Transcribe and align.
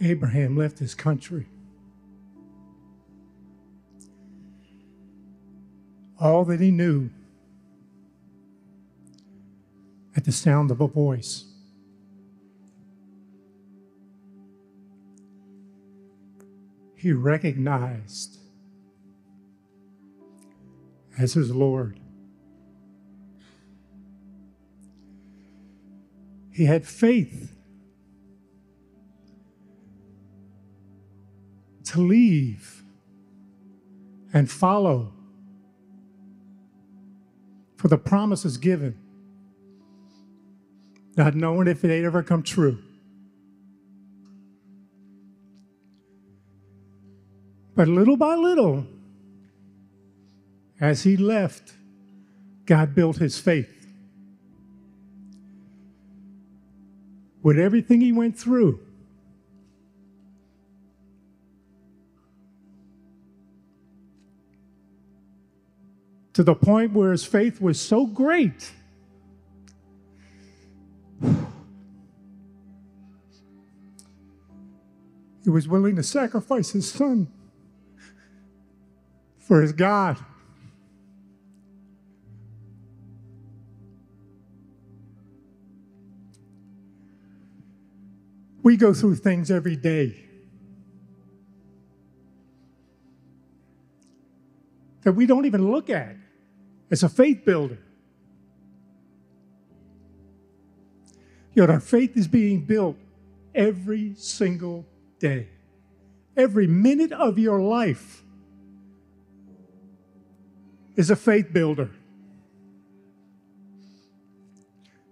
Abraham 0.00 0.56
left 0.56 0.78
his 0.78 0.94
country. 0.94 1.46
All 6.18 6.44
that 6.44 6.60
he 6.60 6.70
knew 6.70 7.10
at 10.16 10.24
the 10.24 10.32
sound 10.32 10.70
of 10.70 10.80
a 10.80 10.86
voice. 10.86 11.44
He 16.96 17.12
recognized 17.12 18.38
as 21.18 21.34
his 21.34 21.54
Lord. 21.54 22.00
He 26.50 26.64
had 26.64 26.86
faith 26.86 27.53
to 31.94 32.00
leave 32.00 32.82
and 34.32 34.50
follow 34.50 35.12
for 37.76 37.86
the 37.86 37.96
promises 37.96 38.56
given, 38.56 38.98
not 41.16 41.36
knowing 41.36 41.68
if 41.68 41.84
it 41.84 42.04
ever 42.04 42.20
come 42.20 42.42
true. 42.42 42.78
But 47.76 47.86
little 47.86 48.16
by 48.16 48.34
little, 48.34 48.86
as 50.80 51.04
he 51.04 51.16
left, 51.16 51.74
God 52.66 52.92
built 52.92 53.18
his 53.18 53.38
faith. 53.38 53.86
With 57.40 57.56
everything 57.56 58.00
he 58.00 58.10
went 58.10 58.36
through, 58.36 58.80
to 66.34 66.42
the 66.42 66.54
point 66.54 66.92
where 66.92 67.12
his 67.12 67.24
faith 67.24 67.60
was 67.60 67.80
so 67.80 68.06
great. 68.06 68.72
He 75.44 75.50
was 75.50 75.68
willing 75.68 75.96
to 75.96 76.02
sacrifice 76.02 76.70
his 76.72 76.90
son 76.90 77.28
for 79.38 79.62
his 79.62 79.72
God. 79.72 80.18
We 88.62 88.76
go 88.78 88.94
through 88.94 89.16
things 89.16 89.50
every 89.50 89.76
day 89.76 90.24
that 95.02 95.12
we 95.12 95.26
don't 95.26 95.44
even 95.44 95.70
look 95.70 95.90
at. 95.90 96.16
It's 96.94 97.02
a 97.02 97.08
faith 97.08 97.44
builder. 97.44 97.78
Yet 101.52 101.68
our 101.68 101.80
faith 101.80 102.16
is 102.16 102.28
being 102.28 102.60
built 102.60 102.96
every 103.52 104.14
single 104.14 104.86
day. 105.18 105.48
Every 106.36 106.68
minute 106.68 107.10
of 107.10 107.36
your 107.36 107.60
life 107.60 108.22
is 110.94 111.10
a 111.10 111.16
faith 111.16 111.52
builder. 111.52 111.90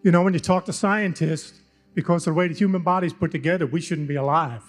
You 0.05 0.12
know, 0.12 0.22
when 0.22 0.34
you 0.34 0.38
talk 0.38 0.66
to 0.66 0.72
scientists, 0.72 1.58
because 1.94 2.28
of 2.28 2.34
the 2.34 2.38
way 2.38 2.47
the 2.47 2.55
human 2.55 2.83
body 2.83 3.08
is 3.08 3.12
put 3.12 3.33
together, 3.33 3.66
we 3.66 3.80
shouldn't 3.80 4.06
be 4.06 4.14
alive. 4.14 4.62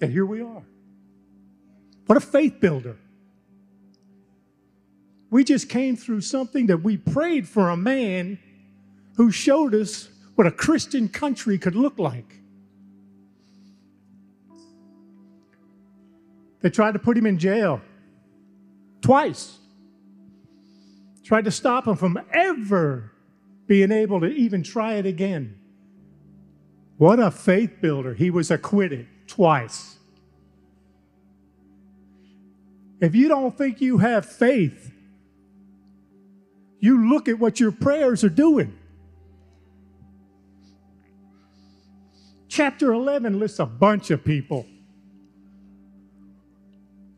And 0.00 0.12
here 0.12 0.24
we 0.24 0.40
are. 0.40 0.62
What 2.06 2.16
a 2.16 2.20
faith 2.20 2.60
builder. 2.60 2.96
We 5.30 5.44
just 5.44 5.68
came 5.68 5.96
through 5.96 6.22
something 6.22 6.66
that 6.66 6.82
we 6.82 6.96
prayed 6.96 7.48
for 7.48 7.70
a 7.70 7.76
man 7.76 8.38
who 9.16 9.30
showed 9.30 9.74
us 9.74 10.08
what 10.34 10.46
a 10.46 10.50
Christian 10.50 11.08
country 11.08 11.56
could 11.56 11.76
look 11.76 11.98
like. 11.98 12.36
They 16.62 16.70
tried 16.70 16.92
to 16.92 16.98
put 16.98 17.16
him 17.16 17.26
in 17.26 17.38
jail 17.38 17.80
twice, 19.00 19.58
tried 21.24 21.44
to 21.44 21.50
stop 21.50 21.86
him 21.86 21.96
from 21.96 22.20
ever 22.32 23.12
being 23.66 23.92
able 23.92 24.20
to 24.20 24.26
even 24.26 24.62
try 24.62 24.94
it 24.94 25.06
again. 25.06 25.56
What 26.98 27.18
a 27.18 27.30
faith 27.30 27.80
builder. 27.80 28.14
He 28.14 28.30
was 28.30 28.50
acquitted 28.50 29.06
twice. 29.26 29.96
If 33.00 33.14
you 33.14 33.28
don't 33.28 33.56
think 33.56 33.80
you 33.80 33.98
have 33.98 34.26
faith, 34.26 34.92
you 36.80 37.08
look 37.08 37.28
at 37.28 37.38
what 37.38 37.60
your 37.60 37.72
prayers 37.72 38.24
are 38.24 38.30
doing. 38.30 38.76
Chapter 42.48 42.92
11 42.92 43.38
lists 43.38 43.60
a 43.60 43.66
bunch 43.66 44.10
of 44.10 44.24
people 44.24 44.66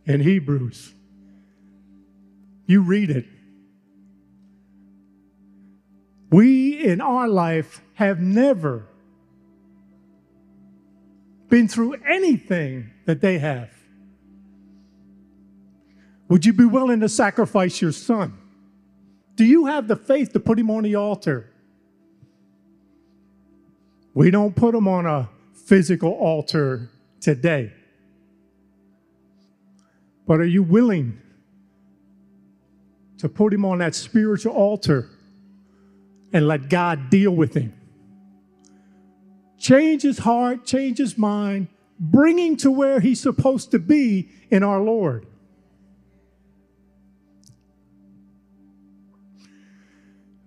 in 0.05 0.21
Hebrews. 0.21 0.93
You 2.67 2.83
read 2.83 3.11
it. 3.11 3.27
We 6.31 6.83
in 6.83 7.01
our 7.01 7.29
life 7.29 7.83
have 7.95 8.21
never 8.21 8.89
been 11.49 11.69
through 11.69 11.95
anything 12.07 12.91
that 13.05 13.21
they 13.21 13.39
have. 13.39 13.71
Would 16.29 16.47
you 16.47 16.55
be 16.55 16.65
willing 16.65 17.01
to 17.01 17.09
sacrifice 17.09 17.83
your 17.83 17.93
son? 17.93 18.42
Do 19.35 19.45
you 19.45 19.67
have 19.67 19.89
the 19.89 19.97
faith 19.97 20.33
to 20.33 20.41
put 20.41 20.59
him 20.59 20.71
on 20.71 20.83
the 20.83 20.95
altar? 20.95 21.51
We 24.15 24.31
don't 24.31 24.55
put 24.55 24.75
him 24.75 24.87
on 24.87 25.07
a 25.07 25.29
physical 25.55 26.11
altar 26.13 26.91
today. 27.21 27.73
But 30.27 30.41
are 30.41 30.47
you 30.47 30.63
willing 30.63 31.21
to 33.19 33.29
put 33.29 33.53
him 33.53 33.65
on 33.65 33.79
that 33.79 33.95
spiritual 33.95 34.53
altar 34.53 35.09
and 36.33 36.47
let 36.47 36.69
God 36.69 37.11
deal 37.11 37.33
with 37.33 37.55
him? 37.55 37.73
Change 39.59 40.03
his 40.03 40.19
heart, 40.19 40.67
change 40.67 40.99
his 40.99 41.17
mind, 41.17 41.69
bring 41.99 42.39
him 42.39 42.57
to 42.57 42.71
where 42.71 43.01
he's 43.01 43.21
supposed 43.21 43.71
to 43.71 43.79
be 43.79 44.29
in 44.51 44.63
our 44.63 44.81
Lord. 44.81 45.27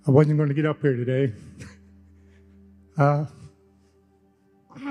I 0.07 0.11
wasn't 0.11 0.37
going 0.37 0.49
to 0.49 0.55
get 0.55 0.65
up 0.65 0.81
here 0.81 0.95
today. 0.95 1.33
Uh, 2.97 3.25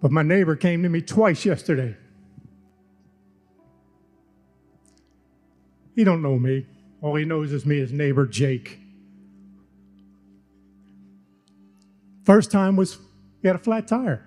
but 0.00 0.12
my 0.12 0.22
neighbor 0.22 0.54
came 0.54 0.84
to 0.84 0.88
me 0.88 1.02
twice 1.02 1.44
yesterday. 1.44 1.96
He 5.96 6.04
don't 6.04 6.22
know 6.22 6.38
me. 6.38 6.64
All 7.02 7.16
he 7.16 7.24
knows 7.24 7.52
is 7.52 7.66
me, 7.66 7.78
his 7.78 7.92
neighbor 7.92 8.24
Jake. 8.24 8.78
First 12.22 12.52
time 12.52 12.76
was 12.76 12.98
he 13.42 13.48
had 13.48 13.56
a 13.56 13.58
flat 13.58 13.88
tire. 13.88 14.24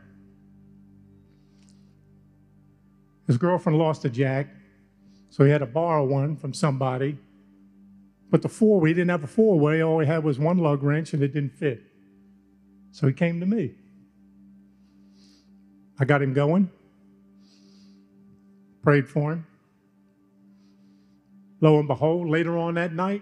His 3.25 3.37
girlfriend 3.37 3.79
lost 3.79 4.03
a 4.03 4.09
jack, 4.09 4.49
so 5.29 5.45
he 5.45 5.49
had 5.49 5.59
to 5.59 5.65
borrow 5.65 6.05
one 6.05 6.35
from 6.35 6.53
somebody. 6.53 7.17
But 8.31 8.41
the 8.41 8.49
four, 8.49 8.79
we 8.79 8.93
didn't 8.93 9.09
have 9.09 9.25
a 9.25 9.27
four 9.27 9.59
way, 9.59 9.83
all 9.83 9.97
we 9.97 10.05
had 10.07 10.23
was 10.23 10.39
one 10.39 10.57
lug 10.57 10.81
wrench 10.81 11.13
and 11.13 11.21
it 11.21 11.33
didn't 11.33 11.57
fit. 11.57 11.83
So 12.91 13.05
he 13.05 13.13
came 13.13 13.41
to 13.41 13.45
me. 13.45 13.75
I 15.99 16.05
got 16.05 16.21
him 16.21 16.33
going, 16.33 16.71
prayed 18.81 19.07
for 19.07 19.33
him. 19.33 19.45
Lo 21.59 21.77
and 21.77 21.87
behold, 21.87 22.27
later 22.27 22.57
on 22.57 22.73
that 22.73 22.93
night, 22.93 23.21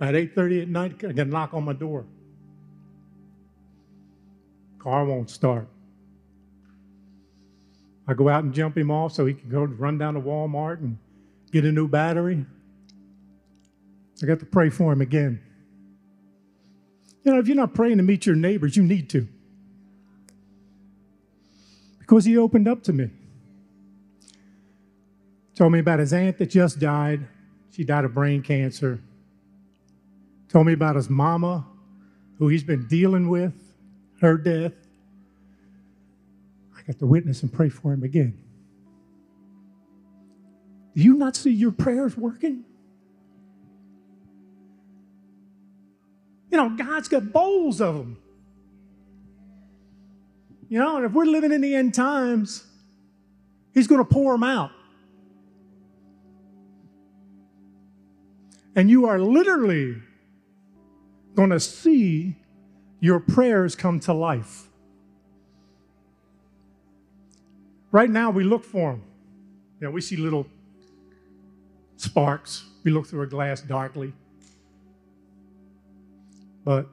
at 0.00 0.14
8:30 0.14 0.62
at 0.62 0.68
night, 0.68 1.04
I 1.04 1.12
got 1.12 1.26
a 1.26 1.30
knock 1.30 1.54
on 1.54 1.64
my 1.64 1.72
door. 1.72 2.04
Car 4.78 5.04
won't 5.04 5.30
start. 5.30 5.68
I 8.06 8.14
go 8.14 8.28
out 8.28 8.44
and 8.44 8.52
jump 8.52 8.76
him 8.76 8.90
off 8.90 9.12
so 9.12 9.26
he 9.26 9.34
can 9.34 9.48
go 9.48 9.64
run 9.64 9.96
down 9.98 10.14
to 10.14 10.20
Walmart 10.20 10.80
and 10.80 10.98
get 11.50 11.64
a 11.64 11.72
new 11.72 11.88
battery. 11.88 12.44
I 14.22 14.26
got 14.26 14.38
to 14.40 14.46
pray 14.46 14.70
for 14.70 14.92
him 14.92 15.00
again. 15.00 15.40
You 17.24 17.32
know, 17.32 17.38
if 17.38 17.48
you're 17.48 17.56
not 17.56 17.74
praying 17.74 17.96
to 17.96 18.02
meet 18.02 18.26
your 18.26 18.36
neighbors, 18.36 18.76
you 18.76 18.82
need 18.82 19.10
to. 19.10 19.26
Because 21.98 22.24
he 22.24 22.36
opened 22.36 22.68
up 22.68 22.82
to 22.84 22.92
me. 22.92 23.10
Told 25.54 25.72
me 25.72 25.80
about 25.80 25.98
his 25.98 26.12
aunt 26.12 26.38
that 26.38 26.50
just 26.50 26.78
died. 26.78 27.26
She 27.70 27.84
died 27.84 28.04
of 28.04 28.14
brain 28.14 28.42
cancer. 28.42 29.00
Told 30.48 30.66
me 30.66 30.72
about 30.72 30.96
his 30.96 31.08
mama 31.08 31.66
who 32.38 32.48
he's 32.48 32.64
been 32.64 32.86
dealing 32.86 33.28
with, 33.28 33.54
her 34.20 34.36
death. 34.36 34.72
I 36.76 36.82
got 36.82 36.98
to 36.98 37.06
witness 37.06 37.42
and 37.42 37.52
pray 37.52 37.68
for 37.68 37.92
him 37.92 38.02
again. 38.02 38.36
Do 40.94 41.02
you 41.02 41.14
not 41.14 41.36
see 41.36 41.52
your 41.52 41.72
prayers 41.72 42.16
working? 42.16 42.64
You 46.52 46.58
know, 46.58 46.68
God's 46.68 47.08
got 47.08 47.32
bowls 47.32 47.80
of 47.80 47.94
them. 47.96 48.18
You 50.68 50.78
know, 50.78 50.96
and 50.96 51.06
if 51.06 51.12
we're 51.12 51.24
living 51.24 51.50
in 51.50 51.62
the 51.62 51.74
end 51.74 51.94
times, 51.94 52.64
He's 53.72 53.86
going 53.86 54.04
to 54.04 54.04
pour 54.04 54.34
them 54.34 54.44
out. 54.44 54.70
And 58.76 58.90
you 58.90 59.06
are 59.06 59.18
literally 59.18 59.96
going 61.34 61.50
to 61.50 61.60
see 61.60 62.36
your 63.00 63.18
prayers 63.18 63.74
come 63.74 63.98
to 64.00 64.12
life. 64.12 64.68
Right 67.90 68.10
now, 68.10 68.30
we 68.30 68.44
look 68.44 68.64
for 68.64 68.92
them. 68.92 69.02
Know, 69.80 69.90
we 69.90 70.00
see 70.00 70.16
little 70.16 70.46
sparks. 71.96 72.64
We 72.84 72.90
look 72.90 73.06
through 73.06 73.22
a 73.22 73.26
glass 73.26 73.62
darkly. 73.62 74.12
But 76.64 76.88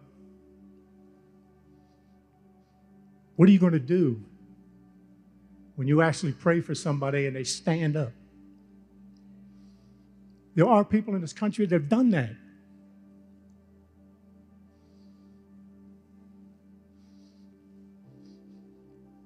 what 3.36 3.48
are 3.48 3.52
you 3.52 3.60
going 3.60 3.74
to 3.74 3.80
do 3.80 4.24
when 5.76 5.88
you 5.88 6.02
actually 6.02 6.34
pray 6.34 6.62
for 6.62 6.76
somebody 6.76 7.28
and 7.28 7.36
they 7.36 7.44
stand 7.44 7.96
up? 7.96 8.12
There 10.56 10.68
are 10.68 10.84
people 10.84 11.16
in 11.16 11.22
this 11.22 11.34
country 11.34 11.66
that 11.66 11.74
have 11.74 11.90
done 11.90 12.10
that. 12.12 12.32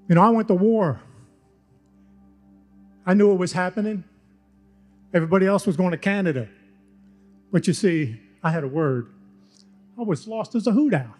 You 0.08 0.16
know, 0.16 0.22
I 0.22 0.30
went 0.30 0.48
to 0.50 0.54
war. 0.54 1.02
I 3.06 3.14
knew 3.14 3.32
it 3.32 3.38
was 3.38 3.54
happening. 3.54 4.04
Everybody 5.14 5.48
else 5.48 5.66
was 5.66 5.76
going 5.76 5.92
to 5.92 5.98
Canada. 5.98 6.50
But 7.52 7.68
you 7.68 7.74
see, 7.74 8.20
I 8.44 8.52
had 8.52 8.64
a 8.64 8.68
word. 8.68 9.08
I 9.98 10.02
was 10.02 10.28
lost 10.28 10.56
as 10.56 10.68
a 10.68 10.72
hoot 10.72 10.94
owl. 10.94 11.16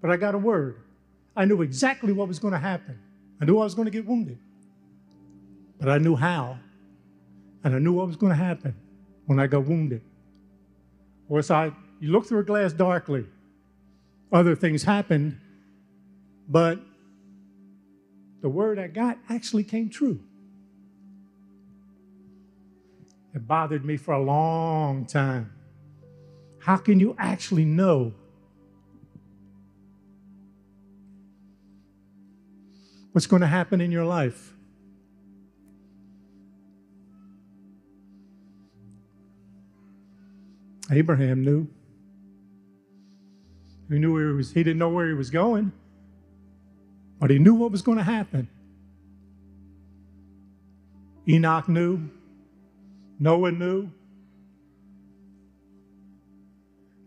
But 0.00 0.10
I 0.10 0.16
got 0.16 0.34
a 0.34 0.38
word. 0.38 0.80
I 1.36 1.44
knew 1.44 1.62
exactly 1.62 2.12
what 2.12 2.28
was 2.28 2.38
going 2.38 2.52
to 2.52 2.58
happen. 2.58 2.98
I 3.40 3.44
knew 3.44 3.58
I 3.58 3.64
was 3.64 3.74
going 3.74 3.86
to 3.86 3.92
get 3.92 4.06
wounded. 4.06 4.38
But 5.78 5.88
I 5.88 5.98
knew 5.98 6.16
how. 6.16 6.58
And 7.64 7.74
I 7.74 7.78
knew 7.78 7.92
what 7.92 8.06
was 8.06 8.16
going 8.16 8.30
to 8.30 8.36
happen 8.36 8.74
when 9.26 9.38
I 9.38 9.46
got 9.46 9.64
wounded. 9.64 10.02
Or 11.28 11.42
so 11.42 11.54
I, 11.54 11.72
you 12.00 12.10
look 12.10 12.26
through 12.26 12.40
a 12.40 12.44
glass 12.44 12.72
darkly. 12.72 13.26
Other 14.32 14.54
things 14.54 14.82
happened, 14.82 15.38
but 16.48 16.78
the 18.42 18.48
word 18.48 18.78
I 18.78 18.86
got 18.86 19.18
actually 19.28 19.64
came 19.64 19.88
true. 19.88 20.20
It 23.34 23.46
bothered 23.46 23.84
me 23.84 23.96
for 23.96 24.12
a 24.12 24.22
long 24.22 25.06
time. 25.06 25.52
How 26.68 26.76
can 26.76 27.00
you 27.00 27.16
actually 27.18 27.64
know 27.64 28.12
what's 33.12 33.26
going 33.26 33.40
to 33.40 33.48
happen 33.48 33.80
in 33.80 33.90
your 33.90 34.04
life? 34.04 34.52
Abraham 40.90 41.42
knew. 41.42 41.66
He 43.88 43.98
knew 43.98 44.12
where 44.12 44.28
he 44.28 44.34
was, 44.34 44.52
he 44.52 44.62
didn't 44.62 44.78
know 44.78 44.90
where 44.90 45.06
he 45.06 45.14
was 45.14 45.30
going, 45.30 45.72
but 47.18 47.30
he 47.30 47.38
knew 47.38 47.54
what 47.54 47.72
was 47.72 47.80
going 47.80 47.96
to 47.96 48.04
happen. 48.04 48.46
Enoch 51.26 51.66
knew. 51.66 52.10
Noah 53.18 53.52
knew. 53.52 53.90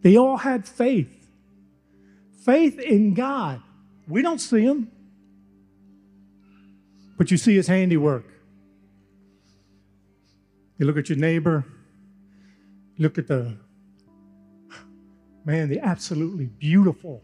They 0.01 0.18
all 0.18 0.38
had 0.38 0.68
faith. 0.68 1.09
Faith 2.44 2.80
in 2.80 3.13
God. 3.13 3.62
We 4.07 4.21
don't 4.21 4.39
see 4.39 4.62
him, 4.62 4.92
but 7.18 7.30
you 7.30 7.38
see 7.38 7.56
his 7.56 7.68
handiwork. 7.68 8.25
You 10.77 10.88
look 10.88 10.98
at 10.98 11.09
your 11.09 11.19
neighbor, 11.19 11.63
look 12.98 13.19
at 13.19 13.27
the 13.27 13.56
man, 15.45 15.69
the 15.69 15.80
absolutely 15.80 16.45
beautiful 16.45 17.24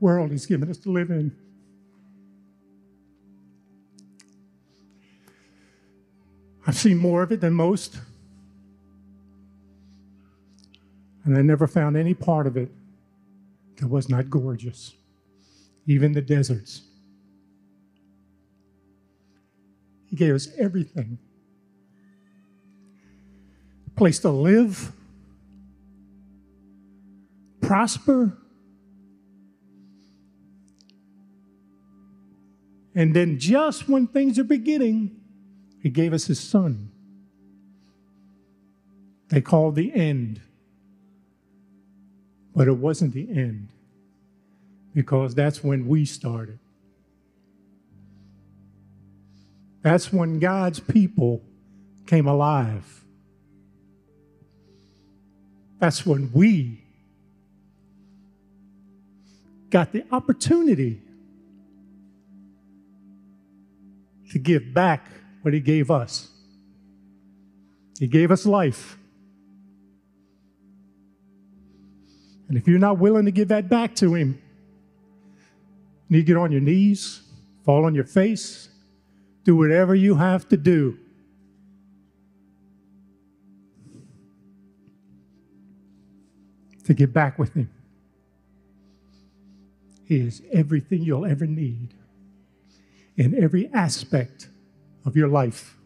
world 0.00 0.30
He's 0.30 0.46
given 0.46 0.70
us 0.70 0.78
to 0.78 0.90
live 0.90 1.10
in. 1.10 1.36
I've 6.66 6.76
seen 6.76 6.98
more 6.98 7.22
of 7.22 7.30
it 7.30 7.40
than 7.40 7.52
most, 7.52 7.98
and 11.26 11.36
I 11.36 11.42
never 11.42 11.66
found 11.66 11.96
any 11.96 12.14
part 12.14 12.46
of 12.46 12.56
it 12.56 12.70
that 13.78 13.88
was 13.88 14.08
not 14.08 14.30
gorgeous, 14.30 14.94
even 15.86 16.12
the 16.12 16.22
deserts. 16.22 16.82
He 20.08 20.14
gave 20.14 20.34
us 20.34 20.48
everything 20.56 21.18
a 23.86 23.90
place 23.90 24.20
to 24.20 24.30
live 24.30 24.92
prosper. 27.60 28.38
And 32.94 33.14
then, 33.14 33.38
just 33.38 33.88
when 33.88 34.06
things 34.06 34.38
are 34.38 34.44
beginning, 34.44 35.20
He 35.82 35.90
gave 35.90 36.12
us 36.12 36.26
His 36.26 36.38
Son. 36.38 36.92
They 39.28 39.40
called 39.40 39.74
the 39.74 39.92
end. 39.92 40.40
But 42.56 42.68
it 42.68 42.78
wasn't 42.78 43.12
the 43.12 43.28
end, 43.30 43.68
because 44.94 45.34
that's 45.34 45.62
when 45.62 45.86
we 45.86 46.06
started. 46.06 46.58
That's 49.82 50.10
when 50.10 50.38
God's 50.38 50.80
people 50.80 51.42
came 52.06 52.26
alive. 52.26 53.04
That's 55.78 56.06
when 56.06 56.32
we 56.32 56.82
got 59.68 59.92
the 59.92 60.06
opportunity 60.10 61.02
to 64.30 64.38
give 64.38 64.72
back 64.72 65.06
what 65.42 65.52
He 65.52 65.60
gave 65.60 65.90
us. 65.90 66.30
He 67.98 68.06
gave 68.06 68.30
us 68.30 68.46
life. 68.46 68.96
And 72.48 72.56
if 72.56 72.68
you're 72.68 72.78
not 72.78 72.98
willing 72.98 73.24
to 73.24 73.30
give 73.30 73.48
that 73.48 73.68
back 73.68 73.94
to 73.96 74.14
Him, 74.14 74.40
you 76.08 76.16
need 76.16 76.26
to 76.26 76.26
get 76.26 76.36
on 76.36 76.52
your 76.52 76.60
knees, 76.60 77.22
fall 77.64 77.84
on 77.84 77.94
your 77.94 78.04
face, 78.04 78.68
do 79.44 79.56
whatever 79.56 79.94
you 79.94 80.14
have 80.14 80.48
to 80.48 80.56
do. 80.56 80.98
To 86.84 86.94
get 86.94 87.12
back 87.12 87.38
with 87.38 87.54
Him. 87.54 87.70
He 90.04 90.20
is 90.20 90.40
everything 90.52 91.02
you'll 91.02 91.26
ever 91.26 91.46
need 91.46 91.94
in 93.16 93.42
every 93.42 93.68
aspect 93.72 94.48
of 95.04 95.16
your 95.16 95.26
life. 95.26 95.76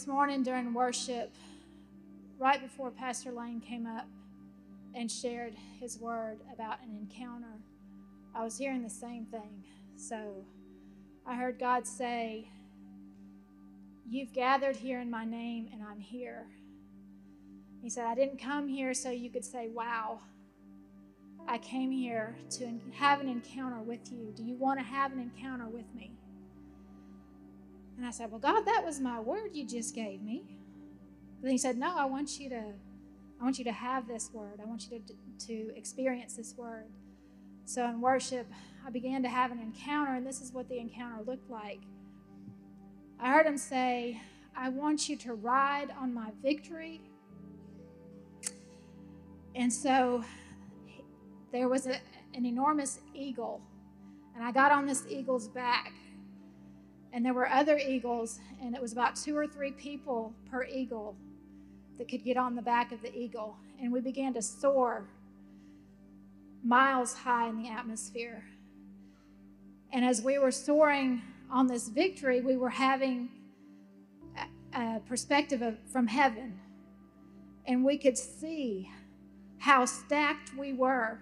This 0.00 0.06
morning 0.06 0.42
during 0.42 0.72
worship, 0.72 1.34
right 2.38 2.58
before 2.58 2.90
Pastor 2.90 3.32
Lane 3.32 3.60
came 3.60 3.86
up 3.86 4.08
and 4.94 5.12
shared 5.12 5.54
his 5.78 5.98
word 5.98 6.38
about 6.50 6.78
an 6.82 6.96
encounter, 6.96 7.60
I 8.34 8.42
was 8.42 8.56
hearing 8.56 8.82
the 8.82 8.88
same 8.88 9.26
thing. 9.26 9.62
So 9.96 10.46
I 11.26 11.34
heard 11.34 11.58
God 11.58 11.86
say, 11.86 12.48
You've 14.08 14.32
gathered 14.32 14.76
here 14.76 15.00
in 15.00 15.10
my 15.10 15.26
name, 15.26 15.68
and 15.70 15.82
I'm 15.82 16.00
here. 16.00 16.46
He 17.82 17.90
said, 17.90 18.06
I 18.06 18.14
didn't 18.14 18.40
come 18.40 18.68
here 18.68 18.94
so 18.94 19.10
you 19.10 19.28
could 19.28 19.44
say, 19.44 19.68
Wow. 19.68 20.20
I 21.46 21.58
came 21.58 21.90
here 21.90 22.36
to 22.52 22.80
have 22.94 23.20
an 23.20 23.28
encounter 23.28 23.82
with 23.82 24.10
you. 24.10 24.32
Do 24.34 24.44
you 24.44 24.54
want 24.54 24.80
to 24.80 24.84
have 24.86 25.12
an 25.12 25.20
encounter 25.20 25.68
with 25.68 25.94
me? 25.94 26.19
And 28.00 28.06
I 28.06 28.12
said, 28.12 28.30
Well, 28.30 28.40
God, 28.40 28.62
that 28.64 28.82
was 28.82 28.98
my 28.98 29.20
word 29.20 29.50
you 29.52 29.66
just 29.66 29.94
gave 29.94 30.22
me. 30.22 30.42
But 31.36 31.42
then 31.42 31.50
he 31.50 31.58
said, 31.58 31.76
No, 31.76 31.94
I 31.94 32.06
want 32.06 32.40
you 32.40 32.48
to 32.48 32.62
I 33.38 33.44
want 33.44 33.58
you 33.58 33.64
to 33.64 33.72
have 33.72 34.08
this 34.08 34.30
word. 34.32 34.58
I 34.62 34.64
want 34.64 34.88
you 34.90 35.02
to, 35.06 35.46
to 35.48 35.76
experience 35.76 36.32
this 36.32 36.54
word. 36.56 36.86
So 37.66 37.84
in 37.84 38.00
worship, 38.00 38.46
I 38.86 38.88
began 38.88 39.22
to 39.22 39.28
have 39.28 39.52
an 39.52 39.58
encounter, 39.60 40.14
and 40.14 40.26
this 40.26 40.40
is 40.40 40.50
what 40.50 40.66
the 40.70 40.78
encounter 40.78 41.22
looked 41.26 41.50
like. 41.50 41.80
I 43.18 43.32
heard 43.32 43.44
him 43.44 43.58
say, 43.58 44.18
I 44.56 44.70
want 44.70 45.10
you 45.10 45.16
to 45.16 45.34
ride 45.34 45.88
on 46.00 46.14
my 46.14 46.30
victory. 46.42 47.02
And 49.54 49.70
so 49.70 50.24
there 51.52 51.68
was 51.68 51.86
a, 51.86 51.98
an 52.32 52.46
enormous 52.46 53.00
eagle, 53.14 53.60
and 54.34 54.42
I 54.42 54.52
got 54.52 54.72
on 54.72 54.86
this 54.86 55.04
eagle's 55.06 55.48
back. 55.48 55.92
And 57.12 57.24
there 57.24 57.34
were 57.34 57.48
other 57.48 57.76
eagles, 57.78 58.38
and 58.62 58.74
it 58.74 58.80
was 58.80 58.92
about 58.92 59.16
two 59.16 59.36
or 59.36 59.46
three 59.46 59.72
people 59.72 60.32
per 60.50 60.64
eagle 60.64 61.16
that 61.98 62.08
could 62.08 62.24
get 62.24 62.36
on 62.36 62.54
the 62.54 62.62
back 62.62 62.92
of 62.92 63.02
the 63.02 63.14
eagle. 63.16 63.56
And 63.80 63.92
we 63.92 64.00
began 64.00 64.32
to 64.34 64.42
soar 64.42 65.08
miles 66.62 67.14
high 67.14 67.48
in 67.48 67.62
the 67.62 67.68
atmosphere. 67.68 68.44
And 69.92 70.04
as 70.04 70.22
we 70.22 70.38
were 70.38 70.52
soaring 70.52 71.22
on 71.50 71.66
this 71.66 71.88
victory, 71.88 72.40
we 72.40 72.56
were 72.56 72.70
having 72.70 73.28
a, 74.74 75.00
perspective 75.00 75.62
of, 75.62 75.76
from 75.92 76.06
heaven. 76.06 76.58
And 77.66 77.84
we 77.84 77.98
could 77.98 78.16
see 78.16 78.88
how 79.58 79.84
stacked 79.84 80.56
we 80.56 80.72
were 80.72 81.18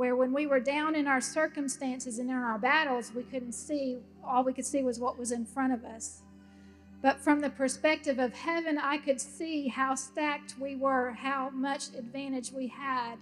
where 0.00 0.16
when 0.16 0.32
we 0.32 0.46
were 0.46 0.58
down 0.58 0.94
in 0.94 1.06
our 1.06 1.20
circumstances 1.20 2.18
and 2.18 2.30
in 2.30 2.34
our 2.34 2.58
battles, 2.58 3.12
we 3.14 3.22
couldn't 3.22 3.52
see, 3.52 3.98
all 4.24 4.42
we 4.42 4.50
could 4.50 4.64
see 4.64 4.82
was 4.82 4.98
what 4.98 5.18
was 5.18 5.30
in 5.30 5.44
front 5.44 5.74
of 5.74 5.84
us. 5.84 6.22
But 7.02 7.20
from 7.20 7.40
the 7.40 7.50
perspective 7.50 8.18
of 8.18 8.32
heaven, 8.32 8.78
I 8.78 8.96
could 8.96 9.20
see 9.20 9.68
how 9.68 9.94
stacked 9.94 10.54
we 10.58 10.74
were, 10.74 11.10
how 11.10 11.50
much 11.50 11.88
advantage 11.88 12.50
we 12.50 12.66
had 12.68 13.16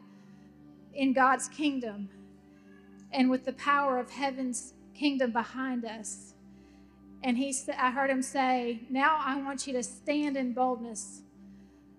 in 0.95 1.13
God's 1.13 1.49
kingdom 1.49 2.11
and 3.11 3.29
with 3.29 3.45
the 3.45 3.55
power 3.55 3.99
of 3.99 4.11
heaven's 4.11 4.75
kingdom 4.95 5.33
behind 5.33 5.85
us. 5.85 6.35
And 7.25 7.37
he 7.37 7.53
I 7.77 7.91
heard 7.91 8.09
him 8.09 8.23
say, 8.23 8.83
Now 8.89 9.19
I 9.21 9.43
want 9.43 9.67
you 9.67 9.73
to 9.73 9.83
stand 9.83 10.37
in 10.37 10.53
boldness 10.53 11.23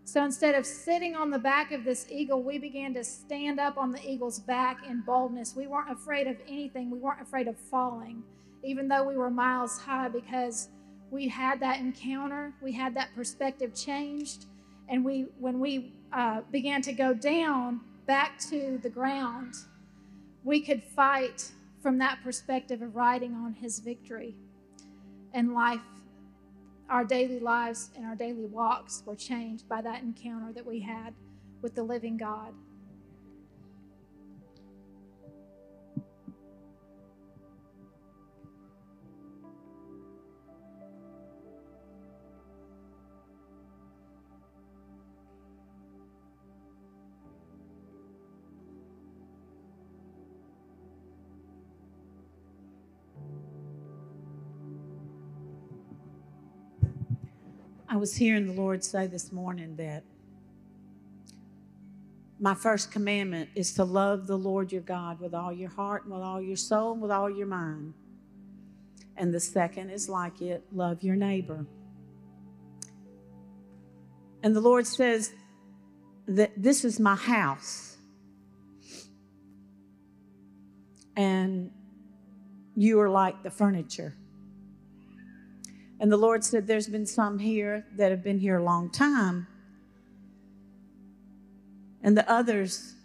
so 0.09 0.25
instead 0.25 0.55
of 0.55 0.65
sitting 0.65 1.15
on 1.15 1.29
the 1.29 1.37
back 1.37 1.71
of 1.71 1.83
this 1.83 2.07
eagle, 2.09 2.41
we 2.41 2.57
began 2.57 2.95
to 2.95 3.03
stand 3.03 3.59
up 3.59 3.77
on 3.77 3.91
the 3.91 4.03
eagle's 4.09 4.39
back 4.39 4.79
in 4.87 5.01
boldness. 5.01 5.55
We 5.55 5.67
weren't 5.67 5.91
afraid 5.91 6.25
of 6.25 6.35
anything, 6.47 6.89
we 6.89 6.97
weren't 6.97 7.21
afraid 7.21 7.47
of 7.47 7.55
falling, 7.55 8.23
even 8.63 8.87
though 8.87 9.03
we 9.03 9.17
were 9.17 9.29
miles 9.29 9.79
high, 9.79 10.09
because 10.09 10.69
we 11.11 11.27
had 11.27 11.59
that 11.59 11.79
encounter, 11.79 12.55
we 12.59 12.71
had 12.71 12.95
that 12.95 13.09
perspective 13.15 13.75
changed. 13.75 14.47
And 14.87 15.05
we, 15.05 15.27
when 15.37 15.59
we 15.59 15.93
uh, 16.11 16.41
began 16.51 16.81
to 16.81 16.91
go 16.91 17.13
down 17.13 17.79
back 18.07 18.39
to 18.49 18.79
the 18.81 18.89
ground, 18.89 19.53
we 20.43 20.59
could 20.59 20.81
fight 20.81 21.51
from 21.83 21.99
that 21.99 22.17
perspective 22.23 22.81
of 22.81 22.95
riding 22.95 23.35
on 23.35 23.53
his 23.53 23.77
victory 23.77 24.35
and 25.35 25.53
life 25.53 25.81
our 26.89 27.05
daily 27.05 27.39
lives 27.39 27.91
and 27.95 28.05
our 28.05 28.15
daily 28.15 28.45
walks 28.45 29.03
were 29.05 29.15
changed 29.15 29.69
by 29.69 29.81
that 29.81 30.01
encounter 30.01 30.51
that 30.53 30.65
we 30.65 30.79
had 30.79 31.13
with 31.61 31.75
the 31.75 31.83
living 31.83 32.17
God. 32.17 32.53
Was 57.99 58.15
hearing 58.15 58.47
the 58.47 58.53
Lord 58.53 58.83
say 58.83 59.07
this 59.07 59.31
morning 59.31 59.75
that 59.75 60.03
my 62.39 62.55
first 62.55 62.91
commandment 62.91 63.49
is 63.55 63.73
to 63.73 63.83
love 63.83 64.25
the 64.25 64.37
Lord 64.37 64.71
your 64.71 64.81
God 64.81 65.19
with 65.19 65.33
all 65.33 65.51
your 65.51 65.69
heart 65.69 66.05
and 66.05 66.13
with 66.13 66.23
all 66.23 66.41
your 66.41 66.55
soul 66.55 66.93
and 66.93 67.01
with 67.01 67.11
all 67.11 67.29
your 67.29 67.47
mind. 67.47 67.93
And 69.17 69.33
the 69.33 69.41
second 69.41 69.89
is 69.89 70.07
like 70.07 70.41
it 70.41 70.63
love 70.71 71.03
your 71.03 71.17
neighbor. 71.17 71.65
And 74.41 74.55
the 74.55 74.61
Lord 74.61 74.87
says 74.87 75.33
that 76.25 76.53
this 76.55 76.85
is 76.85 77.01
my 77.01 77.15
house. 77.15 77.97
And 81.17 81.71
you 82.77 83.01
are 83.01 83.09
like 83.09 83.43
the 83.43 83.51
furniture. 83.51 84.15
And 85.99 86.11
the 86.11 86.17
Lord 86.17 86.43
said, 86.43 86.67
There's 86.67 86.87
been 86.87 87.05
some 87.05 87.39
here 87.39 87.85
that 87.97 88.11
have 88.11 88.23
been 88.23 88.39
here 88.39 88.57
a 88.57 88.63
long 88.63 88.89
time. 88.89 89.47
And 92.01 92.17
the 92.17 92.29
others 92.31 92.95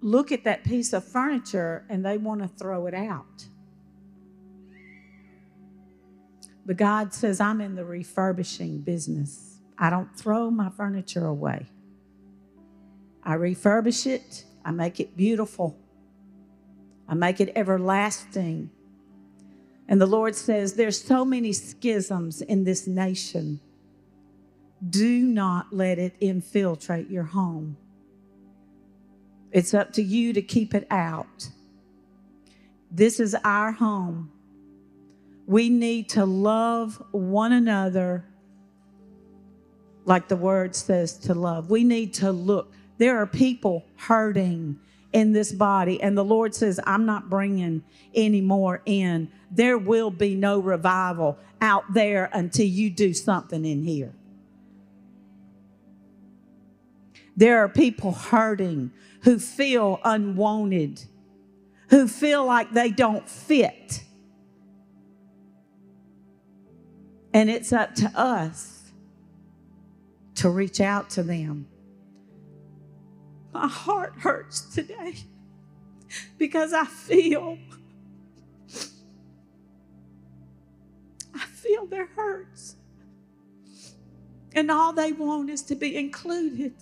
look 0.00 0.32
at 0.32 0.44
that 0.44 0.64
piece 0.64 0.92
of 0.92 1.04
furniture 1.04 1.84
and 1.88 2.04
they 2.04 2.16
want 2.16 2.40
to 2.40 2.48
throw 2.48 2.86
it 2.86 2.94
out. 2.94 3.46
But 6.64 6.76
God 6.76 7.14
says, 7.14 7.40
I'm 7.40 7.60
in 7.60 7.76
the 7.76 7.84
refurbishing 7.84 8.80
business. 8.80 9.60
I 9.78 9.90
don't 9.90 10.16
throw 10.16 10.50
my 10.50 10.70
furniture 10.70 11.26
away. 11.26 11.66
I 13.22 13.34
refurbish 13.34 14.06
it, 14.06 14.44
I 14.64 14.70
make 14.70 15.00
it 15.00 15.16
beautiful, 15.16 15.76
I 17.08 17.14
make 17.14 17.40
it 17.40 17.52
everlasting. 17.56 18.70
And 19.88 20.00
the 20.00 20.06
Lord 20.06 20.34
says, 20.34 20.74
There's 20.74 21.00
so 21.00 21.24
many 21.24 21.52
schisms 21.52 22.42
in 22.42 22.64
this 22.64 22.86
nation. 22.86 23.60
Do 24.88 25.20
not 25.20 25.72
let 25.72 25.98
it 25.98 26.14
infiltrate 26.20 27.08
your 27.08 27.24
home. 27.24 27.76
It's 29.52 29.72
up 29.72 29.92
to 29.94 30.02
you 30.02 30.32
to 30.32 30.42
keep 30.42 30.74
it 30.74 30.86
out. 30.90 31.48
This 32.90 33.20
is 33.20 33.34
our 33.44 33.72
home. 33.72 34.30
We 35.46 35.70
need 35.70 36.08
to 36.10 36.24
love 36.24 37.02
one 37.12 37.52
another 37.52 38.24
like 40.04 40.28
the 40.28 40.36
word 40.36 40.74
says 40.74 41.16
to 41.18 41.34
love. 41.34 41.70
We 41.70 41.84
need 41.84 42.14
to 42.14 42.32
look. 42.32 42.72
There 42.98 43.18
are 43.18 43.26
people 43.26 43.84
hurting 43.96 44.78
in 45.16 45.32
this 45.32 45.50
body. 45.50 45.98
And 46.02 46.16
the 46.16 46.22
Lord 46.22 46.54
says, 46.54 46.78
I'm 46.84 47.06
not 47.06 47.30
bringing 47.30 47.82
any 48.14 48.42
more 48.42 48.82
in. 48.84 49.30
There 49.50 49.78
will 49.78 50.10
be 50.10 50.34
no 50.34 50.58
revival 50.58 51.38
out 51.58 51.94
there 51.94 52.28
until 52.34 52.66
you 52.66 52.90
do 52.90 53.14
something 53.14 53.64
in 53.64 53.82
here. 53.82 54.12
There 57.34 57.64
are 57.64 57.68
people 57.70 58.12
hurting 58.12 58.92
who 59.22 59.38
feel 59.38 60.00
unwanted, 60.04 61.02
who 61.88 62.08
feel 62.08 62.44
like 62.44 62.72
they 62.72 62.90
don't 62.90 63.26
fit. 63.26 64.04
And 67.32 67.48
it's 67.48 67.72
up 67.72 67.94
to 67.94 68.12
us 68.14 68.92
to 70.34 70.50
reach 70.50 70.82
out 70.82 71.08
to 71.10 71.22
them 71.22 71.68
my 73.56 73.66
heart 73.66 74.12
hurts 74.18 74.60
today 74.74 75.14
because 76.36 76.74
I 76.74 76.84
feel 76.84 77.56
I 81.34 81.46
feel 81.46 81.86
their 81.86 82.06
hurts. 82.06 82.76
And 84.54 84.70
all 84.70 84.92
they 84.92 85.12
want 85.12 85.48
is 85.48 85.62
to 85.62 85.74
be 85.74 85.96
included. 85.96 86.74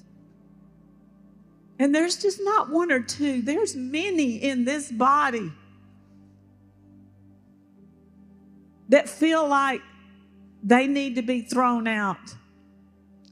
And 1.79 1.95
there's 1.95 2.21
just 2.21 2.41
not 2.43 2.71
one 2.71 2.91
or 2.91 3.01
two, 3.01 3.43
there's 3.43 3.77
many 3.77 4.37
in 4.37 4.65
this 4.65 4.91
body 4.91 5.53
that 8.89 9.09
feel 9.09 9.47
like 9.47 9.81
they 10.63 10.89
need 10.89 11.15
to 11.15 11.23
be 11.23 11.41
thrown 11.41 11.87
out 11.87 12.35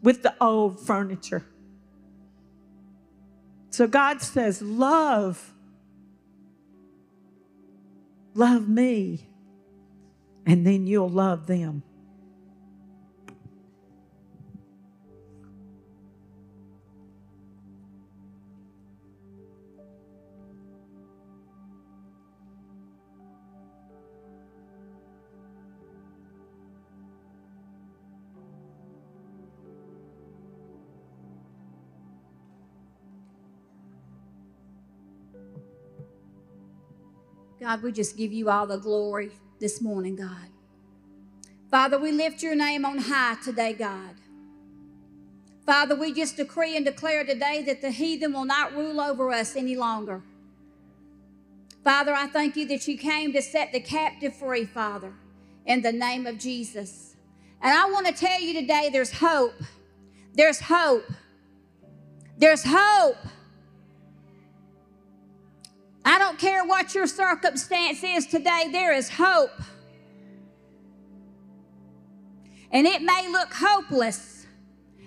with 0.00 0.22
the 0.22 0.34
old 0.40 0.78
furniture. 0.86 1.44
So 3.72 3.86
God 3.86 4.20
says, 4.20 4.60
Love. 4.60 5.54
Love 8.34 8.68
me. 8.68 9.26
And 10.46 10.66
then 10.66 10.86
you'll 10.86 11.08
love 11.08 11.46
them. 11.46 11.82
God, 37.62 37.80
we 37.84 37.92
just 37.92 38.16
give 38.16 38.32
you 38.32 38.50
all 38.50 38.66
the 38.66 38.76
glory 38.76 39.30
this 39.60 39.80
morning, 39.80 40.16
God. 40.16 40.48
Father, 41.70 41.96
we 41.96 42.10
lift 42.10 42.42
your 42.42 42.56
name 42.56 42.84
on 42.84 42.98
high 42.98 43.36
today, 43.44 43.72
God. 43.72 44.16
Father, 45.64 45.94
we 45.94 46.12
just 46.12 46.36
decree 46.36 46.76
and 46.76 46.84
declare 46.84 47.24
today 47.24 47.62
that 47.62 47.80
the 47.80 47.92
heathen 47.92 48.32
will 48.32 48.46
not 48.46 48.74
rule 48.74 49.00
over 49.00 49.30
us 49.30 49.54
any 49.54 49.76
longer. 49.76 50.24
Father, 51.84 52.12
I 52.12 52.26
thank 52.26 52.56
you 52.56 52.66
that 52.66 52.88
you 52.88 52.98
came 52.98 53.32
to 53.32 53.40
set 53.40 53.70
the 53.70 53.78
captive 53.78 54.34
free, 54.34 54.64
Father, 54.64 55.12
in 55.64 55.82
the 55.82 55.92
name 55.92 56.26
of 56.26 56.40
Jesus. 56.40 57.14
And 57.60 57.72
I 57.72 57.88
want 57.92 58.08
to 58.08 58.12
tell 58.12 58.40
you 58.40 58.60
today 58.60 58.90
there's 58.92 59.12
hope. 59.12 59.54
There's 60.34 60.58
hope. 60.58 61.04
There's 62.36 62.64
hope. 62.66 63.18
I 66.04 66.18
don't 66.18 66.38
care 66.38 66.64
what 66.64 66.94
your 66.94 67.06
circumstance 67.06 68.02
is 68.02 68.26
today, 68.26 68.68
there 68.72 68.92
is 68.92 69.08
hope. 69.08 69.50
And 72.70 72.86
it 72.86 73.02
may 73.02 73.28
look 73.30 73.52
hopeless, 73.52 74.46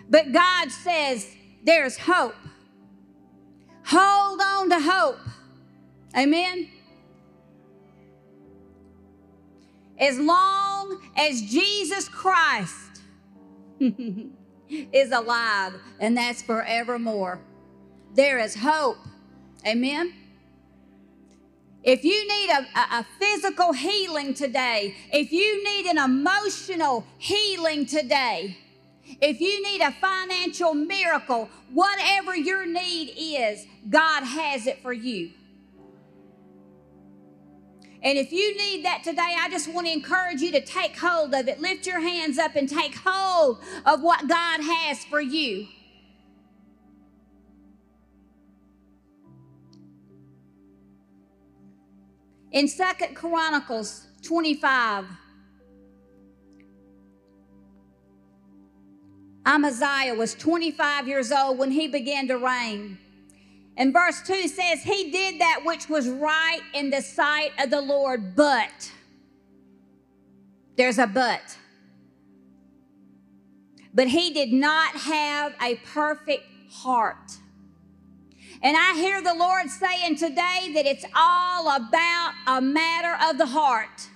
but 0.09 0.31
God 0.31 0.71
says 0.71 1.27
there's 1.63 1.97
hope. 1.97 2.35
Hold 3.85 4.39
on 4.41 4.69
to 4.69 4.79
hope. 4.79 5.19
Amen. 6.15 6.69
As 9.97 10.19
long 10.19 11.01
as 11.17 11.41
Jesus 11.41 12.07
Christ 12.07 13.01
is 13.79 15.11
alive, 15.11 15.73
and 15.99 16.17
that's 16.17 16.41
forevermore, 16.41 17.41
there 18.13 18.39
is 18.39 18.55
hope. 18.55 18.97
Amen. 19.65 20.13
If 21.86 22.04
you 22.04 22.27
need 22.27 22.50
a, 22.50 22.98
a, 22.98 23.06
physical 23.20 23.72
healing 23.72 24.34
today, 24.34 24.96
if 25.13 25.32
you 25.32 25.63
need 25.63 25.86
an 25.86 26.00
emotional 26.00 27.06
healing 27.20 27.86
today, 27.86 28.58
if 29.22 29.39
you 29.39 29.62
need 29.63 29.82
a 29.82 29.92
financial 29.92 30.74
miracle, 30.74 31.48
whatever 31.72 32.36
your 32.36 32.65
need 32.65 33.13
is, 33.15 33.68
God 33.88 34.24
has 34.24 34.65
it 34.65 34.82
for 34.82 34.94
you. 34.94 35.30
And 38.01 38.18
if 38.18 38.32
you 38.32 38.58
need 38.58 38.84
that 38.86 39.04
today, 39.04 39.36
I 39.39 39.48
just 39.51 39.72
want 39.72 39.86
to 39.86 39.94
encourage 39.94 40.42
you 40.42 40.51
to 40.54 40.62
take 40.62 40.98
hold 40.98 41.36
of 41.36 41.48
it. 41.48 41.62
Lift 41.62 41.86
your 41.86 42.00
hands 42.00 42.39
up 42.39 42.56
and 42.56 42.68
take 42.68 42.96
hold 42.96 43.60
of 43.86 44.01
what 44.01 44.27
God 44.27 44.62
has 44.62 45.06
for 45.06 45.22
you. 45.22 45.68
In 52.55 52.69
Second 52.69 53.15
Chronicles 53.15 54.07
25, 54.21 55.05
Amaziah 59.45 60.15
was 60.15 60.33
25 60.35 61.05
years 61.05 61.33
old 61.33 61.57
when 61.57 61.69
he 61.69 61.89
began 61.89 62.29
to 62.29 62.38
reign. 62.38 62.97
And 63.75 63.91
verse 63.91 64.21
2 64.21 64.47
says, 64.47 64.83
He 64.83 65.12
did 65.12 65.41
that 65.41 65.63
which 65.65 65.89
was 65.89 66.07
right 66.07 66.62
in 66.74 66.91
the 66.91 67.01
sight 67.01 67.51
of 67.59 67.71
the 67.71 67.81
Lord, 67.81 68.38
but 68.38 68.89
there's 70.77 70.97
a 70.97 71.08
but. 71.08 71.58
But 73.93 74.08
he 74.08 74.32
did 74.34 74.53
not 74.53 74.95
have 74.95 75.53
a 75.62 75.75
perfect 75.93 76.45
heart. 76.71 77.34
And 78.62 78.76
I 78.78 78.94
hear 78.96 79.22
the 79.22 79.34
Lord 79.34 79.70
saying 79.70 80.18
today 80.18 80.72
that 80.74 80.86
it's 80.86 81.06
all 81.15 81.76
about 81.76 82.34
a 82.48 82.62
matter 82.62 83.18
of 83.30 83.38
the 83.38 83.46
heart. 83.46 84.10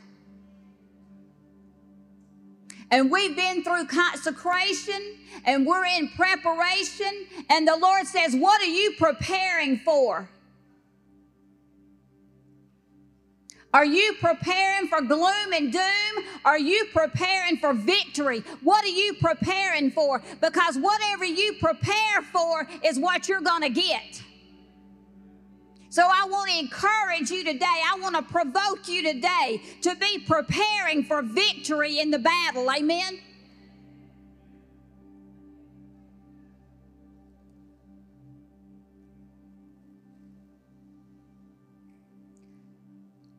And 2.91 3.11
we've 3.11 3.35
been 3.35 3.63
through 3.63 3.85
consecration 3.85 5.17
and 5.45 5.65
we're 5.65 5.85
in 5.85 6.09
preparation. 6.09 7.27
And 7.49 7.67
the 7.67 7.77
Lord 7.77 8.07
says, 8.07 8.35
What 8.35 8.61
are 8.61 8.65
you 8.65 8.93
preparing 8.97 9.77
for? 9.79 10.29
Are 13.71 13.85
you 13.85 14.15
preparing 14.19 14.87
for 14.87 15.01
gloom 15.01 15.53
and 15.53 15.71
doom? 15.71 16.25
Are 16.43 16.57
you 16.57 16.85
preparing 16.91 17.57
for 17.57 17.73
victory? 17.73 18.39
What 18.63 18.83
are 18.83 18.87
you 18.87 19.13
preparing 19.21 19.91
for? 19.91 20.23
Because 20.41 20.75
whatever 20.77 21.23
you 21.23 21.53
prepare 21.59 22.23
for 22.33 22.67
is 22.83 22.97
what 22.97 23.29
you're 23.29 23.41
going 23.41 23.61
to 23.61 23.69
get. 23.69 24.23
So 25.89 26.03
I 26.03 26.27
want 26.29 26.51
to 26.51 26.59
encourage 26.59 27.31
you 27.31 27.43
today. 27.43 27.65
I 27.65 27.97
want 27.99 28.15
to 28.15 28.21
provoke 28.21 28.87
you 28.87 29.01
today 29.01 29.61
to 29.81 29.95
be 29.95 30.19
preparing 30.19 31.03
for 31.03 31.23
victory 31.23 31.99
in 31.99 32.11
the 32.11 32.19
battle. 32.19 32.69
Amen. 32.69 33.19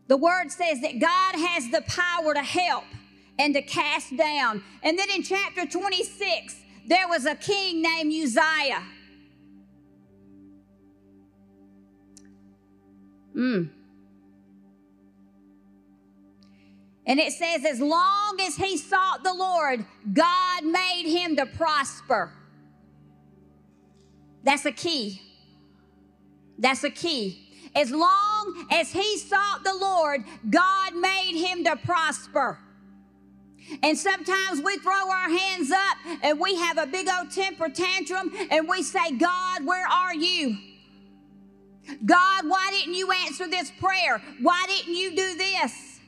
The 0.09 0.17
word 0.17 0.51
says 0.51 0.81
that 0.81 0.99
God 0.99 1.37
has 1.37 1.71
the 1.71 1.83
power 1.83 2.35
to 2.35 2.43
help 2.43 2.83
and 3.39 3.55
to 3.55 3.63
cast 3.63 4.17
down. 4.17 4.61
And 4.83 4.99
then 4.99 5.09
in 5.15 5.23
chapter 5.23 5.65
26, 5.67 6.57
there 6.89 7.07
was 7.07 7.27
a 7.27 7.37
king 7.37 7.81
named 7.81 8.13
Uzziah. 8.13 8.83
Mm. 13.35 13.71
And 17.07 17.19
it 17.19 17.33
says, 17.33 17.64
as 17.64 17.81
long 17.81 18.38
as 18.40 18.57
he 18.57 18.77
sought 18.77 19.25
the 19.25 19.35
Lord, 19.35 19.85
God 20.12 20.64
made 20.64 21.07
him 21.07 21.37
to 21.37 21.47
prosper. 21.47 22.33
That's 24.45 24.64
a 24.64 24.73
key. 24.73 25.21
That's 26.59 26.85
a 26.85 26.90
key. 26.90 27.49
As 27.75 27.90
long 27.90 28.66
as 28.71 28.93
he 28.93 29.19
sought 29.19 29.64
the 29.64 29.75
Lord, 29.75 30.25
God 30.49 30.95
made 30.95 31.37
him 31.37 31.64
to 31.64 31.77
prosper. 31.77 32.59
And 33.83 33.97
sometimes 33.97 34.61
we 34.62 34.77
throw 34.79 35.11
our 35.11 35.31
hands 35.31 35.71
up 35.71 35.97
and 36.23 36.38
we 36.40 36.57
have 36.57 36.79
a 36.79 36.87
big 36.87 37.09
old 37.09 37.31
temper 37.31 37.69
tantrum 37.69 38.33
and 38.51 38.69
we 38.69 38.83
say, 38.83 39.12
God, 39.12 39.64
where 39.64 39.87
are 39.87 40.14
you? 40.14 40.59
God, 42.05 42.49
why 42.49 42.69
didn't 42.71 42.95
you 42.95 43.11
answer 43.27 43.49
this 43.49 43.71
prayer? 43.71 44.23
Why 44.40 44.64
didn't 44.69 44.95
you 44.95 45.11
do 45.16 45.37
this? 45.37 46.01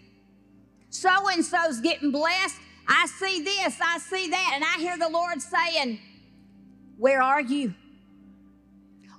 So 0.90 1.10
and 1.30 1.44
so's 1.44 1.80
getting 1.80 2.10
blessed. 2.10 2.56
I 2.86 3.06
see 3.06 3.42
this, 3.42 3.78
I 3.80 3.98
see 3.98 4.28
that. 4.30 4.52
And 4.54 4.64
I 4.64 4.78
hear 4.78 4.98
the 4.98 5.08
Lord 5.08 5.40
saying, 5.40 5.98
Where 6.98 7.22
are 7.22 7.40
you? 7.40 7.74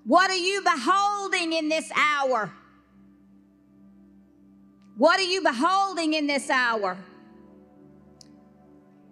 What 0.05 0.29
are 0.29 0.35
you 0.35 0.61
beholding 0.61 1.53
in 1.53 1.69
this 1.69 1.89
hour? 1.95 2.51
What 4.97 5.19
are 5.19 5.23
you 5.23 5.41
beholding 5.41 6.13
in 6.13 6.27
this 6.27 6.49
hour? 6.49 6.97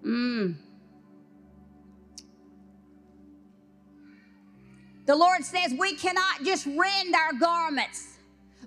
Mm. 0.06 0.56
The 5.12 5.18
Lord 5.18 5.44
says 5.44 5.74
we 5.78 5.94
cannot 5.96 6.46
just 6.46 6.66
rend 6.66 7.14
our 7.14 7.34
garments. 7.34 8.18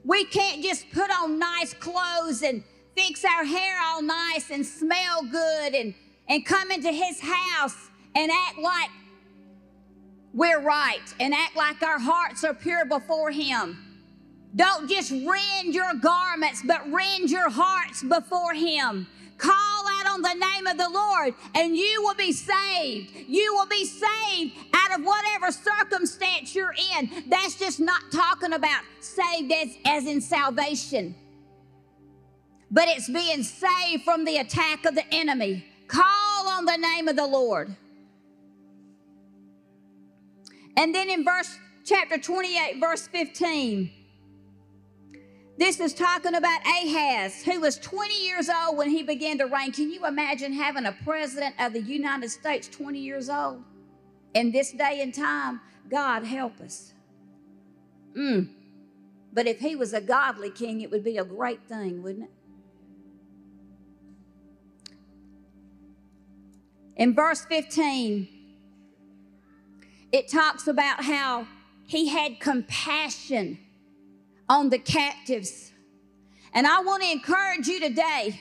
We 0.04 0.26
can't 0.26 0.62
just 0.62 0.84
put 0.92 1.10
on 1.10 1.38
nice 1.38 1.72
clothes 1.72 2.42
and 2.42 2.62
fix 2.94 3.24
our 3.24 3.44
hair 3.44 3.78
all 3.82 4.02
nice 4.02 4.50
and 4.50 4.66
smell 4.66 5.22
good 5.22 5.72
and, 5.72 5.94
and 6.28 6.44
come 6.44 6.70
into 6.70 6.92
His 6.92 7.18
house 7.18 7.88
and 8.14 8.30
act 8.30 8.58
like 8.58 8.90
we're 10.34 10.60
right 10.60 11.14
and 11.18 11.32
act 11.32 11.56
like 11.56 11.82
our 11.82 11.98
hearts 11.98 12.44
are 12.44 12.52
pure 12.52 12.84
before 12.84 13.30
Him. 13.30 13.78
Don't 14.54 14.86
just 14.86 15.12
rend 15.12 15.74
your 15.74 15.94
garments, 15.94 16.62
but 16.62 16.92
rend 16.92 17.30
your 17.30 17.48
hearts 17.48 18.02
before 18.02 18.52
Him. 18.52 19.06
Call 19.38 19.52
out 19.88 20.06
on 20.12 20.22
the 20.22 20.34
name 20.34 20.66
of 20.66 20.78
the 20.78 20.88
Lord 20.88 21.34
and 21.54 21.76
you 21.76 22.02
will 22.02 22.14
be 22.14 22.32
saved. 22.32 23.12
You 23.28 23.54
will 23.54 23.66
be 23.66 23.84
saved 23.84 24.54
out 24.72 24.98
of 24.98 25.04
whatever 25.04 25.50
circumstance 25.50 26.54
you're 26.54 26.74
in. 26.96 27.24
That's 27.26 27.58
just 27.58 27.80
not 27.80 28.12
talking 28.12 28.52
about 28.52 28.82
saved 29.00 29.52
as, 29.52 29.76
as 29.84 30.06
in 30.06 30.20
salvation, 30.20 31.14
but 32.70 32.88
it's 32.88 33.08
being 33.08 33.42
saved 33.42 34.04
from 34.04 34.24
the 34.24 34.38
attack 34.38 34.84
of 34.84 34.94
the 34.94 35.04
enemy. 35.12 35.66
Call 35.88 36.48
on 36.48 36.64
the 36.64 36.76
name 36.76 37.08
of 37.08 37.16
the 37.16 37.26
Lord. 37.26 37.74
And 40.76 40.94
then 40.94 41.10
in 41.10 41.24
verse 41.24 41.56
chapter 41.84 42.18
28, 42.18 42.80
verse 42.80 43.06
15. 43.08 43.90
This 45.56 45.78
is 45.78 45.94
talking 45.94 46.34
about 46.34 46.60
Ahaz, 46.66 47.44
who 47.44 47.60
was 47.60 47.78
20 47.78 48.26
years 48.26 48.50
old 48.50 48.76
when 48.76 48.90
he 48.90 49.04
began 49.04 49.38
to 49.38 49.44
reign. 49.44 49.70
Can 49.70 49.90
you 49.90 50.04
imagine 50.04 50.52
having 50.52 50.84
a 50.84 50.96
president 51.04 51.54
of 51.60 51.72
the 51.72 51.80
United 51.80 52.30
States 52.30 52.66
20 52.68 52.98
years 52.98 53.30
old? 53.30 53.62
In 54.34 54.50
this 54.50 54.72
day 54.72 55.00
and 55.00 55.14
time, 55.14 55.60
God 55.88 56.24
help 56.24 56.60
us. 56.60 56.92
Mm. 58.16 58.48
But 59.32 59.46
if 59.46 59.60
he 59.60 59.76
was 59.76 59.92
a 59.92 60.00
godly 60.00 60.50
king, 60.50 60.80
it 60.80 60.90
would 60.90 61.04
be 61.04 61.18
a 61.18 61.24
great 61.24 61.68
thing, 61.68 62.02
wouldn't 62.02 62.24
it? 62.24 62.30
In 66.96 67.14
verse 67.14 67.44
15, 67.44 68.28
it 70.10 70.28
talks 70.28 70.66
about 70.66 71.04
how 71.04 71.46
he 71.86 72.08
had 72.08 72.40
compassion 72.40 73.58
on 74.48 74.70
the 74.70 74.78
captives. 74.78 75.72
And 76.52 76.66
I 76.66 76.80
want 76.80 77.02
to 77.02 77.10
encourage 77.10 77.66
you 77.66 77.80
today. 77.80 78.40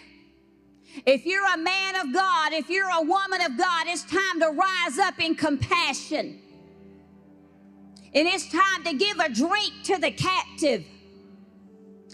If 1.06 1.26
you're 1.26 1.54
a 1.54 1.58
man 1.58 1.96
of 1.96 2.13
God, 2.13 2.54
if 2.54 2.70
you're 2.70 2.89
a 2.89 3.02
woman 3.02 3.42
of 3.42 3.58
God, 3.58 3.88
it's 3.88 4.04
time 4.04 4.39
to 4.42 4.50
rise 4.50 5.00
up 5.00 5.20
in 5.20 5.36
compassion. 5.36 6.39
And 8.13 8.28
it's 8.28 8.52
time 8.52 8.84
to 8.84 8.94
give 8.94 9.18
a 9.20 9.30
drink 9.30 9.74
to 9.86 9.98
the 9.98 10.12
captive. 10.12 10.86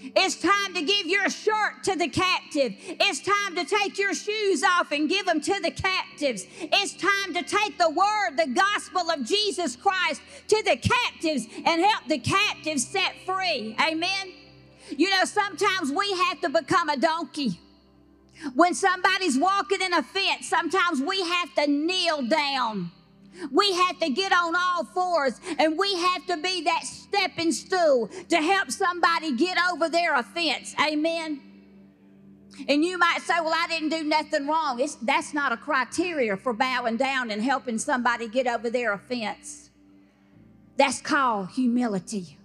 It's 0.02 0.36
time 0.36 0.74
to 0.74 0.82
give 0.82 1.08
your 1.08 1.30
shirt 1.30 1.84
to 1.84 1.96
the 1.96 2.08
captive. 2.08 2.74
It's 2.78 3.22
time 3.22 3.56
to 3.56 3.66
take 3.66 3.98
your 3.98 4.14
shoes 4.14 4.64
off 4.64 4.92
and 4.92 5.10
give 5.10 5.26
them 5.26 5.42
to 5.42 5.60
the 5.62 5.72
captives. 5.72 6.46
It's 6.60 6.94
time 6.94 7.34
to 7.34 7.44
take 7.44 7.78
the 7.78 7.90
word, 7.90 8.38
the 8.38 8.48
gospel 8.48 9.10
of 9.12 9.26
Jesus 9.26 9.76
Christ 9.76 10.22
to 10.48 10.64
the 10.64 10.78
captives 10.78 11.48
and 11.66 11.82
help 11.82 12.08
the 12.08 12.20
captives 12.20 12.88
set 12.88 13.16
free. 13.26 13.76
Amen. 13.80 14.34
You 14.90 15.10
know, 15.10 15.26
sometimes 15.26 15.92
we 15.92 16.12
have 16.14 16.42
to 16.42 16.50
become 16.50 16.90
a 16.90 16.98
donkey. 16.98 17.60
When 18.56 18.74
somebody's 18.74 19.38
walking 19.38 19.82
in 19.82 19.94
a 19.94 20.02
fence, 20.02 20.48
sometimes 20.48 21.02
we 21.02 21.22
have 21.22 21.54
to 21.56 21.68
kneel 21.68 22.22
down 22.24 22.92
we 23.52 23.74
have 23.74 24.00
to 24.00 24.10
get 24.10 24.32
on 24.32 24.56
all 24.56 24.84
fours 24.84 25.40
and 25.58 25.78
we 25.78 25.96
have 25.96 26.26
to 26.28 26.38
be 26.38 26.64
that 26.64 26.84
stepping 26.84 27.52
stool 27.52 28.10
to 28.30 28.38
help 28.38 28.72
somebody 28.72 29.36
get 29.36 29.58
over 29.72 29.90
their 29.90 30.16
offense. 30.16 30.76
Amen. 30.80 31.42
And 32.68 32.84
you 32.84 32.98
might 32.98 33.22
say, 33.22 33.36
Well, 33.40 33.54
I 33.56 33.68
didn't 33.68 33.90
do 33.90 34.04
nothing 34.04 34.48
wrong. 34.48 34.80
It's, 34.80 34.96
that's 34.96 35.34
not 35.34 35.52
a 35.52 35.58
criteria 35.58 36.36
for 36.36 36.54
bowing 36.54 36.98
down 36.98 37.32
and 37.32 37.42
helping 37.42 37.78
somebody 37.78 38.28
get 38.28 38.48
over 38.48 38.70
their 38.70 38.94
offense. 38.94 39.70
That's 40.76 41.02
called 41.02 41.50
humility. 41.52 42.38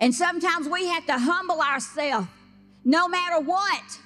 And 0.00 0.14
sometimes 0.14 0.68
we 0.68 0.86
have 0.86 1.06
to 1.06 1.18
humble 1.18 1.60
ourselves 1.60 2.28
no 2.84 3.08
matter 3.08 3.40
what. 3.40 3.98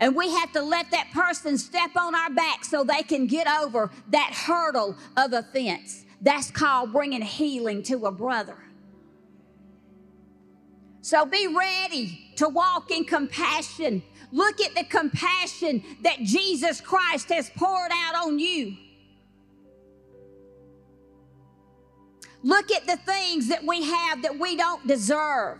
And 0.00 0.16
we 0.16 0.30
have 0.30 0.50
to 0.52 0.62
let 0.62 0.90
that 0.90 1.10
person 1.12 1.58
step 1.58 1.90
on 1.94 2.14
our 2.14 2.30
back 2.30 2.64
so 2.64 2.82
they 2.82 3.02
can 3.02 3.26
get 3.26 3.46
over 3.46 3.90
that 4.08 4.32
hurdle 4.32 4.96
of 5.16 5.34
offense. 5.34 6.06
That's 6.22 6.50
called 6.50 6.92
bringing 6.92 7.22
healing 7.22 7.82
to 7.84 8.06
a 8.06 8.10
brother. 8.10 8.56
So 11.02 11.26
be 11.26 11.46
ready 11.46 12.32
to 12.36 12.48
walk 12.48 12.90
in 12.90 13.04
compassion. 13.04 14.02
Look 14.32 14.60
at 14.60 14.74
the 14.74 14.84
compassion 14.84 15.82
that 16.02 16.20
Jesus 16.20 16.80
Christ 16.80 17.30
has 17.30 17.50
poured 17.50 17.90
out 17.92 18.26
on 18.26 18.38
you. 18.38 18.76
Look 22.42 22.70
at 22.70 22.86
the 22.86 22.96
things 22.96 23.48
that 23.48 23.66
we 23.66 23.82
have 23.84 24.22
that 24.22 24.38
we 24.38 24.56
don't 24.56 24.86
deserve. 24.86 25.58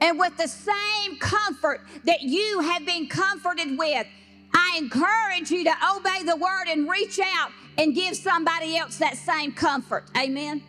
And 0.00 0.18
with 0.18 0.36
the 0.36 0.48
same 0.48 1.18
comfort 1.18 1.80
that 2.04 2.22
you 2.22 2.60
have 2.60 2.84
been 2.84 3.08
comforted 3.08 3.78
with, 3.78 4.06
I 4.52 4.78
encourage 4.78 5.50
you 5.50 5.64
to 5.64 5.74
obey 5.96 6.22
the 6.24 6.36
word 6.36 6.68
and 6.68 6.88
reach 6.88 7.18
out 7.18 7.50
and 7.76 7.94
give 7.94 8.16
somebody 8.16 8.76
else 8.76 8.98
that 8.98 9.16
same 9.16 9.52
comfort. 9.52 10.04
Amen. 10.16 10.62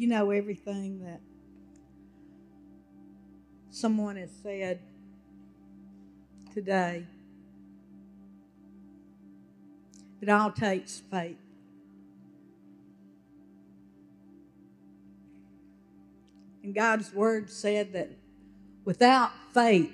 You 0.00 0.06
know 0.06 0.30
everything 0.30 1.04
that 1.04 1.20
someone 3.70 4.16
has 4.16 4.30
said 4.42 4.80
today. 6.54 7.04
It 10.22 10.30
all 10.30 10.52
takes 10.52 11.02
faith. 11.10 11.36
And 16.62 16.74
God's 16.74 17.12
word 17.12 17.50
said 17.50 17.92
that 17.92 18.08
without 18.86 19.32
faith, 19.52 19.92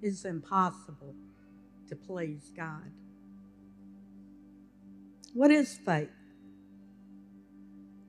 it's 0.00 0.24
impossible 0.24 1.16
to 1.88 1.96
please 1.96 2.52
God. 2.56 2.92
What 5.34 5.50
is 5.50 5.74
faith? 5.74 6.08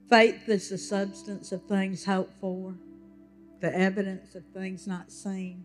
Faith 0.10 0.50
is 0.50 0.70
the 0.70 0.78
substance 0.78 1.52
of 1.52 1.64
things 1.66 2.04
hoped 2.04 2.34
for, 2.42 2.74
the 3.62 3.76
evidence 3.76 4.34
of 4.34 4.44
things 4.54 4.88
not 4.88 5.12
seen. 5.12 5.64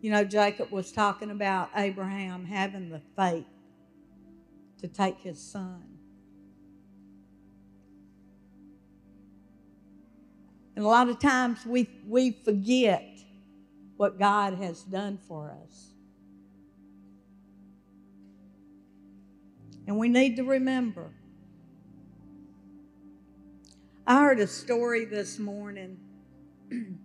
You 0.00 0.12
know, 0.12 0.24
Jacob 0.24 0.70
was 0.70 0.92
talking 0.92 1.30
about 1.30 1.70
Abraham 1.74 2.44
having 2.44 2.90
the 2.90 3.00
faith 3.16 3.46
to 4.78 4.86
take 4.86 5.18
his 5.18 5.42
son. 5.42 5.82
And 10.76 10.84
a 10.84 10.88
lot 10.88 11.08
of 11.08 11.18
times 11.18 11.66
we, 11.66 11.88
we 12.06 12.30
forget 12.30 13.18
what 13.96 14.18
God 14.18 14.54
has 14.54 14.82
done 14.82 15.18
for 15.26 15.56
us. 15.64 15.92
And 19.86 19.98
we 19.98 20.08
need 20.08 20.36
to 20.36 20.44
remember 20.44 21.10
I 24.06 24.20
heard 24.20 24.38
a 24.38 24.46
story 24.46 25.06
this 25.06 25.38
morning, 25.38 25.96
and 26.70 26.98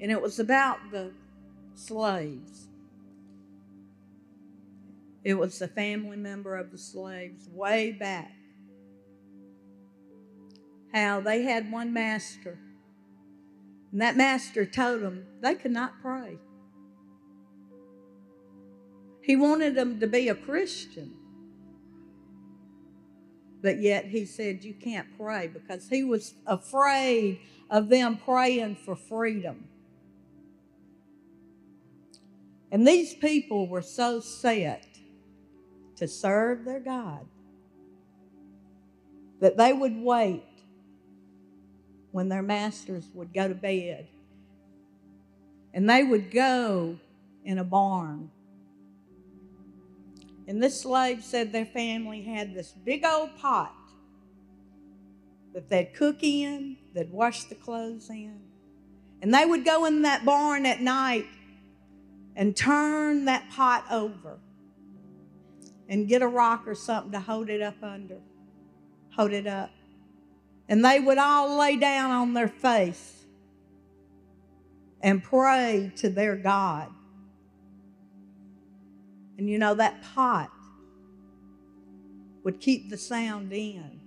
it 0.00 0.20
was 0.20 0.38
about 0.38 0.78
the 0.90 1.12
slaves. 1.74 2.68
It 5.24 5.34
was 5.34 5.60
a 5.60 5.68
family 5.68 6.16
member 6.16 6.56
of 6.56 6.70
the 6.70 6.78
slaves 6.78 7.50
way 7.50 7.92
back. 7.92 8.32
How 10.94 11.20
they 11.20 11.42
had 11.42 11.70
one 11.70 11.92
master, 11.92 12.58
and 13.92 14.00
that 14.00 14.16
master 14.16 14.64
told 14.64 15.02
them 15.02 15.26
they 15.42 15.54
could 15.54 15.70
not 15.70 16.00
pray. 16.00 16.38
He 19.20 19.36
wanted 19.36 19.74
them 19.74 20.00
to 20.00 20.06
be 20.06 20.30
a 20.30 20.34
Christian. 20.34 21.21
But 23.62 23.80
yet 23.80 24.06
he 24.06 24.26
said, 24.26 24.64
You 24.64 24.74
can't 24.74 25.06
pray 25.16 25.46
because 25.46 25.88
he 25.88 26.02
was 26.02 26.34
afraid 26.46 27.38
of 27.70 27.88
them 27.88 28.18
praying 28.18 28.76
for 28.84 28.96
freedom. 28.96 29.68
And 32.72 32.86
these 32.86 33.14
people 33.14 33.68
were 33.68 33.82
so 33.82 34.18
set 34.18 34.86
to 35.96 36.08
serve 36.08 36.64
their 36.64 36.80
God 36.80 37.24
that 39.40 39.56
they 39.56 39.72
would 39.72 39.96
wait 39.96 40.42
when 42.10 42.28
their 42.28 42.42
masters 42.42 43.08
would 43.14 43.32
go 43.32 43.46
to 43.46 43.54
bed. 43.54 44.08
And 45.72 45.88
they 45.88 46.02
would 46.02 46.30
go 46.30 46.98
in 47.44 47.58
a 47.58 47.64
barn 47.64 48.30
and 50.46 50.62
this 50.62 50.80
slave 50.80 51.22
said 51.22 51.52
their 51.52 51.66
family 51.66 52.22
had 52.22 52.54
this 52.54 52.72
big 52.72 53.04
old 53.04 53.36
pot 53.38 53.74
that 55.54 55.68
they'd 55.68 55.94
cook 55.94 56.22
in, 56.22 56.76
they'd 56.94 57.10
wash 57.10 57.44
the 57.44 57.54
clothes 57.54 58.08
in. 58.10 58.40
And 59.20 59.32
they 59.32 59.44
would 59.44 59.64
go 59.64 59.84
in 59.84 60.02
that 60.02 60.24
barn 60.24 60.66
at 60.66 60.80
night 60.80 61.26
and 62.34 62.56
turn 62.56 63.26
that 63.26 63.50
pot 63.50 63.84
over 63.90 64.38
and 65.88 66.08
get 66.08 66.22
a 66.22 66.26
rock 66.26 66.66
or 66.66 66.74
something 66.74 67.12
to 67.12 67.20
hold 67.20 67.48
it 67.48 67.62
up 67.62 67.82
under, 67.82 68.18
hold 69.14 69.32
it 69.32 69.46
up. 69.46 69.70
And 70.68 70.84
they 70.84 70.98
would 70.98 71.18
all 71.18 71.58
lay 71.58 71.76
down 71.76 72.10
on 72.10 72.34
their 72.34 72.48
face 72.48 73.24
and 75.02 75.22
pray 75.22 75.92
to 75.96 76.08
their 76.08 76.36
God. 76.36 76.88
And 79.42 79.50
you 79.50 79.58
know, 79.58 79.74
that 79.74 80.04
pot 80.14 80.52
would 82.44 82.60
keep 82.60 82.90
the 82.90 82.96
sound 82.96 83.52
in. 83.52 84.00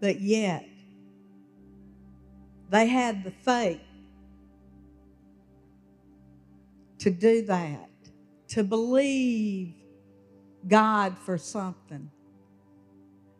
But 0.00 0.18
yet, 0.22 0.66
they 2.70 2.86
had 2.86 3.22
the 3.22 3.30
faith 3.30 3.82
to 7.00 7.10
do 7.10 7.42
that, 7.42 7.90
to 8.48 8.64
believe 8.64 9.74
God 10.66 11.18
for 11.18 11.36
something. 11.36 12.10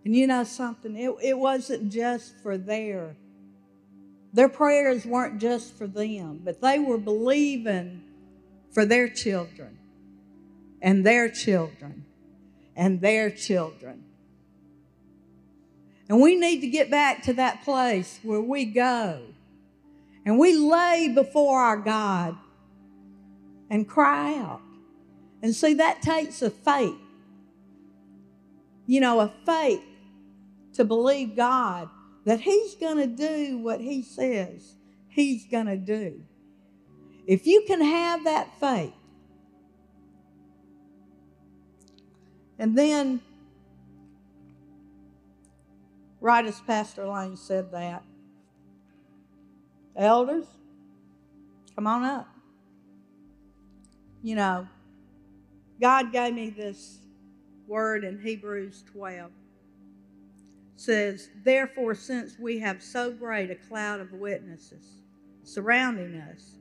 And 0.04 0.14
you 0.14 0.26
know 0.26 0.44
something, 0.44 0.98
it, 0.98 1.14
it 1.22 1.38
wasn't 1.38 1.90
just 1.90 2.34
for 2.42 2.58
their, 2.58 3.16
their 4.34 4.50
prayers 4.50 5.06
weren't 5.06 5.40
just 5.40 5.78
for 5.78 5.86
them, 5.86 6.42
but 6.44 6.60
they 6.60 6.78
were 6.78 6.98
believing 6.98 8.02
for 8.70 8.84
their 8.84 9.08
children 9.08 9.78
and 10.84 11.04
their 11.04 11.30
children 11.30 12.04
and 12.76 13.00
their 13.00 13.30
children. 13.30 14.04
And 16.10 16.20
we 16.20 16.36
need 16.36 16.60
to 16.60 16.68
get 16.68 16.90
back 16.90 17.22
to 17.22 17.32
that 17.32 17.64
place 17.64 18.20
where 18.22 18.42
we 18.42 18.66
go 18.66 19.22
and 20.26 20.38
we 20.38 20.54
lay 20.54 21.08
before 21.08 21.58
our 21.58 21.78
God 21.78 22.36
and 23.70 23.88
cry 23.88 24.34
out. 24.34 24.60
And 25.42 25.54
see, 25.54 25.74
that 25.74 26.02
takes 26.02 26.42
a 26.42 26.50
faith. 26.50 26.94
You 28.86 29.00
know, 29.00 29.20
a 29.20 29.32
faith 29.46 29.82
to 30.74 30.84
believe 30.84 31.34
God 31.34 31.88
that 32.26 32.40
He's 32.40 32.74
going 32.74 32.98
to 32.98 33.06
do 33.06 33.56
what 33.56 33.80
He 33.80 34.02
says 34.02 34.74
He's 35.08 35.46
going 35.46 35.66
to 35.66 35.78
do. 35.78 36.20
If 37.26 37.46
you 37.46 37.64
can 37.66 37.80
have 37.80 38.24
that 38.24 38.60
faith, 38.60 38.92
and 42.58 42.76
then, 42.76 43.20
right 46.20 46.44
as 46.44 46.60
Pastor 46.60 47.06
Lane 47.06 47.36
said 47.36 47.70
that, 47.72 48.02
elders, 49.96 50.46
come 51.74 51.86
on 51.86 52.04
up. 52.04 52.28
You 54.22 54.36
know, 54.36 54.68
God 55.80 56.12
gave 56.12 56.34
me 56.34 56.50
this 56.50 56.98
word 57.66 58.04
in 58.04 58.20
Hebrews 58.20 58.84
12 58.92 59.30
says, 60.76 61.30
Therefore, 61.44 61.94
since 61.94 62.38
we 62.38 62.58
have 62.58 62.82
so 62.82 63.10
great 63.10 63.50
a 63.50 63.54
cloud 63.54 64.00
of 64.00 64.12
witnesses 64.12 65.02
surrounding 65.42 66.16
us, 66.16 66.58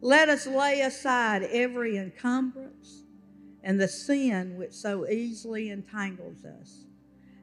let 0.00 0.28
us 0.28 0.46
lay 0.46 0.80
aside 0.80 1.42
every 1.44 1.96
encumbrance 1.96 3.02
and 3.62 3.80
the 3.80 3.88
sin 3.88 4.56
which 4.56 4.72
so 4.72 5.08
easily 5.08 5.70
entangles 5.70 6.44
us, 6.44 6.84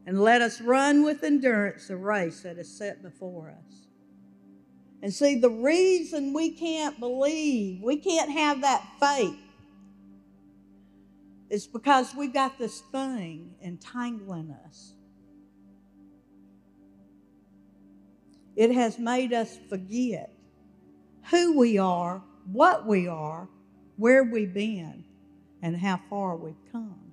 and 0.05 0.21
let 0.21 0.41
us 0.41 0.61
run 0.61 1.03
with 1.03 1.23
endurance 1.23 1.87
the 1.87 1.97
race 1.97 2.41
that 2.41 2.57
is 2.57 2.71
set 2.71 3.01
before 3.01 3.49
us. 3.49 3.87
And 5.01 5.13
see, 5.13 5.39
the 5.39 5.49
reason 5.49 6.33
we 6.33 6.51
can't 6.51 6.99
believe, 6.99 7.81
we 7.81 7.97
can't 7.97 8.31
have 8.31 8.61
that 8.61 8.83
faith, 8.99 9.37
is 11.49 11.67
because 11.67 12.15
we've 12.15 12.33
got 12.33 12.57
this 12.57 12.81
thing 12.91 13.53
entangling 13.61 14.55
us. 14.65 14.93
It 18.55 18.71
has 18.71 18.97
made 18.97 19.33
us 19.33 19.59
forget 19.69 20.31
who 21.29 21.57
we 21.57 21.77
are, 21.77 22.23
what 22.51 22.85
we 22.87 23.07
are, 23.07 23.47
where 23.97 24.23
we've 24.23 24.53
been, 24.53 25.03
and 25.65 25.75
how 25.75 25.99
far 26.11 26.35
we've 26.35 26.53
come. 26.71 27.11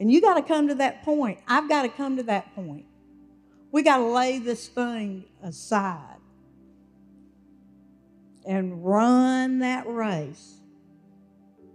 And 0.00 0.10
you 0.10 0.20
got 0.20 0.34
to 0.34 0.42
come 0.42 0.66
to 0.66 0.74
that 0.74 1.04
point. 1.04 1.38
I've 1.46 1.68
got 1.68 1.82
to 1.82 1.88
come 1.88 2.16
to 2.16 2.24
that 2.24 2.52
point. 2.56 2.84
We 3.70 3.82
got 3.82 3.98
to 3.98 4.06
lay 4.06 4.40
this 4.40 4.66
thing 4.66 5.24
aside 5.40 6.16
and 8.44 8.84
run 8.84 9.60
that 9.60 9.86
race 9.86 10.56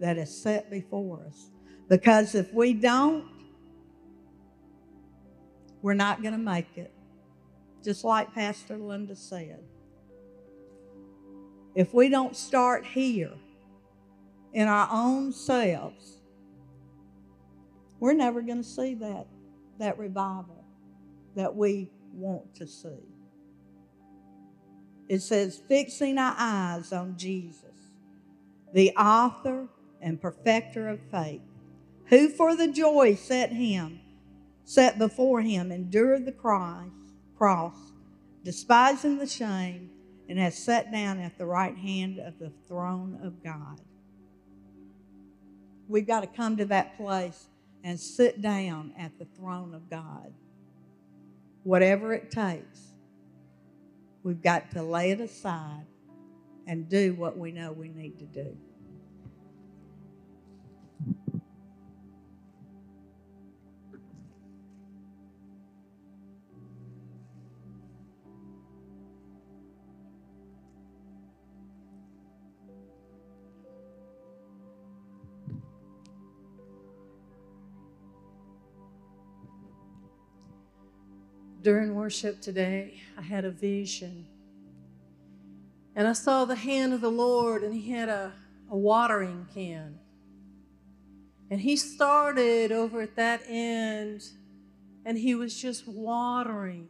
that 0.01 0.17
is 0.17 0.37
set 0.37 0.69
before 0.69 1.23
us. 1.25 1.49
Because 1.87 2.35
if 2.35 2.53
we 2.53 2.73
don't, 2.73 3.23
we're 5.81 5.93
not 5.93 6.21
going 6.21 6.33
to 6.33 6.37
make 6.37 6.77
it 6.77 6.91
just 7.85 8.03
like 8.03 8.33
Pastor 8.33 8.77
Linda 8.77 9.15
said. 9.15 9.63
If 11.73 11.93
we 11.93 12.09
don't 12.09 12.35
start 12.35 12.85
here 12.85 13.31
in 14.53 14.67
our 14.67 14.87
own 14.91 15.31
selves, 15.31 16.17
we're 17.99 18.13
never 18.13 18.41
going 18.41 18.61
to 18.61 18.67
see 18.67 18.95
that, 18.95 19.27
that 19.79 19.97
revival 19.97 20.65
that 21.35 21.55
we 21.55 21.91
want 22.13 22.55
to 22.55 22.67
see. 22.67 23.05
It 25.07 25.19
says, 25.19 25.61
fixing 25.67 26.17
our 26.17 26.35
eyes 26.37 26.91
on 26.91 27.17
Jesus, 27.17 27.65
the 28.73 28.91
author 28.97 29.67
and 30.01 30.21
perfecter 30.21 30.87
of 30.89 30.99
faith, 31.11 31.41
who 32.05 32.29
for 32.29 32.55
the 32.55 32.67
joy 32.67 33.15
set 33.15 33.51
him, 33.51 33.99
set 34.63 34.97
before 34.97 35.41
him, 35.41 35.71
endured 35.71 36.25
the 36.25 36.31
cross 36.31 36.87
cross, 37.41 37.93
despising 38.43 39.17
the 39.17 39.25
shame, 39.25 39.89
and 40.29 40.37
has 40.37 40.55
sat 40.55 40.91
down 40.91 41.17
at 41.17 41.39
the 41.39 41.45
right 41.45 41.75
hand 41.75 42.19
of 42.19 42.37
the 42.37 42.51
throne 42.67 43.19
of 43.23 43.43
God. 43.43 43.81
We've 45.87 46.07
got 46.07 46.21
to 46.21 46.27
come 46.27 46.57
to 46.57 46.65
that 46.65 46.97
place 46.97 47.47
and 47.83 47.99
sit 47.99 48.41
down 48.41 48.93
at 48.97 49.17
the 49.17 49.25
throne 49.25 49.73
of 49.73 49.89
God. 49.89 50.33
Whatever 51.63 52.13
it 52.13 52.31
takes, 52.31 52.93
we've 54.23 54.41
got 54.41 54.71
to 54.71 54.83
lay 54.83 55.11
it 55.11 55.19
aside 55.19 55.85
and 56.67 56.89
do 56.89 57.13
what 57.13 57.37
we 57.37 57.51
know 57.51 57.71
we 57.71 57.89
need 57.89 58.19
to 58.19 58.25
do. 58.25 58.57
During 81.61 81.93
worship 81.93 82.41
today, 82.41 83.01
I 83.17 83.21
had 83.21 83.45
a 83.45 83.51
vision. 83.51 84.25
And 85.95 86.07
I 86.07 86.13
saw 86.13 86.45
the 86.45 86.55
hand 86.55 86.93
of 86.93 87.01
the 87.01 87.11
Lord, 87.11 87.63
and 87.63 87.73
He 87.73 87.91
had 87.91 88.09
a, 88.09 88.31
a 88.69 88.77
watering 88.77 89.47
can. 89.53 89.99
And 91.49 91.59
He 91.59 91.75
started 91.75 92.71
over 92.71 93.01
at 93.01 93.15
that 93.15 93.41
end, 93.47 94.23
and 95.05 95.17
He 95.17 95.35
was 95.35 95.59
just 95.59 95.87
watering, 95.87 96.87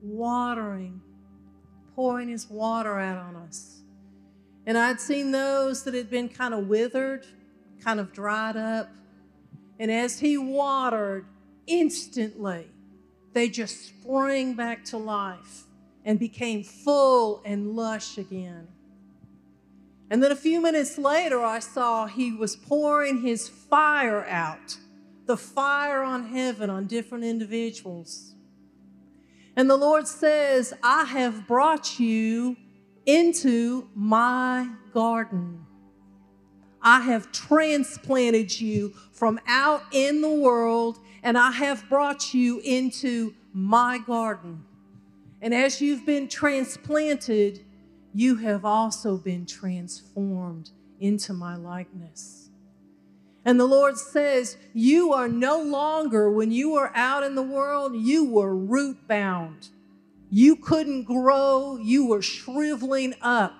watering, 0.00 1.00
pouring 1.96 2.28
His 2.28 2.48
water 2.48 2.98
out 2.98 3.18
on 3.18 3.36
us. 3.36 3.80
And 4.66 4.78
I'd 4.78 5.00
seen 5.00 5.30
those 5.30 5.82
that 5.84 5.94
had 5.94 6.08
been 6.08 6.28
kind 6.28 6.54
of 6.54 6.68
withered, 6.68 7.26
kind 7.82 7.98
of 7.98 8.12
dried 8.12 8.56
up. 8.56 8.90
And 9.78 9.90
as 9.90 10.20
He 10.20 10.38
watered, 10.38 11.26
instantly, 11.66 12.66
they 13.34 13.48
just 13.48 13.88
sprang 13.88 14.54
back 14.54 14.84
to 14.86 14.96
life 14.96 15.64
and 16.04 16.18
became 16.18 16.62
full 16.62 17.42
and 17.44 17.74
lush 17.74 18.16
again. 18.16 18.68
And 20.10 20.22
then 20.22 20.30
a 20.30 20.36
few 20.36 20.60
minutes 20.60 20.96
later, 20.96 21.42
I 21.42 21.58
saw 21.58 22.06
he 22.06 22.32
was 22.32 22.54
pouring 22.54 23.22
his 23.22 23.48
fire 23.48 24.24
out, 24.26 24.76
the 25.26 25.36
fire 25.36 26.02
on 26.02 26.28
heaven 26.28 26.70
on 26.70 26.86
different 26.86 27.24
individuals. 27.24 28.34
And 29.56 29.68
the 29.68 29.76
Lord 29.76 30.06
says, 30.06 30.74
I 30.82 31.04
have 31.04 31.46
brought 31.46 31.98
you 31.98 32.56
into 33.06 33.88
my 33.94 34.68
garden. 34.92 35.63
I 36.84 37.00
have 37.00 37.32
transplanted 37.32 38.60
you 38.60 38.90
from 39.10 39.40
out 39.48 39.82
in 39.90 40.20
the 40.20 40.30
world 40.30 41.00
and 41.22 41.38
I 41.38 41.50
have 41.50 41.88
brought 41.88 42.34
you 42.34 42.60
into 42.60 43.34
my 43.54 43.98
garden. 43.98 44.62
And 45.40 45.54
as 45.54 45.80
you've 45.80 46.04
been 46.04 46.28
transplanted, 46.28 47.64
you 48.12 48.36
have 48.36 48.66
also 48.66 49.16
been 49.16 49.46
transformed 49.46 50.70
into 51.00 51.32
my 51.32 51.56
likeness. 51.56 52.50
And 53.46 53.58
the 53.58 53.66
Lord 53.66 53.96
says, 53.96 54.56
You 54.72 55.12
are 55.12 55.28
no 55.28 55.60
longer, 55.60 56.30
when 56.30 56.50
you 56.50 56.70
were 56.72 56.92
out 56.94 57.22
in 57.22 57.34
the 57.34 57.42
world, 57.42 57.94
you 57.94 58.24
were 58.24 58.54
root 58.54 59.08
bound. 59.08 59.68
You 60.30 60.56
couldn't 60.56 61.04
grow, 61.04 61.78
you 61.82 62.06
were 62.06 62.22
shriveling 62.22 63.14
up. 63.20 63.54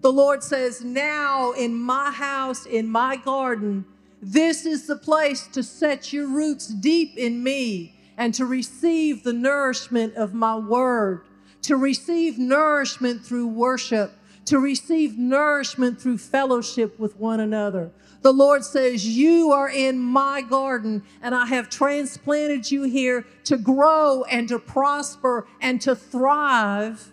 The 0.00 0.12
Lord 0.12 0.42
says, 0.42 0.82
Now 0.82 1.52
in 1.52 1.74
my 1.74 2.10
house, 2.10 2.64
in 2.66 2.88
my 2.88 3.16
garden, 3.16 3.84
this 4.22 4.64
is 4.64 4.86
the 4.86 4.96
place 4.96 5.46
to 5.48 5.62
set 5.62 6.12
your 6.12 6.26
roots 6.26 6.66
deep 6.66 7.16
in 7.16 7.42
me 7.42 7.96
and 8.16 8.34
to 8.34 8.46
receive 8.46 9.22
the 9.22 9.32
nourishment 9.32 10.14
of 10.14 10.34
my 10.34 10.56
word, 10.56 11.22
to 11.62 11.76
receive 11.76 12.38
nourishment 12.38 13.24
through 13.24 13.48
worship, 13.48 14.12
to 14.46 14.58
receive 14.58 15.18
nourishment 15.18 16.00
through 16.00 16.18
fellowship 16.18 16.98
with 16.98 17.16
one 17.16 17.40
another. 17.40 17.90
The 18.22 18.32
Lord 18.32 18.64
says, 18.64 19.06
You 19.06 19.52
are 19.52 19.70
in 19.70 19.98
my 19.98 20.42
garden, 20.42 21.02
and 21.22 21.34
I 21.34 21.46
have 21.46 21.70
transplanted 21.70 22.70
you 22.70 22.82
here 22.82 23.24
to 23.44 23.56
grow 23.56 24.24
and 24.24 24.48
to 24.48 24.58
prosper 24.58 25.46
and 25.60 25.80
to 25.82 25.94
thrive 25.94 27.10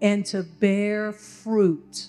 and 0.00 0.24
to 0.26 0.42
bear 0.42 1.12
fruit. 1.12 2.08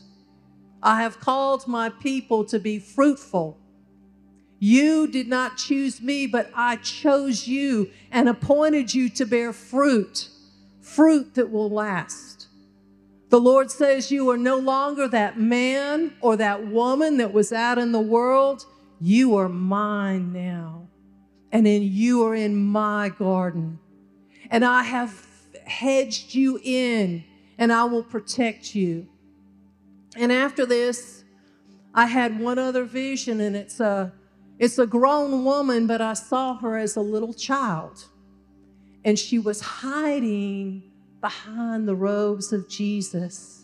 I 0.81 1.01
have 1.01 1.19
called 1.19 1.67
my 1.67 1.89
people 1.89 2.45
to 2.45 2.59
be 2.59 2.79
fruitful. 2.79 3.57
You 4.59 5.07
did 5.07 5.27
not 5.27 5.57
choose 5.57 6.01
me, 6.01 6.27
but 6.27 6.49
I 6.53 6.77
chose 6.77 7.47
you 7.47 7.89
and 8.11 8.27
appointed 8.27 8.93
you 8.93 9.09
to 9.09 9.25
bear 9.25 9.53
fruit, 9.53 10.29
fruit 10.81 11.35
that 11.35 11.51
will 11.51 11.69
last. 11.69 12.47
The 13.29 13.39
Lord 13.39 13.71
says 13.71 14.11
you 14.11 14.29
are 14.31 14.37
no 14.37 14.57
longer 14.57 15.07
that 15.07 15.39
man 15.39 16.13
or 16.19 16.35
that 16.37 16.65
woman 16.67 17.17
that 17.17 17.31
was 17.31 17.53
out 17.53 17.77
in 17.77 17.91
the 17.91 17.99
world. 17.99 18.65
You 18.99 19.35
are 19.37 19.47
mine 19.47 20.33
now, 20.33 20.87
and 21.51 21.67
in 21.67 21.83
you 21.83 22.23
are 22.25 22.35
in 22.35 22.55
my 22.55 23.09
garden. 23.09 23.79
And 24.49 24.65
I 24.65 24.83
have 24.83 25.25
hedged 25.65 26.33
you 26.33 26.59
in, 26.63 27.23
and 27.59 27.71
I 27.71 27.83
will 27.83 28.03
protect 28.03 28.73
you. 28.73 29.07
And 30.15 30.31
after 30.31 30.65
this, 30.65 31.23
I 31.93 32.07
had 32.07 32.39
one 32.39 32.57
other 32.57 32.85
vision, 32.85 33.41
and 33.41 33.55
it's 33.55 33.79
a 33.79 34.13
it's 34.57 34.79
a 34.79 34.87
grown 34.87 35.45
woman, 35.45 35.85
but 35.85 36.01
I 36.01 36.13
saw 36.13 36.57
her 36.57 36.77
as 36.77 36.95
a 36.95 37.01
little 37.01 37.33
child. 37.33 38.05
And 39.05 39.17
she 39.17 39.39
was 39.39 39.61
hiding 39.61 40.91
behind 41.21 41.87
the 41.87 41.95
robes 41.95 42.51
of 42.51 42.67
Jesus. 42.67 43.63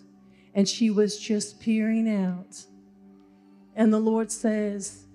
And 0.54 0.70
she 0.70 0.90
was 0.90 1.20
just 1.20 1.60
peering 1.60 2.10
out. 2.10 2.56
And 3.76 3.92
the 3.92 4.00
Lord 4.00 4.32
says, 4.32 5.06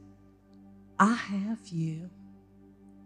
I 0.99 1.15
have 1.15 1.67
you, 1.69 2.11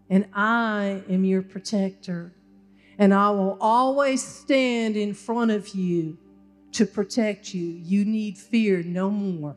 and 0.09 0.27
I 0.33 1.01
am 1.09 1.23
your 1.23 1.41
protector, 1.41 2.33
and 2.97 3.13
I 3.13 3.29
will 3.31 3.57
always 3.59 4.23
stand 4.23 4.95
in 4.95 5.13
front 5.13 5.51
of 5.51 5.69
you 5.69 6.17
to 6.73 6.85
protect 6.85 7.53
you. 7.53 7.65
You 7.65 8.05
need 8.05 8.37
fear 8.37 8.83
no 8.83 9.09
more. 9.09 9.55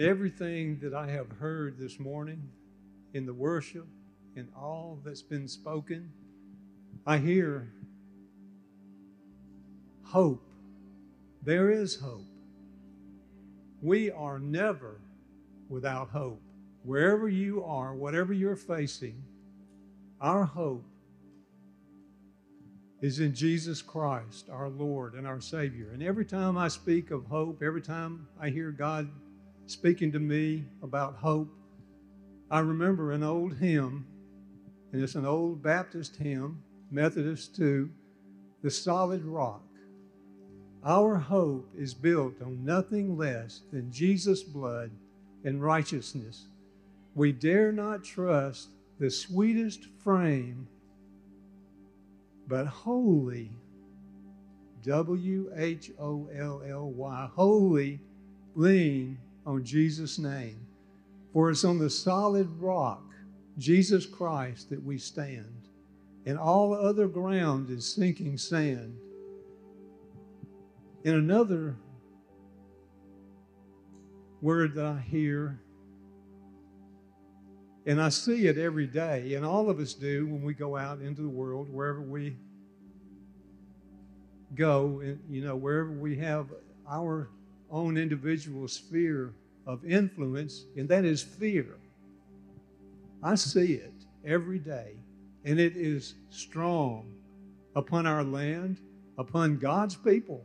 In 0.00 0.08
everything 0.08 0.78
that 0.80 0.94
I 0.94 1.10
have 1.10 1.30
heard 1.32 1.78
this 1.78 2.00
morning, 2.00 2.48
in 3.12 3.26
the 3.26 3.34
worship, 3.34 3.86
in 4.34 4.48
all 4.56 4.98
that's 5.04 5.20
been 5.20 5.46
spoken, 5.46 6.10
I 7.06 7.18
hear 7.18 7.70
hope. 10.04 10.42
There 11.42 11.70
is 11.70 11.96
hope. 11.96 12.24
We 13.82 14.10
are 14.10 14.38
never 14.38 15.00
without 15.68 16.08
hope. 16.08 16.40
Wherever 16.82 17.28
you 17.28 17.62
are, 17.64 17.94
whatever 17.94 18.32
you're 18.32 18.56
facing, 18.56 19.22
our 20.18 20.44
hope 20.44 20.86
is 23.02 23.20
in 23.20 23.34
Jesus 23.34 23.82
Christ, 23.82 24.48
our 24.50 24.70
Lord 24.70 25.12
and 25.14 25.26
our 25.26 25.42
Savior. 25.42 25.90
And 25.92 26.02
every 26.02 26.24
time 26.24 26.56
I 26.56 26.68
speak 26.68 27.10
of 27.10 27.26
hope, 27.26 27.62
every 27.62 27.82
time 27.82 28.28
I 28.40 28.48
hear 28.48 28.70
God 28.70 29.10
speaking 29.70 30.10
to 30.10 30.18
me 30.18 30.64
about 30.82 31.14
hope, 31.14 31.48
I 32.50 32.58
remember 32.58 33.12
an 33.12 33.22
old 33.22 33.54
hymn, 33.54 34.04
and 34.92 35.00
it's 35.00 35.14
an 35.14 35.24
old 35.24 35.62
Baptist 35.62 36.16
hymn, 36.16 36.60
Methodist 36.90 37.54
too, 37.54 37.88
The 38.62 38.70
Solid 38.70 39.24
Rock. 39.24 39.62
Our 40.84 41.14
hope 41.14 41.70
is 41.78 41.94
built 41.94 42.42
on 42.42 42.64
nothing 42.64 43.16
less 43.16 43.60
than 43.70 43.92
Jesus' 43.92 44.42
blood 44.42 44.90
and 45.44 45.62
righteousness. 45.62 46.46
We 47.14 47.30
dare 47.30 47.70
not 47.70 48.02
trust 48.02 48.70
the 48.98 49.10
sweetest 49.10 49.86
frame, 50.02 50.66
but 52.48 52.66
wholly, 52.66 53.52
W 54.82 55.52
H 55.54 55.92
O 56.00 56.28
L 56.34 56.62
L 56.66 56.90
Y, 56.90 57.28
wholly 57.32 58.00
lean 58.56 59.18
on 59.46 59.64
Jesus' 59.64 60.18
name. 60.18 60.66
For 61.32 61.50
it's 61.50 61.64
on 61.64 61.78
the 61.78 61.90
solid 61.90 62.48
rock, 62.60 63.04
Jesus 63.58 64.04
Christ, 64.06 64.70
that 64.70 64.82
we 64.82 64.98
stand, 64.98 65.68
and 66.26 66.38
all 66.38 66.74
other 66.74 67.06
ground 67.06 67.70
is 67.70 67.86
sinking 67.86 68.36
sand. 68.36 68.96
In 71.04 71.14
another 71.14 71.76
word 74.40 74.74
that 74.74 74.86
I 74.86 74.98
hear, 75.00 75.60
and 77.86 78.02
I 78.02 78.08
see 78.08 78.46
it 78.46 78.58
every 78.58 78.86
day, 78.86 79.34
and 79.34 79.44
all 79.46 79.70
of 79.70 79.78
us 79.78 79.94
do 79.94 80.26
when 80.26 80.42
we 80.42 80.52
go 80.52 80.76
out 80.76 81.00
into 81.00 81.22
the 81.22 81.28
world, 81.28 81.68
wherever 81.72 82.02
we 82.02 82.36
go, 84.54 85.00
and 85.00 85.20
you 85.28 85.44
know, 85.44 85.56
wherever 85.56 85.92
we 85.92 86.16
have 86.16 86.48
our 86.88 87.30
own 87.70 87.96
individual 87.96 88.68
sphere 88.68 89.34
of 89.66 89.84
influence, 89.84 90.66
and 90.76 90.88
that 90.88 91.04
is 91.04 91.22
fear. 91.22 91.76
I 93.22 93.34
see 93.34 93.74
it 93.74 93.92
every 94.24 94.58
day, 94.58 94.94
and 95.44 95.60
it 95.60 95.76
is 95.76 96.14
strong 96.30 97.12
upon 97.76 98.06
our 98.06 98.24
land, 98.24 98.80
upon 99.18 99.58
God's 99.58 99.94
people. 99.94 100.44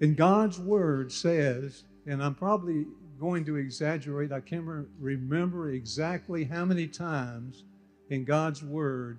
And 0.00 0.16
God's 0.16 0.58
word 0.58 1.10
says, 1.12 1.84
and 2.06 2.22
I'm 2.22 2.34
probably 2.34 2.86
going 3.18 3.44
to 3.46 3.56
exaggerate, 3.56 4.32
I 4.32 4.40
can't 4.40 4.86
remember 5.00 5.70
exactly 5.70 6.44
how 6.44 6.64
many 6.64 6.86
times 6.86 7.64
in 8.10 8.24
God's 8.24 8.62
word 8.62 9.18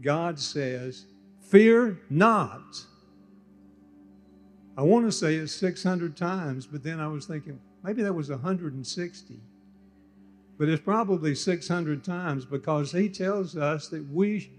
God 0.00 0.38
says, 0.38 1.06
Fear 1.40 2.00
not. 2.10 2.84
I 4.76 4.82
want 4.82 5.06
to 5.06 5.12
say 5.12 5.36
it's 5.36 5.54
600 5.54 6.16
times, 6.16 6.66
but 6.66 6.82
then 6.82 6.98
I 6.98 7.06
was 7.06 7.26
thinking 7.26 7.60
maybe 7.82 8.02
that 8.02 8.12
was 8.12 8.30
160. 8.30 9.34
But 10.58 10.68
it's 10.68 10.82
probably 10.82 11.34
600 11.34 12.04
times 12.04 12.44
because 12.44 12.92
he 12.92 13.08
tells 13.08 13.56
us 13.56 13.88
that 13.88 14.08
we 14.10 14.50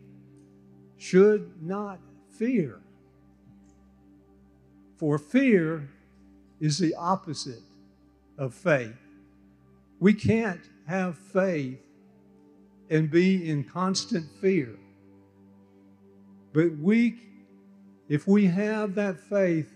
should 0.98 1.52
not 1.62 2.00
fear. 2.30 2.80
For 4.98 5.18
fear 5.18 5.90
is 6.60 6.78
the 6.78 6.96
opposite 6.96 7.62
of 8.38 8.54
faith. 8.54 8.96
We 10.00 10.14
can't 10.14 10.62
have 10.88 11.18
faith 11.18 11.80
and 12.90 13.10
be 13.10 13.50
in 13.50 13.64
constant 13.64 14.30
fear. 14.40 14.78
But 16.54 16.78
we, 16.78 17.20
if 18.08 18.28
we 18.28 18.46
have 18.46 18.96
that 18.96 19.20
faith 19.20 19.72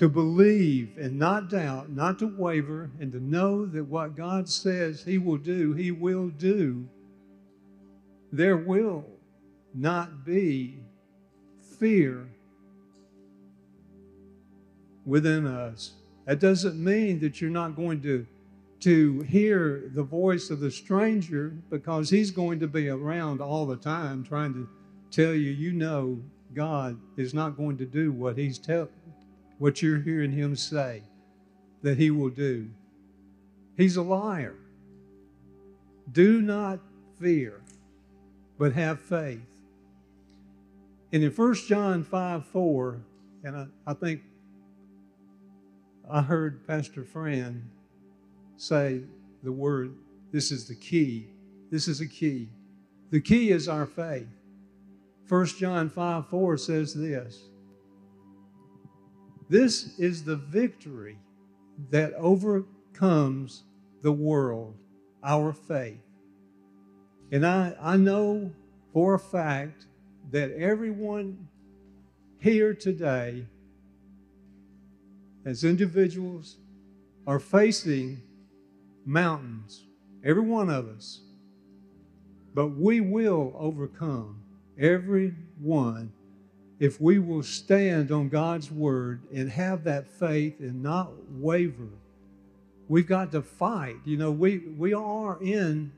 to 0.00 0.08
believe 0.08 0.96
and 0.96 1.18
not 1.18 1.50
doubt, 1.50 1.90
not 1.90 2.18
to 2.18 2.26
waver, 2.26 2.90
and 3.00 3.12
to 3.12 3.20
know 3.20 3.66
that 3.66 3.84
what 3.84 4.16
God 4.16 4.48
says 4.48 5.04
He 5.04 5.18
will 5.18 5.36
do, 5.36 5.74
He 5.74 5.90
will 5.90 6.28
do, 6.28 6.88
there 8.32 8.56
will 8.56 9.04
not 9.74 10.24
be 10.24 10.78
fear 11.78 12.26
within 15.04 15.46
us. 15.46 15.92
That 16.24 16.40
doesn't 16.40 16.82
mean 16.82 17.20
that 17.20 17.42
you're 17.42 17.50
not 17.50 17.76
going 17.76 18.00
to, 18.00 18.26
to 18.80 19.20
hear 19.20 19.90
the 19.94 20.02
voice 20.02 20.48
of 20.48 20.60
the 20.60 20.70
stranger 20.70 21.50
because 21.68 22.08
he's 22.08 22.30
going 22.30 22.58
to 22.60 22.66
be 22.66 22.88
around 22.88 23.42
all 23.42 23.66
the 23.66 23.76
time 23.76 24.24
trying 24.24 24.54
to 24.54 24.66
tell 25.10 25.34
you, 25.34 25.50
you 25.50 25.72
know, 25.74 26.22
God 26.54 26.98
is 27.18 27.34
not 27.34 27.58
going 27.58 27.76
to 27.76 27.84
do 27.84 28.12
what 28.12 28.38
he's 28.38 28.58
telling 28.58 28.88
what 29.60 29.82
you're 29.82 30.00
hearing 30.00 30.32
him 30.32 30.56
say 30.56 31.02
that 31.82 31.98
he 31.98 32.10
will 32.10 32.30
do. 32.30 32.66
He's 33.76 33.96
a 33.96 34.02
liar. 34.02 34.56
Do 36.10 36.40
not 36.40 36.80
fear, 37.20 37.60
but 38.58 38.72
have 38.72 38.98
faith. 39.00 39.46
And 41.12 41.22
in 41.22 41.30
1 41.30 41.54
John 41.68 42.02
5 42.02 42.46
4, 42.46 43.00
and 43.44 43.56
I, 43.56 43.66
I 43.86 43.92
think 43.92 44.22
I 46.10 46.22
heard 46.22 46.66
Pastor 46.66 47.04
Fran 47.04 47.70
say 48.56 49.02
the 49.42 49.52
word 49.52 49.94
This 50.32 50.50
is 50.50 50.68
the 50.68 50.74
key. 50.74 51.28
This 51.70 51.86
is 51.86 52.00
a 52.00 52.08
key. 52.08 52.48
The 53.10 53.20
key 53.20 53.50
is 53.50 53.68
our 53.68 53.84
faith. 53.84 54.28
1 55.28 55.46
John 55.58 55.90
5 55.90 56.28
4 56.28 56.56
says 56.56 56.94
this 56.94 57.49
This 59.50 59.98
is 59.98 60.22
the 60.22 60.36
victory 60.36 61.18
that 61.90 62.14
overcomes 62.14 63.64
the 64.00 64.12
world, 64.12 64.76
our 65.24 65.52
faith. 65.52 65.98
And 67.32 67.44
I, 67.44 67.74
I 67.80 67.96
know 67.96 68.52
for 68.92 69.14
a 69.14 69.18
fact 69.18 69.86
that 70.30 70.52
everyone 70.52 71.48
here 72.38 72.74
today, 72.74 73.44
as 75.44 75.64
individuals, 75.64 76.58
are 77.26 77.40
facing 77.40 78.22
mountains, 79.04 79.84
every 80.24 80.44
one 80.44 80.70
of 80.70 80.86
us. 80.86 81.22
But 82.54 82.68
we 82.68 83.00
will 83.00 83.52
overcome 83.58 84.44
every 84.78 85.34
one 85.58 86.12
if 86.80 86.98
we 86.98 87.18
will 87.18 87.42
stand 87.42 88.10
on 88.10 88.30
God's 88.30 88.72
word 88.72 89.20
and 89.32 89.50
have 89.50 89.84
that 89.84 90.08
faith 90.08 90.60
and 90.60 90.82
not 90.82 91.12
waver. 91.30 91.90
We've 92.88 93.06
got 93.06 93.30
to 93.32 93.42
fight. 93.42 93.96
You 94.06 94.16
know, 94.16 94.30
we, 94.30 94.58
we 94.78 94.94
are 94.94 95.38
in 95.42 95.92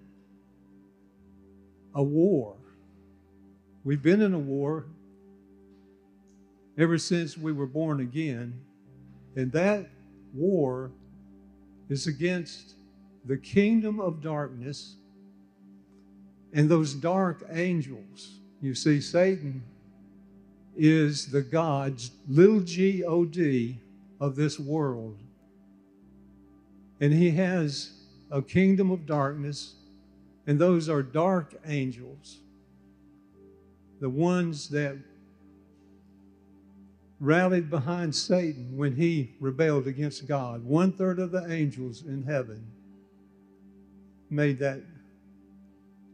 a 1.95 2.03
war. 2.03 2.57
We've 3.85 4.03
been 4.03 4.21
in 4.21 4.35
a 4.35 4.39
war 4.39 4.87
ever 6.77 6.99
since 6.99 7.39
we 7.39 7.53
were 7.53 7.67
born 7.67 8.01
again. 8.01 8.61
And 9.37 9.53
that 9.53 9.89
war 10.35 10.91
is 11.89 12.09
against 12.09 12.75
the 13.25 13.37
kingdom 13.37 14.01
of 14.01 14.21
darkness 14.21 14.97
and 16.53 16.69
those 16.69 16.93
dark 16.93 17.45
angels. 17.51 18.41
You 18.61 18.75
see, 18.75 19.01
Satan 19.01 19.63
is 20.77 21.27
the 21.27 21.43
God's 21.43 22.11
little 22.29 22.61
g 22.61 23.05
o 23.05 23.25
d 23.25 23.79
of 24.21 24.37
this 24.37 24.59
world. 24.59 25.19
And 27.01 27.13
he 27.13 27.31
has 27.33 27.93
a 28.31 28.41
kingdom 28.41 28.91
of 28.91 29.07
darkness, 29.07 29.75
and 30.47 30.59
those 30.59 30.89
are 30.89 31.03
dark 31.03 31.55
angels, 31.67 32.39
the 34.01 34.09
ones 34.09 34.69
that 34.71 34.97
rallied 37.21 37.71
behind 37.71 38.15
Satan 38.15 38.77
when 38.77 38.97
he 38.97 39.35
rebelled 39.39 39.87
against 39.87 40.27
God. 40.27 40.65
One 40.65 40.93
third 40.93 41.21
of 41.21 41.31
the 41.31 41.49
angels 41.53 42.03
in 42.03 42.25
heaven 42.25 42.67
made 44.29 44.59
that 44.59 44.81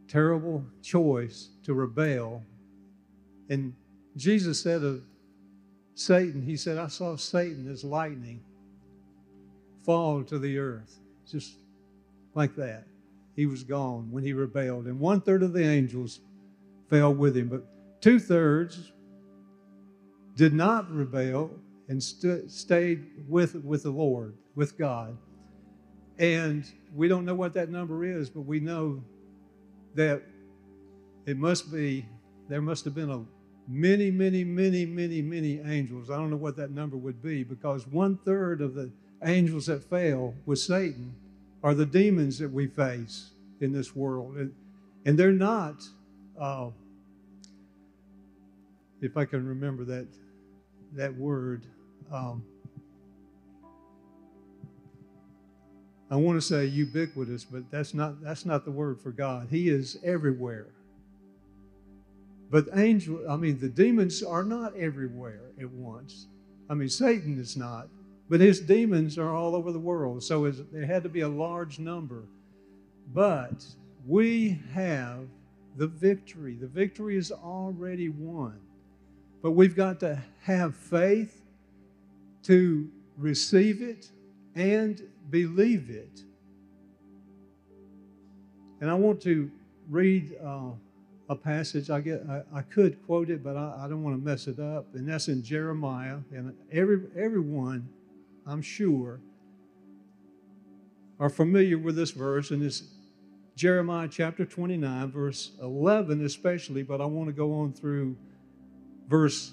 terrible 0.07 0.63
choice 0.81 1.49
to 1.63 1.73
rebel. 1.73 2.43
And 3.49 3.73
Jesus 4.15 4.61
said 4.61 4.83
of 4.83 5.01
Satan, 5.95 6.41
He 6.41 6.57
said, 6.57 6.77
I 6.77 6.87
saw 6.87 7.15
Satan 7.15 7.69
as 7.69 7.83
lightning 7.83 8.41
fall 9.83 10.23
to 10.23 10.39
the 10.39 10.57
earth, 10.57 10.99
just 11.29 11.57
like 12.35 12.55
that. 12.55 12.85
He 13.35 13.45
was 13.45 13.63
gone 13.63 14.11
when 14.11 14.23
he 14.23 14.33
rebelled. 14.33 14.85
And 14.85 14.99
one 14.99 15.21
third 15.21 15.43
of 15.43 15.53
the 15.53 15.63
angels 15.63 16.19
fell 16.89 17.13
with 17.13 17.37
him, 17.37 17.47
but 17.47 17.63
two 18.01 18.19
thirds 18.19 18.91
did 20.35 20.53
not 20.53 20.89
rebel 20.93 21.51
and 21.89 22.01
st- 22.01 22.51
stayed 22.51 23.05
with, 23.27 23.55
with 23.55 23.83
the 23.83 23.91
Lord, 23.91 24.35
with 24.55 24.77
God. 24.77 25.17
And 26.17 26.69
we 26.95 27.07
don't 27.07 27.25
know 27.25 27.35
what 27.35 27.53
that 27.53 27.69
number 27.69 28.05
is, 28.05 28.29
but 28.29 28.41
we 28.41 28.59
know 28.59 29.03
that 29.95 30.21
it 31.25 31.37
must 31.37 31.71
be, 31.71 32.05
there 32.47 32.61
must 32.61 32.85
have 32.85 32.95
been 32.95 33.09
a 33.09 33.23
many, 33.69 34.09
many, 34.09 34.43
many, 34.43 34.85
many, 34.85 35.21
many 35.21 35.59
angels. 35.59 36.09
I 36.09 36.15
don't 36.15 36.31
know 36.31 36.37
what 36.37 36.57
that 36.57 36.71
number 36.71 36.97
would 36.97 37.21
be 37.21 37.43
because 37.43 37.85
one 37.87 38.17
third 38.25 38.61
of 38.61 38.73
the 38.73 38.91
angels 39.23 39.67
that 39.67 39.83
fell 39.83 40.33
with 40.45 40.59
Satan 40.59 41.13
are 41.61 41.75
the 41.75 41.85
demons 41.85 42.39
that 42.39 42.51
we 42.51 42.67
face 42.67 43.29
in 43.61 43.71
this 43.71 43.95
world. 43.95 44.37
And, 44.37 44.53
and 45.05 45.17
they're 45.17 45.31
not, 45.31 45.83
uh, 46.39 46.69
if 49.01 49.15
I 49.15 49.25
can 49.25 49.47
remember 49.47 49.85
that 49.85 50.07
that 50.95 51.15
word. 51.15 51.65
Um, 52.11 52.43
I 56.11 56.15
want 56.15 56.37
to 56.37 56.41
say 56.41 56.65
ubiquitous, 56.65 57.45
but 57.45 57.69
that's 57.69 57.93
not 57.93 58.21
that's 58.23 58.45
not 58.45 58.65
the 58.65 58.71
word 58.71 58.99
for 58.99 59.11
God. 59.11 59.47
He 59.51 59.69
is 59.69 59.99
everywhere. 60.03 60.67
But 62.49 62.67
angel, 62.73 63.19
I 63.29 63.35
mean, 63.35 63.59
the 63.59 63.69
demons 63.69 64.23
are 64.23 64.43
not 64.43 64.75
everywhere 64.75 65.51
at 65.59 65.69
once. 65.69 66.27
I 66.69 66.73
mean, 66.73 66.89
Satan 66.89 67.39
is 67.39 67.55
not, 67.55 67.87
but 68.29 68.39
his 68.39 68.59
demons 68.59 69.17
are 69.17 69.33
all 69.33 69.55
over 69.55 69.71
the 69.71 69.79
world. 69.79 70.23
So 70.23 70.49
there 70.49 70.85
had 70.85 71.03
to 71.03 71.09
be 71.09 71.21
a 71.21 71.29
large 71.29 71.79
number. 71.79 72.23
But 73.13 73.65
we 74.05 74.59
have 74.73 75.27
the 75.77 75.87
victory. 75.87 76.55
The 76.55 76.67
victory 76.67 77.17
is 77.17 77.31
already 77.31 78.09
won. 78.09 78.59
But 79.41 79.51
we've 79.51 79.75
got 79.75 79.99
to 80.01 80.21
have 80.41 80.75
faith 80.75 81.41
to 82.43 82.89
receive 83.17 83.81
it 83.81 84.09
and 84.55 85.01
believe 85.29 85.89
it. 85.89 86.23
And 88.81 88.89
I 88.89 88.93
want 88.93 89.21
to 89.21 89.51
read 89.89 90.35
uh, 90.43 90.71
a 91.29 91.35
passage. 91.35 91.89
I 91.89 92.01
get 92.01 92.23
I, 92.27 92.41
I, 92.57 92.61
could 92.63 93.01
quote 93.05 93.29
it, 93.29 93.43
but 93.43 93.55
I, 93.55 93.83
I 93.85 93.87
don't 93.87 94.03
want 94.03 94.17
to 94.17 94.23
mess 94.23 94.47
it 94.47 94.59
up. 94.59 94.87
And 94.95 95.07
that's 95.07 95.27
in 95.27 95.43
Jeremiah. 95.43 96.17
And 96.33 96.53
every 96.71 97.01
everyone, 97.15 97.87
I'm 98.45 98.61
sure, 98.61 99.21
are 101.19 101.29
familiar 101.29 101.77
with 101.77 101.95
this 101.95 102.11
verse, 102.11 102.51
and 102.51 102.63
it's 102.63 102.83
Jeremiah 103.55 104.07
chapter 104.09 104.45
29, 104.45 105.11
verse 105.11 105.51
11, 105.61 106.25
especially. 106.25 106.81
But 106.81 106.99
I 107.01 107.05
want 107.05 107.27
to 107.27 107.33
go 107.33 107.53
on 107.53 107.73
through 107.73 108.17
verse 109.07 109.51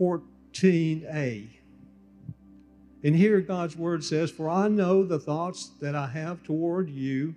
14a. 0.00 1.48
And 3.02 3.16
here 3.16 3.40
God's 3.40 3.76
word 3.76 4.02
says, 4.02 4.30
For 4.30 4.48
I 4.48 4.68
know 4.68 5.04
the 5.04 5.18
thoughts 5.18 5.70
that 5.80 5.94
I 5.94 6.06
have 6.08 6.42
toward 6.42 6.90
you, 6.90 7.34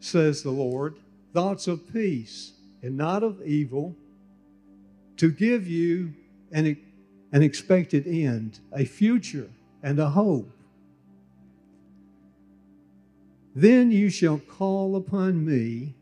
says 0.00 0.42
the 0.42 0.50
Lord, 0.50 0.96
thoughts 1.32 1.66
of 1.66 1.92
peace 1.92 2.52
and 2.82 2.96
not 2.96 3.22
of 3.22 3.42
evil, 3.42 3.96
to 5.16 5.30
give 5.30 5.66
you 5.66 6.12
an, 6.52 6.76
an 7.32 7.42
expected 7.42 8.06
end, 8.06 8.60
a 8.72 8.84
future 8.84 9.50
and 9.82 9.98
a 9.98 10.08
hope. 10.08 10.50
Then 13.54 13.90
you 13.90 14.10
shall 14.10 14.38
call 14.38 14.96
upon 14.96 15.44
me, 15.44 15.94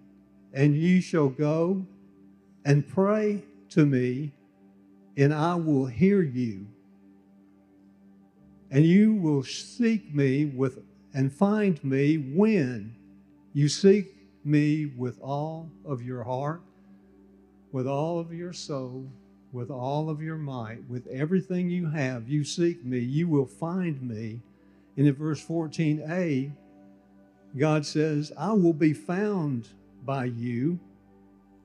and 0.52 0.76
you 0.76 1.00
shall 1.00 1.28
go 1.28 1.86
and 2.64 2.86
pray 2.86 3.42
to 3.70 3.86
me, 3.86 4.32
and 5.16 5.32
I 5.32 5.54
will 5.54 5.86
hear 5.86 6.22
you. 6.22 6.66
And 8.70 8.84
you 8.84 9.14
will 9.14 9.42
seek 9.44 10.14
me 10.14 10.46
with 10.46 10.78
and 11.14 11.32
find 11.32 11.82
me 11.82 12.18
when 12.18 12.95
you 13.56 13.70
seek 13.70 14.14
me 14.44 14.84
with 14.84 15.18
all 15.22 15.70
of 15.86 16.02
your 16.02 16.22
heart, 16.22 16.60
with 17.72 17.86
all 17.86 18.18
of 18.18 18.30
your 18.30 18.52
soul, 18.52 19.08
with 19.50 19.70
all 19.70 20.10
of 20.10 20.20
your 20.20 20.36
might, 20.36 20.86
with 20.90 21.06
everything 21.06 21.70
you 21.70 21.88
have. 21.88 22.28
You 22.28 22.44
seek 22.44 22.84
me, 22.84 22.98
you 22.98 23.26
will 23.28 23.46
find 23.46 24.02
me. 24.02 24.42
And 24.98 25.06
in 25.06 25.14
verse 25.14 25.42
14a, 25.42 26.52
God 27.56 27.86
says, 27.86 28.30
I 28.36 28.52
will 28.52 28.74
be 28.74 28.92
found 28.92 29.68
by 30.04 30.26
you 30.26 30.78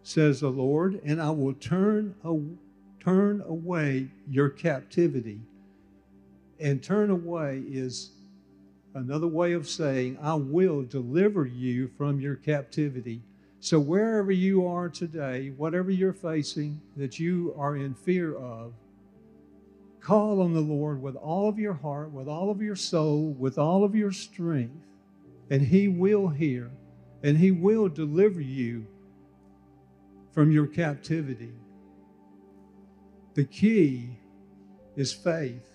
says 0.03 0.39
the 0.39 0.47
Lord, 0.47 1.01
and 1.03 1.21
I 1.21 1.31
will 1.31 1.55
turn, 1.55 2.15
a, 2.23 2.39
turn 3.03 3.43
away 3.45 4.07
your 4.29 4.47
captivity. 4.47 5.41
And 6.57 6.81
turn 6.81 7.09
away 7.09 7.63
is 7.67 8.11
another 8.93 9.27
way 9.27 9.53
of 9.53 9.67
saying, 9.67 10.17
I 10.21 10.35
will 10.35 10.83
deliver 10.83 11.45
you 11.45 11.89
from 11.97 12.19
your 12.19 12.35
captivity. 12.35 13.21
So, 13.59 13.79
wherever 13.79 14.31
you 14.31 14.65
are 14.67 14.89
today, 14.89 15.53
whatever 15.55 15.91
you're 15.91 16.13
facing 16.13 16.81
that 16.97 17.19
you 17.19 17.53
are 17.57 17.77
in 17.77 17.93
fear 17.93 18.35
of, 18.35 18.73
call 19.99 20.41
on 20.41 20.53
the 20.53 20.61
Lord 20.61 21.01
with 21.01 21.15
all 21.15 21.47
of 21.47 21.59
your 21.59 21.73
heart, 21.73 22.11
with 22.11 22.27
all 22.27 22.49
of 22.49 22.61
your 22.61 22.75
soul, 22.75 23.35
with 23.37 23.57
all 23.57 23.83
of 23.83 23.95
your 23.95 24.11
strength, 24.11 24.85
and 25.49 25.61
He 25.61 25.87
will 25.87 26.27
hear 26.27 26.71
and 27.23 27.37
He 27.37 27.51
will 27.51 27.87
deliver 27.87 28.41
you 28.41 28.85
from 30.33 30.51
your 30.51 30.67
captivity. 30.67 31.53
The 33.33 33.43
key 33.43 34.17
is 34.95 35.13
faith. 35.13 35.67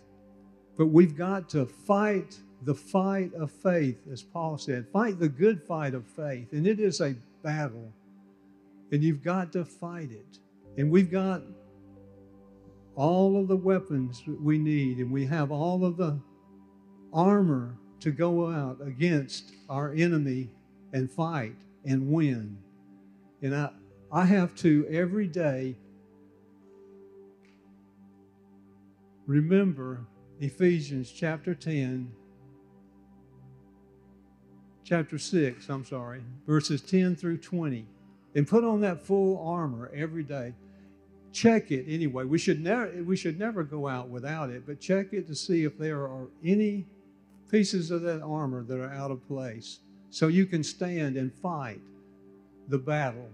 But 0.77 0.87
we've 0.87 1.17
got 1.17 1.49
to 1.51 1.67
fight 1.67 2.39
the 2.63 2.75
fight 2.75 3.33
of 3.35 3.51
faith, 3.51 3.99
as 4.11 4.23
Paul 4.23 4.59
said. 4.59 4.87
Fight 4.93 5.19
the 5.19 5.29
good 5.29 5.63
fight 5.63 5.95
of 5.95 6.07
faith. 6.07 6.53
And 6.53 6.67
it 6.67 6.81
is 6.81 7.01
a 7.01 7.15
battle. 7.43 7.93
And 8.93 9.03
you've 9.03 9.23
got 9.23 9.53
to 9.53 9.65
fight 9.65 10.11
it. 10.11 10.39
And 10.79 10.91
we've 10.91 11.11
got 11.11 11.43
all 12.95 13.39
of 13.39 13.49
the 13.49 13.57
weapons 13.57 14.23
that 14.27 14.41
we 14.41 14.59
need, 14.59 14.99
and 14.99 15.13
we 15.13 15.27
have 15.27 15.53
all 15.53 15.85
of 15.85 15.97
the 15.97 16.19
armor 17.13 17.77
to 18.01 18.11
go 18.11 18.51
out 18.51 18.79
against 18.81 19.53
our 19.69 19.93
enemy 19.93 20.51
and 20.93 21.11
fight 21.11 21.57
and 21.85 22.11
win. 22.11 22.57
And 23.43 23.55
I, 23.55 23.71
I 24.11 24.25
have 24.25 24.55
to 24.57 24.87
every 24.91 25.27
day 25.27 25.77
remember 29.27 30.07
Ephesians 30.41 31.11
chapter 31.11 31.55
10, 31.55 32.11
chapter 34.87 35.19
6, 35.19 35.69
I'm 35.69 35.85
sorry, 35.85 36.23
verses 36.47 36.81
10 36.81 37.17
through 37.17 37.39
20, 37.39 37.85
and 38.37 38.47
put 38.47 38.63
on 38.63 38.81
that 38.83 39.03
full 39.03 39.45
armor 39.45 39.91
every 39.93 40.23
day. 40.23 40.55
Check 41.33 41.73
it 41.73 41.85
anyway. 41.89 42.25
We 42.25 42.39
should 42.39 42.63
never 42.63 43.03
we 43.03 43.17
should 43.17 43.39
never 43.39 43.63
go 43.63 43.89
out 43.89 44.09
without 44.09 44.49
it, 44.49 44.63
but 44.65 44.81
check 44.81 45.13
it 45.13 45.27
to 45.27 45.35
see 45.35 45.65
if 45.65 45.77
there 45.77 46.05
are 46.05 46.29
any 46.43 46.87
pieces 47.51 47.91
of 47.91 48.03
that 48.03 48.23
armor 48.23 48.63
that 48.63 48.79
are 48.79 48.93
out 48.93 49.11
of 49.11 49.27
place. 49.27 49.81
So 50.11 50.29
you 50.29 50.47
can 50.47 50.63
stand 50.65 51.17
and 51.17 51.35
fight 51.35 51.81
the 52.69 52.79
battle 52.79 53.29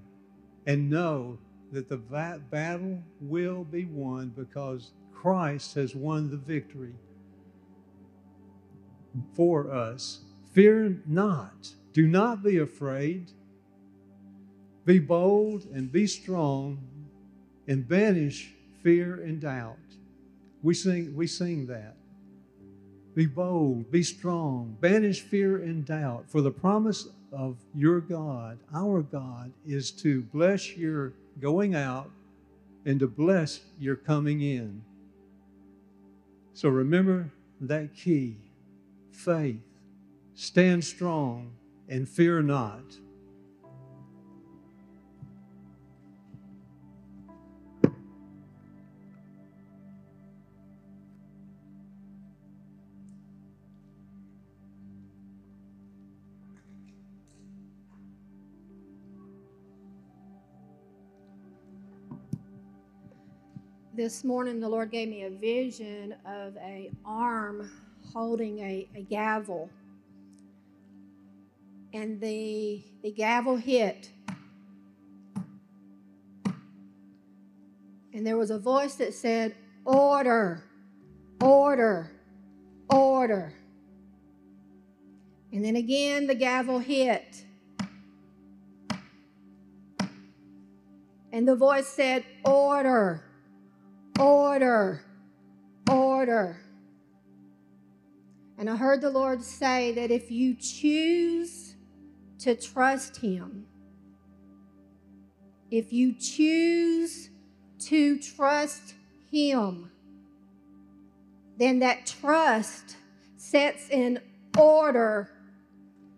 and 0.67 0.91
know 0.91 1.39
that 1.71 1.89
the 1.89 1.97
battle 1.97 2.99
will 3.21 3.65
be 3.65 3.85
won 3.85 4.31
because 4.31 4.93
Christ 5.15 5.75
has 5.75 5.95
won 5.95 6.31
the 6.31 6.37
victory 6.37 6.95
for 9.35 9.71
us. 9.71 10.23
Fear 10.53 11.03
not. 11.07 11.75
Do 11.93 12.07
not 12.07 12.43
be 12.43 12.59
afraid. 12.59 13.31
Be 14.85 14.99
bold 14.99 15.67
and 15.73 15.91
be 15.91 16.07
strong 16.07 16.79
and 17.69 17.87
banish 17.87 18.53
fear 18.83 19.23
and 19.23 19.41
doubt. 19.41 19.77
We 20.63 20.75
sing, 20.75 21.15
we 21.15 21.27
sing 21.27 21.67
that. 21.67 21.97
Be 23.15 23.27
bold, 23.27 23.91
be 23.91 24.03
strong, 24.03 24.77
banish 24.81 25.21
fear 25.21 25.63
and 25.63 25.85
doubt, 25.85 26.25
for 26.29 26.41
the 26.41 26.51
promise 26.51 27.09
of 27.31 27.57
your 27.75 28.01
God, 28.01 28.59
our 28.75 29.03
God, 29.03 29.53
is 29.67 29.91
to 29.93 30.23
bless 30.23 30.77
your 30.77 31.13
going 31.41 31.75
out 31.75 32.11
and 32.85 32.99
to 33.01 33.07
bless 33.07 33.61
your 33.79 33.97
coming 33.97 34.41
in. 34.43 34.83
So 36.55 36.69
remember 36.69 37.31
that 37.61 37.95
key 37.95 38.37
faith. 39.11 39.61
Stand 40.43 40.83
strong 40.83 41.53
and 41.89 42.09
fear 42.09 42.43
not. 42.43 42.83
this 63.95 64.25
morning 64.25 64.59
the 64.59 64.69
Lord 64.69 64.91
gave 64.91 65.09
me 65.09 65.23
a 65.23 65.31
vision 65.31 66.17
of 66.27 66.57
a 66.57 66.91
arm 67.05 67.71
holding 68.13 68.59
a, 68.59 68.89
a 68.97 69.03
gavel. 69.03 69.71
And 71.93 72.21
the 72.21 72.85
the 73.03 73.13
gavel 73.13 73.57
hit. 73.57 74.11
And 78.15 78.27
there 78.27 78.37
was 78.37 78.51
a 78.51 78.59
voice 78.59 78.95
that 78.97 79.15
said, 79.15 79.55
Order, 79.85 80.63
order, 81.41 82.11
order. 82.91 83.55
And 85.53 85.65
then 85.65 85.77
again 85.77 86.27
the 86.27 86.35
gavel 86.35 86.79
hit. 86.79 87.45
And 91.33 91.49
the 91.49 91.57
voice 91.57 91.89
said, 91.89 92.25
Order 92.45 93.25
Order, 94.19 95.03
order. 95.91 96.61
And 98.59 98.69
I 98.69 98.77
heard 98.77 99.01
the 99.01 99.11
Lord 99.11 99.43
say 99.43 99.93
that 99.93 100.11
if 100.11 100.31
you 100.31 100.55
choose 100.55 101.72
to 102.43 102.55
trust 102.55 103.17
Him, 103.19 103.67
if 105.71 105.93
you 105.93 106.15
choose 106.15 107.31
to 107.81 108.19
trust 108.19 108.95
Him, 109.31 109.91
then 111.57 111.79
that 111.79 112.07
trust 112.07 112.97
sets 113.37 113.89
in 113.89 114.21
order. 114.59 115.31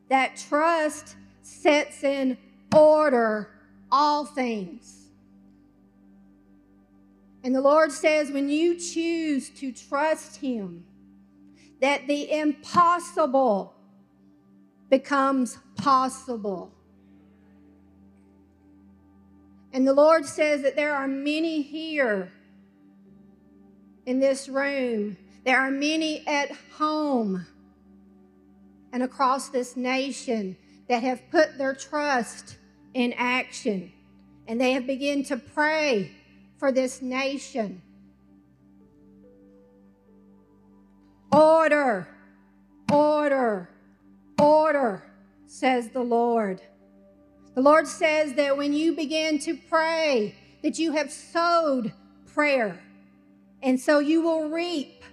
That 0.09 0.37
trust 0.37 1.17
sets 1.43 2.03
in 2.03 2.39
order 2.75 3.51
all 3.93 4.25
things. 4.25 5.09
And 7.43 7.55
the 7.55 7.61
Lord 7.61 7.93
says, 7.93 8.31
when 8.31 8.49
you 8.49 8.79
choose 8.79 9.51
to 9.51 9.71
trust 9.73 10.37
Him, 10.37 10.85
that 11.81 12.07
the 12.07 12.33
impossible 12.33 13.74
becomes 14.91 15.59
possible. 15.77 16.73
And 19.73 19.87
the 19.87 19.93
Lord 19.93 20.25
says 20.25 20.63
that 20.63 20.77
there 20.77 20.95
are 20.95 21.09
many 21.09 21.63
here 21.63 22.31
in 24.07 24.21
this 24.21 24.49
room, 24.49 25.17
there 25.45 25.59
are 25.59 25.71
many 25.71 26.27
at 26.27 26.53
home 26.77 27.47
and 28.93 29.03
across 29.03 29.49
this 29.49 29.77
nation 29.77 30.57
that 30.89 31.03
have 31.03 31.21
put 31.31 31.59
their 31.59 31.75
trust 31.75 32.59
in 32.93 33.13
action 33.15 33.93
and 34.47 34.61
they 34.61 34.73
have 34.73 34.87
begun 34.87 35.23
to 35.25 35.37
pray 35.37 36.13
for 36.59 36.71
this 36.71 37.03
nation. 37.03 37.83
Order, 41.33 42.07
order, 42.93 43.69
order, 44.39 45.05
says 45.47 45.91
the 45.91 46.03
Lord. 46.03 46.61
The 47.55 47.63
Lord 47.63 47.87
says 47.87 48.35
that 48.35 48.57
when 48.57 48.73
you 48.73 48.95
begin 48.95 49.39
to 49.41 49.57
pray, 49.57 50.35
that 50.63 50.79
you 50.79 50.93
have 50.93 51.13
sowed 51.13 51.93
prayer. 52.27 52.81
And 53.63 53.79
so 53.79 53.99
you 53.99 54.23
will 54.23 54.49
reap 54.49 55.05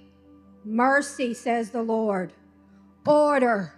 mercy, 0.66 1.34
says 1.34 1.70
the 1.70 1.84
Lord. 1.84 2.34
Order. 3.06 3.74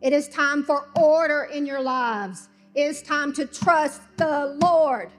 It 0.00 0.12
is 0.12 0.28
time 0.28 0.62
for 0.62 0.88
order 0.96 1.44
in 1.52 1.66
your 1.66 1.80
lives. 1.80 2.48
It 2.74 2.82
is 2.82 3.02
time 3.02 3.32
to 3.34 3.46
trust 3.46 4.02
the 4.16 4.56
Lord. 4.62 5.10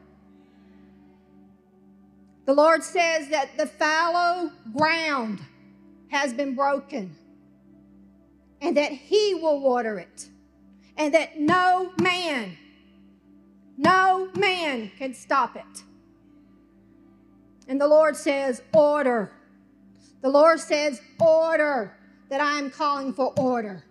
The 2.46 2.54
Lord 2.54 2.84
says 2.84 3.30
that 3.30 3.58
the 3.58 3.68
fallow 3.68 4.52
ground 4.76 5.42
has 6.10 6.34
been 6.34 6.56
broken 6.56 7.16
and 8.62 8.78
that 8.78 8.92
He 8.92 9.36
will 9.36 9.60
water 9.60 9.98
it 10.00 10.30
and 10.98 11.14
that 11.14 11.40
no 11.40 11.92
man, 12.02 12.58
no 13.78 14.30
man 14.38 14.92
can 14.98 15.14
stop 15.14 15.56
it. 15.56 15.84
And 17.68 17.80
the 17.80 17.88
Lord 17.88 18.16
says, 18.16 18.62
Order. 18.74 19.32
The 20.22 20.30
Lord 20.30 20.60
says, 20.60 21.02
Order, 21.20 21.98
that 22.30 22.42
I 22.42 22.60
am 22.60 22.70
calling 22.70 23.14
for 23.14 23.34
order. 23.40 23.84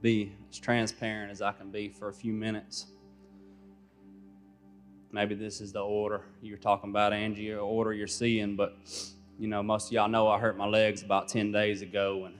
Be 0.00 0.32
as 0.50 0.58
transparent 0.58 1.30
as 1.30 1.42
I 1.42 1.52
can 1.52 1.70
be 1.70 1.88
for 1.88 2.08
a 2.08 2.12
few 2.12 2.32
minutes. 2.32 2.86
Maybe 5.12 5.34
this 5.34 5.60
is 5.60 5.72
the 5.72 5.80
order 5.80 6.22
you're 6.40 6.58
talking 6.58 6.90
about, 6.90 7.12
Angie, 7.12 7.52
or 7.52 7.60
order 7.60 7.92
you're 7.92 8.06
seeing, 8.06 8.56
but 8.56 8.76
you 9.38 9.48
know, 9.48 9.62
most 9.62 9.88
of 9.88 9.92
y'all 9.92 10.08
know 10.08 10.28
I 10.28 10.38
hurt 10.38 10.56
my 10.56 10.66
legs 10.66 11.02
about 11.02 11.28
10 11.28 11.50
days 11.50 11.82
ago, 11.82 12.26
and 12.26 12.36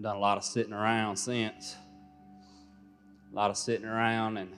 Done 0.00 0.16
a 0.16 0.18
lot 0.18 0.36
of 0.36 0.44
sitting 0.44 0.72
around 0.72 1.16
since. 1.16 1.76
A 3.32 3.34
lot 3.34 3.50
of 3.50 3.56
sitting 3.56 3.86
around 3.86 4.36
and 4.38 4.50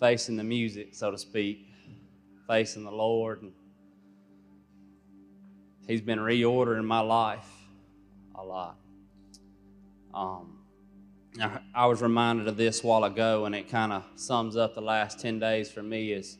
facing 0.00 0.36
the 0.36 0.44
music, 0.44 0.94
so 0.94 1.10
to 1.10 1.18
speak, 1.18 1.68
facing 2.48 2.84
the 2.84 2.90
Lord. 2.90 3.42
And 3.42 3.52
He's 5.86 6.00
been 6.00 6.18
reordering 6.18 6.84
my 6.84 7.00
life 7.00 7.48
a 8.34 8.42
lot. 8.42 8.76
Um, 10.16 10.60
I, 11.74 11.84
was 11.84 12.00
reminded 12.00 12.48
of 12.48 12.56
this 12.56 12.82
while 12.82 13.04
ago, 13.04 13.44
and 13.44 13.54
it 13.54 13.68
kind 13.68 13.92
of 13.92 14.02
sums 14.14 14.56
up 14.56 14.74
the 14.74 14.80
last 14.80 15.20
10 15.20 15.38
days 15.38 15.70
for 15.70 15.82
me 15.82 16.12
is 16.12 16.38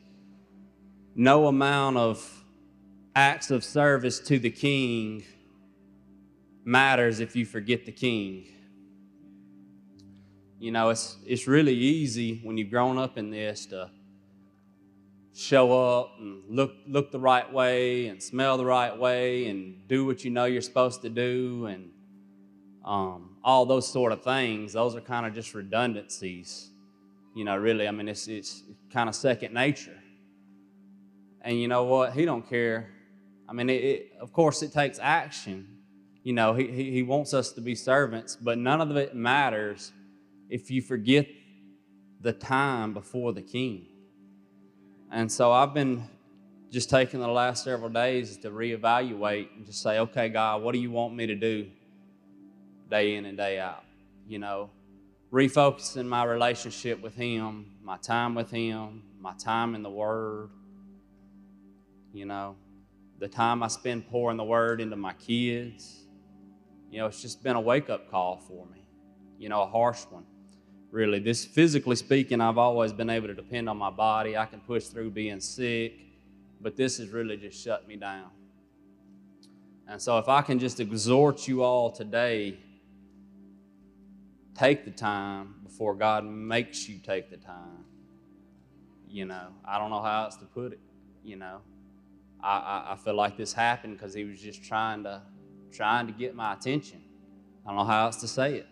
no 1.13 1.45
amount 1.45 1.97
of 1.97 2.43
acts 3.15 3.51
of 3.51 3.63
service 3.63 4.19
to 4.21 4.39
the 4.39 4.49
king 4.49 5.23
matters 6.65 7.19
if 7.19 7.35
you 7.35 7.45
forget 7.45 7.85
the 7.85 7.91
king. 7.91 8.47
You 10.57 10.71
know, 10.71 10.89
it's, 10.89 11.17
it's 11.23 11.45
really 11.45 11.75
easy 11.75 12.41
when 12.43 12.57
you've 12.57 12.71
grown 12.71 12.97
up 12.97 13.19
in 13.19 13.29
this 13.29 13.67
to 13.67 13.91
show 15.35 15.99
up 15.99 16.15
and 16.17 16.41
look, 16.49 16.73
look 16.87 17.11
the 17.11 17.19
right 17.19 17.53
way 17.53 18.07
and 18.07 18.23
smell 18.23 18.57
the 18.57 18.65
right 18.65 18.97
way 18.97 19.45
and 19.45 19.87
do 19.87 20.03
what 20.03 20.25
you 20.25 20.31
know 20.31 20.45
you're 20.45 20.63
supposed 20.63 21.03
to 21.03 21.09
do 21.09 21.67
and 21.67 21.91
um, 22.83 23.26
all 23.47 23.65
those 23.65 23.87
sort 23.87 24.11
of 24.11 24.21
things. 24.21 24.73
Those 24.73 24.93
are 24.93 24.99
kind 24.99 25.25
of 25.25 25.33
just 25.33 25.53
redundancies. 25.53 26.69
You 27.33 27.45
know, 27.45 27.55
really, 27.55 27.87
I 27.87 27.91
mean, 27.91 28.09
it's, 28.09 28.27
it's 28.27 28.61
kind 28.91 29.07
of 29.07 29.15
second 29.15 29.53
nature. 29.53 29.97
And 31.39 31.57
you 31.57 31.69
know 31.69 31.85
what? 31.85 32.11
He 32.11 32.25
don't 32.25 32.47
care. 32.47 32.89
I 33.47 33.53
mean, 33.53 33.69
it, 33.69 33.83
it, 33.85 34.11
of 34.19 34.33
course, 34.33 34.61
it 34.63 34.73
takes 34.73 34.99
action. 35.01 35.77
You 36.23 36.33
know, 36.33 36.55
he, 36.55 36.67
he, 36.67 36.91
he 36.91 37.03
wants 37.03 37.33
us 37.33 37.53
to 37.53 37.61
be 37.61 37.73
servants, 37.73 38.35
but 38.35 38.57
none 38.57 38.81
of 38.81 38.97
it 38.97 39.15
matters 39.15 39.93
if 40.49 40.69
you 40.69 40.81
forget 40.81 41.25
the 42.19 42.33
time 42.33 42.93
before 42.93 43.31
the 43.31 43.41
king. 43.41 43.85
And 45.09 45.31
so 45.31 45.53
I've 45.53 45.73
been 45.73 46.03
just 46.69 46.89
taking 46.89 47.21
the 47.21 47.29
last 47.29 47.63
several 47.63 47.91
days 47.91 48.35
to 48.39 48.49
reevaluate 48.49 49.55
and 49.55 49.65
just 49.65 49.81
say, 49.81 49.99
okay, 49.99 50.27
God, 50.27 50.63
what 50.63 50.73
do 50.73 50.79
you 50.79 50.91
want 50.91 51.15
me 51.15 51.27
to 51.27 51.35
do 51.35 51.67
day 52.89 53.15
in 53.15 53.25
and 53.25 53.37
day 53.37 53.59
out? 53.59 53.83
You 54.27 54.39
know, 54.39 54.69
refocusing 55.31 56.05
my 56.05 56.23
relationship 56.23 57.01
with 57.01 57.15
Him, 57.15 57.71
my 57.81 57.97
time 57.97 58.35
with 58.35 58.51
Him, 58.51 59.03
my 59.19 59.33
time 59.33 59.75
in 59.75 59.83
the 59.83 59.89
Word. 59.89 60.49
You 62.13 62.25
know, 62.25 62.55
the 63.19 63.27
time 63.27 63.63
I 63.63 63.67
spend 63.67 64.07
pouring 64.09 64.37
the 64.37 64.43
Word 64.43 64.81
into 64.81 64.95
my 64.95 65.13
kids. 65.13 66.05
You 66.89 66.99
know, 66.99 67.07
it's 67.07 67.21
just 67.21 67.43
been 67.43 67.55
a 67.55 67.61
wake 67.61 67.89
up 67.89 68.09
call 68.09 68.37
for 68.37 68.65
me, 68.67 68.85
you 69.37 69.49
know, 69.49 69.61
a 69.61 69.67
harsh 69.67 70.03
one 70.09 70.25
really. 70.91 71.19
This 71.19 71.45
physically 71.45 71.95
speaking, 71.95 72.41
I've 72.41 72.57
always 72.57 72.93
been 72.93 73.09
able 73.09 73.27
to 73.27 73.33
depend 73.33 73.69
on 73.69 73.77
my 73.77 73.89
body. 73.89 74.37
I 74.37 74.45
can 74.45 74.59
push 74.59 74.85
through 74.85 75.11
being 75.11 75.39
sick, 75.39 75.93
but 76.61 76.75
this 76.75 76.97
has 76.97 77.09
really 77.09 77.37
just 77.37 77.63
shut 77.63 77.87
me 77.87 77.95
down. 77.95 78.29
And 79.87 80.01
so, 80.01 80.17
if 80.17 80.27
I 80.27 80.41
can 80.41 80.59
just 80.59 80.79
exhort 80.79 81.47
you 81.47 81.63
all 81.63 81.91
today, 81.91 82.57
take 84.57 84.85
the 84.85 84.91
time 84.91 85.55
before 85.63 85.93
God 85.93 86.25
makes 86.25 86.89
you 86.89 86.97
take 86.97 87.29
the 87.29 87.37
time. 87.37 87.85
You 89.07 89.25
know, 89.25 89.47
I 89.65 89.77
don't 89.77 89.89
know 89.89 90.01
how 90.01 90.23
else 90.23 90.35
to 90.37 90.45
put 90.45 90.73
it. 90.73 90.79
You 91.23 91.37
know, 91.37 91.61
I, 92.41 92.57
I, 92.57 92.93
I 92.93 92.95
feel 92.95 93.15
like 93.15 93.37
this 93.37 93.53
happened 93.53 93.97
because 93.97 94.13
He 94.13 94.23
was 94.23 94.41
just 94.41 94.63
trying 94.63 95.03
to 95.03 95.21
trying 95.71 96.07
to 96.07 96.13
get 96.13 96.35
my 96.35 96.53
attention. 96.53 97.01
I 97.65 97.69
don't 97.69 97.77
know 97.77 97.85
how 97.85 98.05
else 98.05 98.17
to 98.21 98.27
say 98.27 98.55
it. 98.55 98.67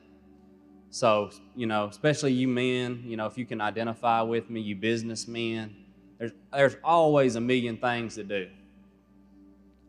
So, 0.89 1.29
you 1.55 1.65
know, 1.65 1.87
especially 1.87 2.31
you 2.31 2.47
men, 2.47 3.03
you 3.05 3.17
know, 3.17 3.25
if 3.25 3.37
you 3.37 3.45
can 3.45 3.59
identify 3.59 4.21
with 4.21 4.49
me, 4.49 4.61
you 4.61 4.77
businessmen, 4.77 5.75
there's, 6.17 6.31
there's 6.53 6.77
always 6.83 7.35
a 7.35 7.41
million 7.41 7.75
things 7.75 8.15
to 8.15 8.23
do. 8.23 8.47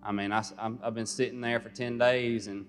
I 0.03 0.11
mean, 0.11 0.33
I, 0.33 0.43
have 0.59 0.95
been 0.95 1.07
sitting 1.07 1.41
there 1.41 1.61
for 1.61 1.69
10 1.69 1.99
days, 1.99 2.49
and 2.49 2.67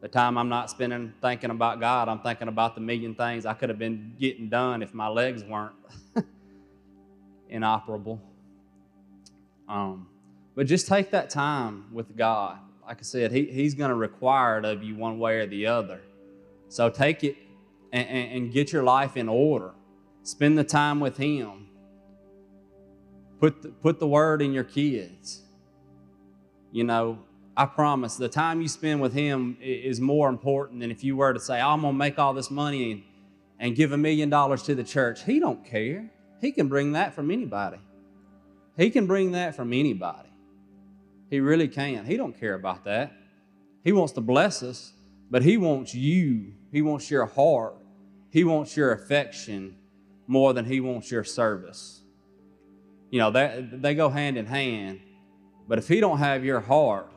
the 0.00 0.08
time 0.08 0.38
I'm 0.38 0.48
not 0.48 0.70
spending 0.70 1.12
thinking 1.20 1.50
about 1.50 1.78
God, 1.80 2.08
I'm 2.08 2.20
thinking 2.20 2.48
about 2.48 2.74
the 2.74 2.80
million 2.80 3.14
things 3.14 3.44
I 3.44 3.52
could 3.52 3.68
have 3.68 3.78
been 3.78 4.14
getting 4.18 4.48
done 4.48 4.82
if 4.82 4.94
my 4.94 5.08
legs 5.08 5.44
weren't 5.44 5.74
inoperable. 7.48 8.20
Um, 9.68 10.08
but 10.54 10.66
just 10.66 10.88
take 10.88 11.10
that 11.10 11.30
time 11.30 11.92
with 11.92 12.16
God. 12.16 12.58
Like 12.86 12.98
I 12.98 13.02
said, 13.02 13.30
he, 13.30 13.44
He's 13.46 13.74
going 13.74 13.90
to 13.90 13.94
require 13.94 14.58
it 14.58 14.64
of 14.64 14.82
you 14.82 14.96
one 14.96 15.18
way 15.18 15.38
or 15.38 15.46
the 15.46 15.66
other. 15.66 16.00
So 16.68 16.88
take 16.88 17.22
it 17.22 17.36
and, 17.92 18.08
and, 18.08 18.32
and 18.32 18.52
get 18.52 18.72
your 18.72 18.82
life 18.82 19.16
in 19.16 19.28
order. 19.28 19.72
Spend 20.22 20.58
the 20.58 20.64
time 20.64 20.98
with 20.98 21.16
Him. 21.16 21.68
Put 23.38 23.62
the, 23.62 23.68
put 23.68 24.00
the 24.00 24.08
word 24.08 24.42
in 24.42 24.52
your 24.52 24.64
kids. 24.64 25.42
You 26.72 26.84
know, 26.84 27.18
I 27.56 27.66
promise 27.66 28.16
the 28.16 28.28
time 28.28 28.60
you 28.60 28.68
spend 28.68 29.00
with 29.00 29.12
Him 29.12 29.56
is 29.60 30.00
more 30.00 30.28
important 30.28 30.80
than 30.80 30.90
if 30.90 31.02
you 31.04 31.16
were 31.16 31.32
to 31.32 31.40
say, 31.40 31.60
I'm 31.60 31.82
going 31.82 31.94
to 31.94 31.98
make 31.98 32.18
all 32.18 32.32
this 32.32 32.50
money 32.50 32.92
and, 32.92 33.02
and 33.58 33.76
give 33.76 33.92
a 33.92 33.98
million 33.98 34.30
dollars 34.30 34.62
to 34.64 34.74
the 34.74 34.84
church. 34.84 35.24
He 35.24 35.40
don't 35.40 35.64
care. 35.64 36.10
He 36.40 36.52
can 36.52 36.68
bring 36.68 36.92
that 36.92 37.14
from 37.14 37.30
anybody. 37.30 37.78
He 38.76 38.90
can 38.90 39.06
bring 39.06 39.32
that 39.32 39.54
from 39.54 39.72
anybody. 39.72 40.28
He 41.28 41.40
really 41.40 41.68
can. 41.68 42.06
He 42.06 42.16
don't 42.16 42.38
care 42.38 42.54
about 42.54 42.84
that. 42.84 43.12
He 43.84 43.92
wants 43.92 44.12
to 44.14 44.20
bless 44.20 44.62
us, 44.62 44.92
but 45.30 45.42
he 45.42 45.56
wants 45.56 45.94
you. 45.94 46.54
He 46.72 46.82
wants 46.82 47.10
your 47.10 47.26
heart. 47.26 47.76
He 48.30 48.44
wants 48.44 48.76
your 48.76 48.92
affection 48.92 49.76
more 50.26 50.52
than 50.52 50.64
he 50.64 50.80
wants 50.80 51.10
your 51.10 51.24
service. 51.24 52.00
You 53.10 53.18
know, 53.18 53.30
that, 53.32 53.82
they 53.82 53.94
go 53.94 54.08
hand 54.08 54.38
in 54.38 54.46
hand. 54.46 55.00
But 55.68 55.78
if 55.78 55.88
he 55.88 56.00
don't 56.00 56.18
have 56.18 56.44
your 56.44 56.60
heart, 56.60 57.09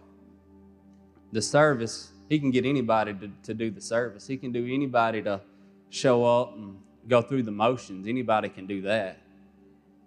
the 1.33 1.41
service, 1.41 2.11
he 2.29 2.39
can 2.39 2.51
get 2.51 2.65
anybody 2.65 3.13
to, 3.13 3.29
to 3.43 3.53
do 3.53 3.69
the 3.69 3.81
service. 3.81 4.25
He 4.25 4.37
can 4.37 4.51
do 4.51 4.65
anybody 4.65 5.21
to 5.23 5.41
show 5.89 6.23
up 6.25 6.55
and 6.55 6.77
go 7.07 7.21
through 7.21 7.43
the 7.43 7.51
motions. 7.51 8.07
Anybody 8.07 8.49
can 8.49 8.65
do 8.65 8.81
that. 8.83 9.19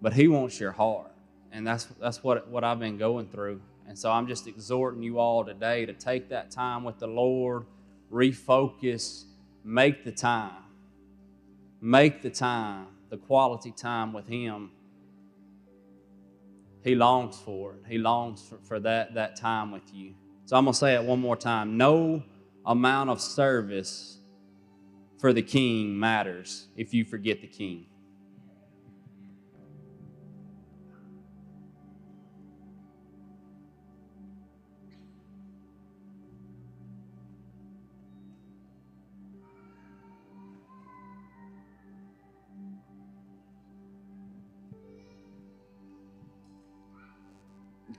But 0.01 0.13
he 0.13 0.27
wants 0.27 0.59
your 0.59 0.71
heart. 0.71 1.11
And 1.51 1.65
that's, 1.65 1.85
that's 2.01 2.23
what, 2.23 2.47
what 2.47 2.63
I've 2.63 2.79
been 2.79 2.97
going 2.97 3.27
through. 3.27 3.61
And 3.87 3.97
so 3.97 4.11
I'm 4.11 4.27
just 4.27 4.47
exhorting 4.47 5.03
you 5.03 5.19
all 5.19 5.45
today 5.45 5.85
to 5.85 5.93
take 5.93 6.29
that 6.29 6.49
time 6.49 6.83
with 6.83 6.97
the 6.97 7.07
Lord, 7.07 7.65
refocus, 8.11 9.25
make 9.63 10.03
the 10.03 10.11
time 10.11 10.63
make 11.81 12.21
the 12.21 12.29
time, 12.29 12.87
the 13.09 13.17
quality 13.17 13.71
time 13.71 14.13
with 14.13 14.27
Him. 14.27 14.71
He 16.83 16.95
longs 16.95 17.37
for 17.37 17.73
it. 17.73 17.83
He 17.87 17.97
longs 17.97 18.41
for, 18.41 18.57
for 18.63 18.79
that, 18.81 19.13
that 19.15 19.35
time 19.35 19.71
with 19.71 19.93
you. 19.93 20.13
So 20.47 20.55
I'm 20.55 20.63
going 20.63 20.71
to 20.71 20.79
say 20.79 20.95
it 20.95 21.03
one 21.03 21.19
more 21.19 21.35
time. 21.35 21.75
No 21.75 22.23
amount 22.65 23.09
of 23.09 23.19
service 23.19 24.17
for 25.19 25.33
the 25.33 25.41
king 25.41 25.99
matters 25.99 26.67
if 26.77 26.93
you 26.93 27.03
forget 27.03 27.41
the 27.41 27.47
king. 27.47 27.85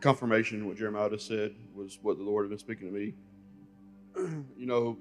Confirmation 0.01 0.67
what 0.67 0.77
Jeremiah 0.77 1.11
just 1.11 1.27
said 1.27 1.55
was 1.75 1.99
what 2.03 2.19
the 2.19 2.25
Lord 2.25 2.45
had 2.45 2.51
been 2.51 2.59
speaking 2.59 2.89
to 2.89 2.95
me. 2.95 3.15
you 4.57 4.67
know, 4.67 4.97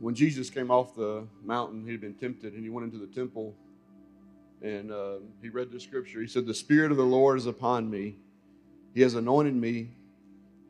when 0.00 0.14
Jesus 0.14 0.50
came 0.50 0.70
off 0.70 0.94
the 0.94 1.26
mountain, 1.44 1.84
he 1.84 1.92
had 1.92 2.00
been 2.00 2.14
tempted 2.14 2.54
and 2.54 2.62
he 2.62 2.70
went 2.70 2.92
into 2.92 3.04
the 3.04 3.12
temple 3.12 3.54
and 4.62 4.90
uh, 4.90 5.16
he 5.42 5.48
read 5.48 5.70
the 5.70 5.80
scripture. 5.80 6.20
He 6.20 6.26
said, 6.26 6.46
The 6.46 6.54
Spirit 6.54 6.90
of 6.90 6.96
the 6.96 7.04
Lord 7.04 7.38
is 7.38 7.46
upon 7.46 7.90
me. 7.90 8.16
He 8.94 9.02
has 9.02 9.14
anointed 9.14 9.54
me 9.54 9.90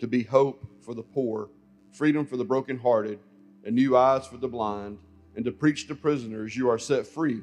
to 0.00 0.06
be 0.06 0.22
hope 0.24 0.66
for 0.80 0.94
the 0.94 1.02
poor, 1.02 1.48
freedom 1.92 2.26
for 2.26 2.36
the 2.36 2.44
brokenhearted, 2.44 3.18
and 3.64 3.74
new 3.74 3.96
eyes 3.96 4.26
for 4.26 4.36
the 4.36 4.48
blind, 4.48 4.98
and 5.34 5.44
to 5.44 5.52
preach 5.52 5.86
to 5.88 5.94
prisoners, 5.94 6.56
You 6.56 6.68
are 6.68 6.78
set 6.78 7.06
free. 7.06 7.42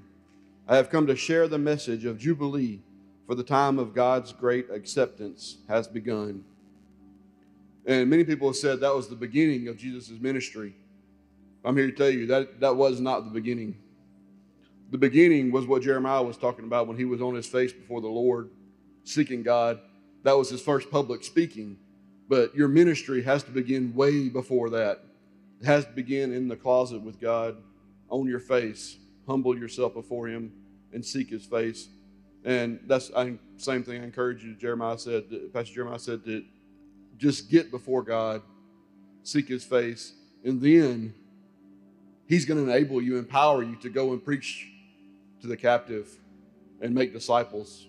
I 0.68 0.76
have 0.76 0.90
come 0.90 1.08
to 1.08 1.16
share 1.16 1.48
the 1.48 1.58
message 1.58 2.06
of 2.06 2.18
Jubilee 2.18 2.82
for 3.28 3.36
the 3.36 3.44
time 3.44 3.80
of 3.80 3.94
God's 3.94 4.34
great 4.34 4.70
acceptance 4.70 5.58
has 5.68 5.88
begun. 5.88 6.44
And 7.86 8.10
many 8.10 8.24
people 8.24 8.48
have 8.48 8.56
said 8.56 8.80
that 8.80 8.96
was 8.96 9.10
the 9.10 9.16
beginning 9.16 9.68
of 9.68 9.78
Jesus' 9.78 10.20
ministry. 10.20 10.76
I'm 11.66 11.78
here 11.78 11.90
to 11.90 11.96
tell 11.96 12.10
you 12.10 12.28
that 12.28 12.60
that 12.60 12.76
was 12.76 13.00
not 13.00 13.26
the 13.26 13.32
beginning. 13.32 13.78
The 14.92 14.98
beginning 14.98 15.52
was 15.52 15.66
what 15.66 15.82
Jeremiah 15.82 16.24
was 16.24 16.38
talking 16.38 16.66
about 16.66 16.88
when 16.88 16.98
he 16.98 17.06
was 17.06 17.22
on 17.22 17.36
his 17.36 17.48
face 17.48 17.74
before 17.74 18.02
the 18.02 18.08
Lord, 18.08 18.50
seeking 19.04 19.44
God. 19.44 19.80
That 20.24 20.38
was 20.38 20.50
his 20.50 20.62
first 20.62 20.92
public 20.92 21.24
speaking. 21.24 21.78
But 22.30 22.56
your 22.56 22.68
ministry 22.68 23.22
has 23.24 23.44
to 23.44 23.52
begin 23.52 23.94
way 23.94 24.30
before 24.30 24.70
that. 24.72 25.04
It 25.62 25.66
has 25.66 25.86
to 25.86 25.92
begin 25.92 26.34
in 26.34 26.48
the 26.48 26.56
closet 26.56 27.02
with 27.02 27.20
God, 27.20 27.58
on 28.10 28.28
your 28.28 28.40
face, 28.40 28.98
humble 29.28 29.58
yourself 29.58 29.94
before 29.94 30.28
Him, 30.28 30.52
and 30.92 31.06
seek 31.06 31.30
His 31.30 31.46
face. 31.46 31.88
And 32.46 32.80
that's 32.88 33.12
I, 33.16 33.36
same 33.58 33.84
thing. 33.84 34.02
I 34.02 34.04
encourage 34.04 34.44
you. 34.44 34.56
Jeremiah 34.56 34.98
said, 34.98 35.24
Pastor 35.54 35.74
Jeremiah 35.74 36.00
said 36.00 36.24
that 36.26 36.44
just 37.18 37.50
get 37.50 37.72
before 37.72 38.04
God, 38.04 38.42
seek 39.24 39.48
His 39.48 39.64
face, 39.64 40.14
and 40.44 40.62
then 40.62 41.14
He's 42.28 42.46
going 42.46 42.64
to 42.64 42.72
enable 42.72 43.02
you, 43.02 43.18
empower 43.18 43.64
you 43.64 43.76
to 43.78 43.90
go 43.90 44.14
and 44.14 44.24
preach 44.24 44.68
to 45.42 45.48
the 45.48 45.58
captive 45.58 46.10
and 46.82 46.94
make 46.94 47.14
disciples. 47.14 47.88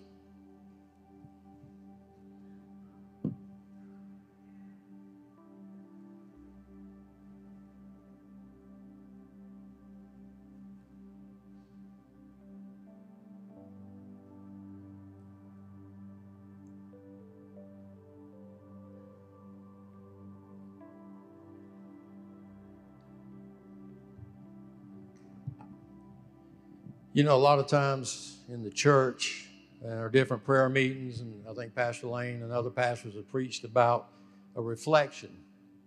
You 27.15 27.23
know, 27.23 27.37
a 27.37 27.37
lot 27.37 27.59
of 27.59 27.67
times 27.67 28.39
in 28.49 28.61
the 28.61 28.69
church 28.69 29.47
and 29.81 29.97
our 29.97 30.09
different 30.09 30.43
prayer 30.43 30.67
meetings, 30.67 31.21
and 31.21 31.45
I 31.49 31.53
think 31.53 31.73
Pastor 31.73 32.07
Lane 32.07 32.41
and 32.43 32.51
other 32.51 32.69
pastors 32.69 33.15
have 33.15 33.29
preached 33.29 33.63
about 33.63 34.09
a 34.57 34.61
reflection. 34.61 35.29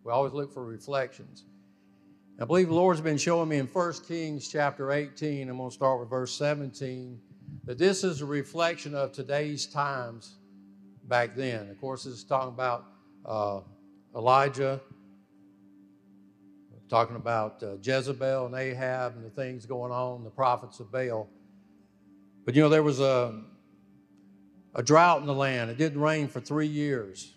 We 0.04 0.10
always 0.10 0.32
look 0.32 0.54
for 0.54 0.64
reflections. 0.64 1.44
I 2.40 2.46
believe 2.46 2.68
the 2.68 2.74
Lord's 2.74 3.02
been 3.02 3.18
showing 3.18 3.50
me 3.50 3.58
in 3.58 3.66
1 3.66 3.92
Kings 4.08 4.48
chapter 4.48 4.90
18, 4.90 5.50
I'm 5.50 5.58
going 5.58 5.68
to 5.68 5.74
start 5.74 6.00
with 6.00 6.08
verse 6.08 6.32
17, 6.32 7.20
that 7.64 7.76
this 7.76 8.04
is 8.04 8.22
a 8.22 8.26
reflection 8.26 8.94
of 8.94 9.12
today's 9.12 9.66
times 9.66 10.36
back 11.08 11.36
then. 11.36 11.68
Of 11.68 11.78
course, 11.78 12.04
this 12.04 12.14
is 12.14 12.24
talking 12.24 12.54
about 12.54 12.86
uh, 13.26 13.60
Elijah 14.16 14.80
talking 16.88 17.16
about 17.16 17.62
uh, 17.62 17.76
Jezebel 17.82 18.46
and 18.46 18.54
Ahab 18.54 19.16
and 19.16 19.24
the 19.24 19.30
things 19.30 19.66
going 19.66 19.92
on, 19.92 20.24
the 20.24 20.30
prophets 20.30 20.80
of 20.80 20.90
Baal. 20.90 21.28
But 22.44 22.54
you 22.54 22.62
know, 22.62 22.68
there 22.68 22.82
was 22.82 23.00
a, 23.00 23.42
a 24.74 24.82
drought 24.82 25.20
in 25.20 25.26
the 25.26 25.34
land. 25.34 25.70
It 25.70 25.76
didn't 25.76 26.00
rain 26.00 26.28
for 26.28 26.40
three 26.40 26.66
years. 26.66 27.34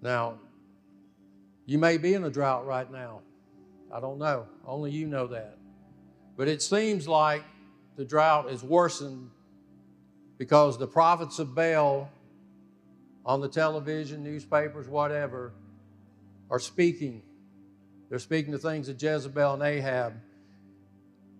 Now, 0.00 0.38
you 1.66 1.78
may 1.78 1.98
be 1.98 2.14
in 2.14 2.24
a 2.24 2.30
drought 2.30 2.66
right 2.66 2.90
now. 2.90 3.20
I 3.92 4.00
don't 4.00 4.18
know. 4.18 4.46
Only 4.64 4.92
you 4.92 5.06
know 5.06 5.26
that. 5.28 5.58
But 6.36 6.48
it 6.48 6.62
seems 6.62 7.08
like 7.08 7.42
the 7.96 8.04
drought 8.04 8.50
is 8.50 8.62
worsened 8.62 9.30
because 10.38 10.78
the 10.78 10.86
prophets 10.86 11.38
of 11.38 11.54
Baal 11.54 12.08
on 13.26 13.40
the 13.40 13.48
television, 13.48 14.22
newspapers, 14.22 14.88
whatever, 14.88 15.52
are 16.48 16.58
speaking 16.58 17.22
they're 18.10 18.18
speaking 18.18 18.50
the 18.50 18.58
things 18.58 18.88
of 18.88 19.00
Jezebel 19.00 19.54
and 19.54 19.62
Ahab. 19.62 20.14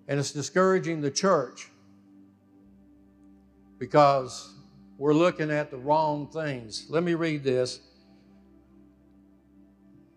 And 0.06 0.18
it's 0.20 0.30
discouraging 0.30 1.00
the 1.00 1.10
church 1.10 1.68
because 3.78 4.54
we're 4.96 5.14
looking 5.14 5.50
at 5.50 5.72
the 5.72 5.76
wrong 5.76 6.28
things. 6.28 6.86
Let 6.88 7.02
me 7.02 7.14
read 7.14 7.42
this. 7.42 7.80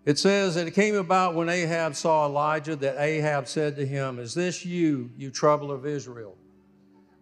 It 0.05 0.19
says 0.19 0.55
that 0.55 0.67
it 0.67 0.71
came 0.71 0.95
about 0.95 1.33
when 1.33 1.49
Ahab 1.49 1.95
saw 1.95 2.25
Elijah 2.25 2.75
that 2.75 2.97
Ahab 2.99 3.47
said 3.47 3.75
to 3.77 3.85
him, 3.85 4.19
Is 4.19 4.33
this 4.33 4.65
you, 4.65 5.09
you 5.17 5.31
troubler 5.31 5.75
of 5.75 5.87
Israel? 5.87 6.37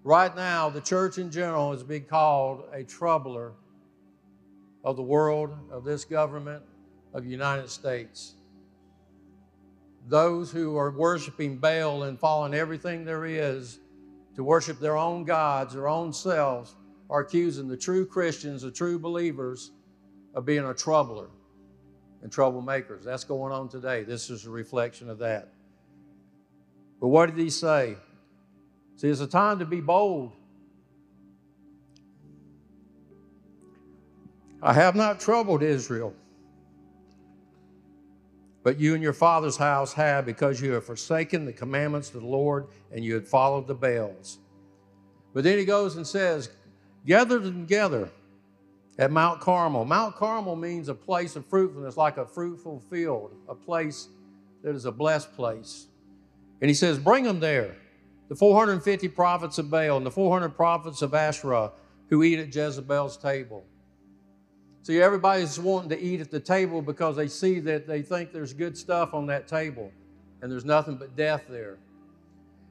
Right 0.03 0.35
now, 0.35 0.69
the 0.69 0.81
church 0.81 1.19
in 1.19 1.31
general 1.31 1.71
is 1.73 1.83
being 1.83 2.05
called 2.05 2.63
a 2.73 2.83
troubler 2.83 3.53
of 4.83 4.97
the 4.97 5.03
world, 5.03 5.51
of 5.71 5.83
this 5.83 6.03
government, 6.03 6.63
of 7.13 7.23
the 7.23 7.29
United 7.29 7.69
States 7.69 8.33
those 10.07 10.51
who 10.51 10.77
are 10.77 10.91
worshiping 10.91 11.57
Baal 11.57 12.03
and 12.03 12.19
following 12.19 12.53
everything 12.53 13.05
there 13.05 13.25
is 13.25 13.79
to 14.35 14.43
worship 14.43 14.79
their 14.79 14.97
own 14.97 15.23
gods, 15.23 15.73
their 15.73 15.87
own 15.87 16.13
selves, 16.13 16.75
are 17.09 17.21
accusing 17.21 17.67
the 17.67 17.77
true 17.77 18.05
Christians, 18.05 18.61
the 18.61 18.71
true 18.71 18.97
believers, 18.97 19.71
of 20.33 20.45
being 20.45 20.65
a 20.65 20.73
troubler 20.73 21.27
and 22.21 22.31
troublemakers. 22.31 23.03
That's 23.03 23.23
going 23.25 23.51
on 23.51 23.67
today. 23.67 24.03
This 24.03 24.29
is 24.29 24.45
a 24.45 24.49
reflection 24.49 25.09
of 25.09 25.19
that. 25.19 25.49
But 26.99 27.09
what 27.09 27.27
did 27.27 27.37
he 27.37 27.49
say? 27.49 27.97
See, 28.95 29.07
it's 29.07 29.19
a 29.19 29.27
time 29.27 29.59
to 29.59 29.65
be 29.65 29.81
bold. 29.81 30.31
I 34.61 34.73
have 34.73 34.95
not 34.95 35.19
troubled 35.19 35.63
Israel 35.63 36.13
but 38.63 38.79
you 38.79 38.93
and 38.93 39.01
your 39.01 39.13
father's 39.13 39.57
house 39.57 39.93
have 39.93 40.25
because 40.25 40.61
you 40.61 40.73
have 40.73 40.85
forsaken 40.85 41.45
the 41.45 41.53
commandments 41.53 42.13
of 42.13 42.21
the 42.21 42.27
Lord 42.27 42.67
and 42.91 43.03
you 43.03 43.13
had 43.13 43.27
followed 43.27 43.67
the 43.67 43.73
Baals. 43.73 44.39
But 45.33 45.43
then 45.43 45.57
he 45.57 45.65
goes 45.65 45.95
and 45.95 46.05
says, 46.05 46.49
Gather 47.05 47.39
them 47.39 47.65
together 47.65 48.09
at 48.99 49.11
Mount 49.11 49.41
Carmel. 49.41 49.85
Mount 49.85 50.15
Carmel 50.15 50.55
means 50.55 50.89
a 50.89 50.93
place 50.93 51.35
of 51.35 51.45
fruitfulness, 51.47 51.97
like 51.97 52.17
a 52.17 52.25
fruitful 52.25 52.79
field, 52.79 53.33
a 53.49 53.55
place 53.55 54.09
that 54.63 54.75
is 54.75 54.85
a 54.85 54.91
blessed 54.91 55.33
place. 55.35 55.87
And 56.61 56.69
he 56.69 56.75
says, 56.75 56.99
Bring 56.99 57.23
them 57.23 57.39
there. 57.39 57.75
The 58.29 58.35
450 58.35 59.07
prophets 59.09 59.57
of 59.57 59.69
Baal 59.69 59.97
and 59.97 60.05
the 60.05 60.11
400 60.11 60.49
prophets 60.49 61.01
of 61.01 61.13
Asherah 61.13 61.71
who 62.09 62.23
eat 62.23 62.39
at 62.39 62.53
Jezebel's 62.53 63.17
table. 63.17 63.65
See, 64.83 64.99
everybody's 64.99 65.59
wanting 65.59 65.89
to 65.89 65.99
eat 65.99 66.21
at 66.21 66.31
the 66.31 66.39
table 66.39 66.81
because 66.81 67.15
they 67.15 67.27
see 67.27 67.59
that 67.59 67.87
they 67.87 68.01
think 68.01 68.33
there's 68.33 68.53
good 68.53 68.75
stuff 68.75 69.13
on 69.13 69.27
that 69.27 69.47
table 69.47 69.91
and 70.41 70.51
there's 70.51 70.65
nothing 70.65 70.95
but 70.95 71.15
death 71.15 71.43
there. 71.47 71.77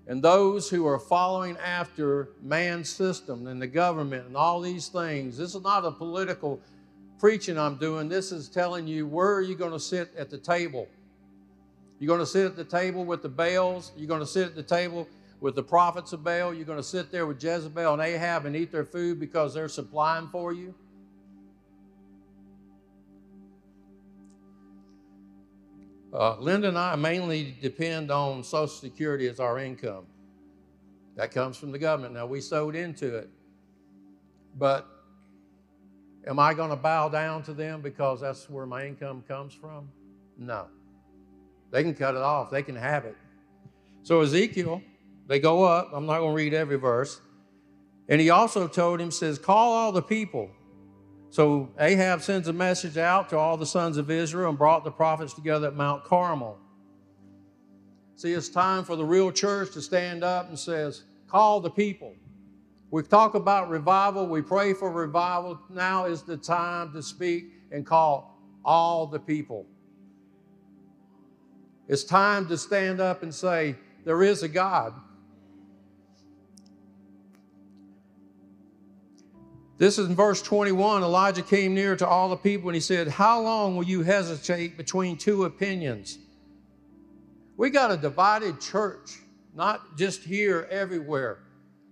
And 0.09 0.21
those 0.21 0.69
who 0.69 0.87
are 0.89 0.99
following 0.99 1.57
after 1.59 2.31
man's 2.43 2.89
system 2.89 3.47
and 3.47 3.63
the 3.63 3.67
government 3.69 4.27
and 4.27 4.37
all 4.37 4.61
these 4.61 4.89
things, 4.89 5.39
this 5.39 5.55
is 5.55 5.63
not 5.63 5.85
a 5.85 5.93
political 5.93 6.61
preaching 7.21 7.57
I'm 7.57 7.77
doing. 7.77 8.09
This 8.09 8.33
is 8.33 8.49
telling 8.49 8.89
you 8.89 9.07
where 9.07 9.33
are 9.33 9.43
you 9.43 9.55
going 9.55 9.71
to 9.71 9.79
sit 9.79 10.11
at 10.17 10.31
the 10.31 10.39
table? 10.39 10.89
You're 12.01 12.09
going 12.09 12.19
to 12.19 12.27
sit 12.27 12.45
at 12.45 12.57
the 12.57 12.65
table 12.65 13.05
with 13.05 13.23
the 13.23 13.29
Baals. 13.29 13.93
You're 13.97 14.09
going 14.09 14.21
to 14.21 14.27
sit 14.27 14.47
at 14.47 14.57
the 14.57 14.65
table 14.65 15.07
with 15.41 15.55
the 15.55 15.63
prophets 15.63 16.13
of 16.13 16.25
Baal. 16.25 16.53
You're 16.55 16.65
going 16.65 16.79
to 16.79 16.83
sit 16.83 17.13
there 17.13 17.27
with 17.27 17.43
Jezebel 17.43 17.93
and 17.93 18.03
Ahab 18.03 18.47
and 18.47 18.57
eat 18.57 18.73
their 18.73 18.85
food 18.85 19.21
because 19.21 19.55
they're 19.55 19.69
supplying 19.69 20.27
for 20.29 20.53
you. 20.53 20.75
Uh, 26.13 26.37
Linda 26.39 26.69
and 26.69 26.79
I 26.79 26.97
mainly 26.97 27.57
depend 27.61 28.11
on 28.11 28.43
Social 28.43 28.67
Security 28.67 29.29
as 29.29 29.39
our 29.39 29.59
income. 29.59 30.07
That 31.17 31.31
comes 31.31 31.57
from 31.57 31.71
the 31.71 31.79
government. 31.79 32.15
Now, 32.15 32.27
we 32.27 32.41
sowed 32.41 32.75
into 32.75 33.17
it. 33.17 33.31
But 34.59 34.89
am 36.27 36.39
I 36.39 36.55
going 36.55 36.71
to 36.71 36.77
bow 36.77 37.09
down 37.09 37.43
to 37.45 37.55
them 37.55 37.81
because 37.81 38.21
that's 38.21 38.51
where 38.51 38.67
my 38.67 38.87
income 38.87 39.23
comes 39.29 39.55
from? 39.55 39.89
No. 40.37 40.67
They 41.71 41.83
can 41.83 41.95
cut 41.95 42.15
it 42.15 42.23
off, 42.23 42.51
they 42.51 42.63
can 42.63 42.77
have 42.77 43.05
it. 43.05 43.17
So, 44.03 44.21
Ezekiel, 44.23 44.83
they 45.29 45.39
go 45.39 45.63
up. 45.63 45.91
I'm 45.93 46.07
not 46.07 46.19
going 46.19 46.33
to 46.33 46.37
read 46.37 46.55
every 46.55 46.77
verse. 46.77 47.21
And 48.09 48.21
he 48.21 48.31
also 48.31 48.67
told 48.67 49.01
him, 49.01 49.13
says, 49.13 49.39
Call 49.39 49.73
all 49.73 49.93
the 49.93 50.03
people 50.03 50.51
so 51.31 51.71
Ahab 51.79 52.23
sends 52.23 52.49
a 52.49 52.53
message 52.53 52.99
out 52.99 53.29
to 53.31 53.39
all 53.39 53.57
the 53.57 53.67
sons 53.67 53.97
of 53.97 54.11
Israel 54.11 54.49
and 54.49 54.59
brought 54.59 54.85
the 54.85 54.91
prophets 54.91 55.33
together 55.33 55.69
at 55.69 55.77
Mount 55.77 56.05
Carmel. 56.05 56.59
See, 58.17 58.33
it's 58.33 58.49
time 58.49 58.85
for 58.85 58.97
the 58.97 59.05
real 59.05 59.31
church 59.31 59.73
to 59.73 59.81
stand 59.81 60.25
up 60.25 60.49
and 60.49 60.59
says, 60.59 61.05
call 61.29 61.61
the 61.61 61.71
people. 61.71 62.15
We 62.91 63.05
talk 63.05 63.35
about 63.35 63.71
revival, 63.71 64.27
we 64.27 64.43
pray 64.43 64.75
for 64.75 64.91
revival. 64.91 65.61
Now 65.71 66.07
is 66.07 66.23
the 66.23 66.37
time 66.37 66.93
to 66.93 67.03
speak 67.03 67.45
and 67.71 67.87
call 67.87 68.37
all 68.65 69.07
the 69.07 69.21
people. 69.21 69.67
It's 71.87 72.05
time 72.05 72.49
to 72.49 72.59
stand 72.59 73.01
up 73.01 73.23
and 73.23 73.33
say, 73.33 73.77
there 74.05 74.23
is 74.23 74.43
a 74.43 74.49
God. 74.49 74.95
This 79.81 79.99
is 79.99 80.11
in 80.11 80.15
verse 80.15 80.43
21. 80.43 81.03
Elijah 81.03 81.41
came 81.41 81.73
near 81.73 81.97
to 81.97 82.07
all 82.07 82.29
the 82.29 82.37
people 82.37 82.69
and 82.69 82.75
he 82.75 82.83
said, 82.83 83.09
How 83.09 83.41
long 83.41 83.77
will 83.77 83.87
you 83.87 84.03
hesitate 84.03 84.77
between 84.77 85.17
two 85.17 85.45
opinions? 85.45 86.19
We 87.57 87.71
got 87.71 87.91
a 87.91 87.97
divided 87.97 88.61
church, 88.61 89.21
not 89.55 89.97
just 89.97 90.23
here, 90.23 90.69
everywhere. 90.71 91.39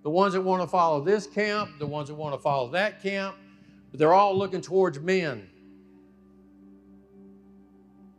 The 0.02 0.10
ones 0.10 0.34
that 0.34 0.42
want 0.42 0.60
to 0.60 0.68
follow 0.68 1.02
this 1.02 1.26
camp, 1.26 1.78
the 1.78 1.86
ones 1.86 2.08
that 2.08 2.14
want 2.14 2.34
to 2.34 2.38
follow 2.38 2.70
that 2.72 3.02
camp, 3.02 3.36
but 3.90 3.98
they're 3.98 4.12
all 4.12 4.36
looking 4.36 4.60
towards 4.60 5.00
men. 5.00 5.48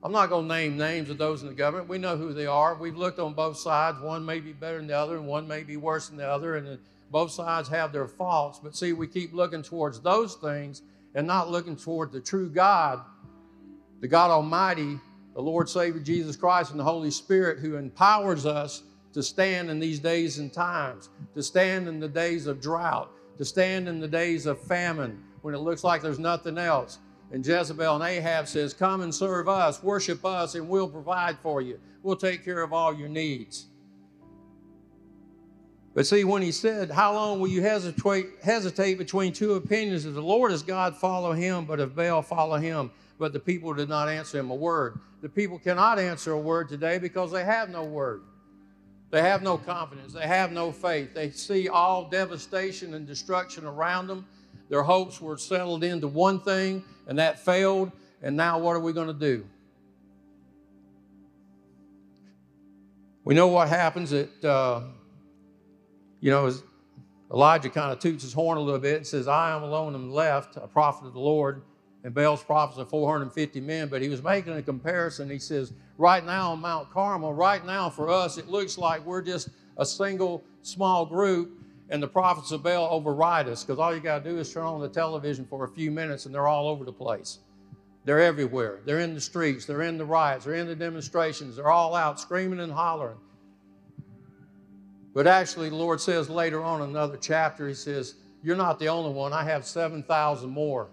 I'm 0.01 0.11
not 0.11 0.29
going 0.29 0.47
to 0.47 0.55
name 0.55 0.77
names 0.77 1.11
of 1.11 1.19
those 1.19 1.43
in 1.43 1.47
the 1.47 1.53
government. 1.53 1.87
We 1.87 1.99
know 1.99 2.17
who 2.17 2.33
they 2.33 2.47
are. 2.47 2.73
We've 2.73 2.97
looked 2.97 3.19
on 3.19 3.35
both 3.35 3.57
sides. 3.57 3.99
One 3.99 4.25
may 4.25 4.39
be 4.39 4.51
better 4.51 4.77
than 4.77 4.87
the 4.87 4.97
other, 4.97 5.17
and 5.17 5.27
one 5.27 5.47
may 5.47 5.61
be 5.61 5.77
worse 5.77 6.07
than 6.07 6.17
the 6.17 6.27
other, 6.27 6.55
and 6.55 6.79
both 7.11 7.31
sides 7.31 7.67
have 7.69 7.91
their 7.91 8.07
faults. 8.07 8.59
But 8.61 8.75
see, 8.75 8.93
we 8.93 9.07
keep 9.07 9.33
looking 9.33 9.63
towards 9.63 9.99
those 9.99 10.35
things 10.35 10.83
and 11.15 11.25
not 11.25 11.49
looking 11.49 11.75
toward 11.75 12.11
the 12.11 12.19
true 12.19 12.49
God, 12.49 13.01
the 13.99 14.07
God 14.07 14.31
Almighty, 14.31 14.99
the 15.33 15.41
Lord 15.41 15.69
Savior 15.69 16.01
Jesus 16.01 16.35
Christ, 16.35 16.71
and 16.71 16.79
the 16.79 16.83
Holy 16.83 17.11
Spirit 17.11 17.59
who 17.59 17.75
empowers 17.75 18.45
us 18.45 18.83
to 19.13 19.23
stand 19.23 19.69
in 19.69 19.79
these 19.79 19.99
days 19.99 20.37
and 20.39 20.53
times, 20.53 21.09
to 21.33 21.41
stand 21.41 21.87
in 21.87 21.99
the 21.99 22.07
days 22.07 22.45
of 22.45 22.61
drought, 22.61 23.11
to 23.37 23.45
stand 23.45 23.87
in 23.87 23.99
the 23.99 24.07
days 24.07 24.45
of 24.45 24.61
famine 24.61 25.23
when 25.41 25.53
it 25.55 25.59
looks 25.59 25.83
like 25.83 26.01
there's 26.01 26.19
nothing 26.19 26.57
else. 26.57 26.99
And 27.31 27.45
Jezebel 27.45 27.95
and 27.95 28.03
Ahab 28.03 28.47
says, 28.47 28.73
Come 28.73 29.01
and 29.01 29.13
serve 29.13 29.47
us, 29.47 29.81
worship 29.83 30.25
us, 30.25 30.55
and 30.55 30.67
we'll 30.67 30.89
provide 30.89 31.37
for 31.39 31.61
you. 31.61 31.79
We'll 32.01 32.15
take 32.15 32.43
care 32.43 32.61
of 32.61 32.73
all 32.73 32.93
your 32.93 33.09
needs. 33.09 33.68
But 35.99 36.07
see, 36.07 36.23
when 36.23 36.41
he 36.41 36.53
said, 36.53 36.89
How 36.91 37.13
long 37.13 37.41
will 37.41 37.49
you 37.49 37.61
hesitate, 37.61 38.27
hesitate 38.41 38.97
between 38.97 39.33
two 39.33 39.55
opinions? 39.55 40.05
If 40.05 40.13
the 40.13 40.21
Lord 40.21 40.53
is 40.53 40.63
God, 40.63 40.95
follow 40.95 41.33
him, 41.33 41.65
but 41.65 41.81
if 41.81 41.93
Baal, 41.93 42.21
follow 42.21 42.55
him. 42.55 42.89
But 43.17 43.33
the 43.33 43.39
people 43.41 43.73
did 43.73 43.89
not 43.89 44.07
answer 44.07 44.39
him 44.39 44.49
a 44.49 44.55
word. 44.55 44.97
The 45.21 45.27
people 45.27 45.59
cannot 45.59 45.99
answer 45.99 46.31
a 46.31 46.39
word 46.39 46.69
today 46.69 46.99
because 46.99 47.33
they 47.33 47.43
have 47.43 47.69
no 47.69 47.83
word. 47.83 48.21
They 49.11 49.21
have 49.21 49.43
no 49.43 49.57
confidence. 49.57 50.13
They 50.13 50.25
have 50.25 50.53
no 50.53 50.71
faith. 50.71 51.13
They 51.13 51.31
see 51.31 51.67
all 51.67 52.09
devastation 52.09 52.93
and 52.93 53.05
destruction 53.05 53.65
around 53.65 54.07
them. 54.07 54.25
Their 54.69 54.83
hopes 54.83 55.19
were 55.19 55.37
settled 55.37 55.83
into 55.83 56.07
one 56.07 56.39
thing, 56.39 56.81
and 57.07 57.19
that 57.19 57.43
failed. 57.43 57.91
And 58.21 58.37
now, 58.37 58.57
what 58.57 58.73
are 58.73 58.79
we 58.79 58.93
going 58.93 59.07
to 59.07 59.13
do? 59.13 59.45
We 63.25 63.35
know 63.35 63.47
what 63.47 63.67
happens 63.67 64.13
at, 64.13 64.29
uh, 64.45 64.83
you 66.19 66.31
know, 66.31 66.51
Elijah 67.31 67.69
kind 67.69 67.91
of 67.91 67.99
toots 67.99 68.23
his 68.23 68.33
horn 68.33 68.57
a 68.57 68.61
little 68.61 68.79
bit 68.79 68.97
and 68.97 69.07
says, 69.07 69.27
I 69.27 69.55
am 69.55 69.63
alone 69.63 69.93
am 69.93 70.11
left, 70.11 70.57
a 70.57 70.67
prophet 70.67 71.07
of 71.07 71.13
the 71.13 71.19
Lord, 71.19 71.61
and 72.03 72.13
Baal's 72.13 72.43
prophets 72.43 72.79
are 72.79 72.85
450 72.85 73.61
men. 73.61 73.87
But 73.87 74.01
he 74.01 74.09
was 74.09 74.23
making 74.23 74.53
a 74.53 74.61
comparison. 74.61 75.29
He 75.29 75.39
says, 75.39 75.73
right 75.97 76.25
now 76.25 76.53
on 76.53 76.61
Mount 76.61 76.89
Carmel, 76.91 77.33
right 77.33 77.63
now 77.65 77.89
for 77.89 78.09
us, 78.09 78.37
it 78.37 78.47
looks 78.47 78.77
like 78.77 79.05
we're 79.05 79.21
just 79.21 79.49
a 79.77 79.85
single 79.85 80.43
small 80.61 81.05
group 81.05 81.59
and 81.89 82.01
the 82.01 82.07
prophets 82.07 82.51
of 82.51 82.63
Baal 82.63 82.87
override 82.91 83.47
us 83.47 83.63
because 83.63 83.79
all 83.79 83.93
you 83.93 83.99
got 83.99 84.23
to 84.23 84.29
do 84.29 84.37
is 84.37 84.51
turn 84.53 84.63
on 84.63 84.79
the 84.79 84.89
television 84.89 85.45
for 85.45 85.65
a 85.65 85.67
few 85.67 85.91
minutes 85.91 86.25
and 86.25 86.33
they're 86.33 86.47
all 86.47 86.67
over 86.67 86.85
the 86.85 86.93
place. 86.93 87.39
They're 88.05 88.21
everywhere. 88.21 88.79
They're 88.85 88.99
in 88.99 89.13
the 89.13 89.21
streets, 89.21 89.65
they're 89.65 89.81
in 89.81 89.97
the 89.97 90.05
riots, 90.05 90.45
they're 90.45 90.55
in 90.55 90.67
the 90.67 90.75
demonstrations, 90.75 91.55
they're 91.55 91.71
all 91.71 91.95
out 91.95 92.19
screaming 92.19 92.59
and 92.59 92.71
hollering. 92.71 93.17
But 95.13 95.27
actually, 95.27 95.69
the 95.69 95.75
Lord 95.75 95.99
says 95.99 96.29
later 96.29 96.63
on 96.63 96.81
in 96.81 96.89
another 96.89 97.17
chapter, 97.17 97.67
He 97.67 97.73
says, 97.73 98.15
You're 98.43 98.55
not 98.55 98.79
the 98.79 98.89
only 98.89 99.11
one. 99.11 99.33
I 99.33 99.43
have 99.43 99.65
7,000 99.65 100.49
more. 100.49 100.89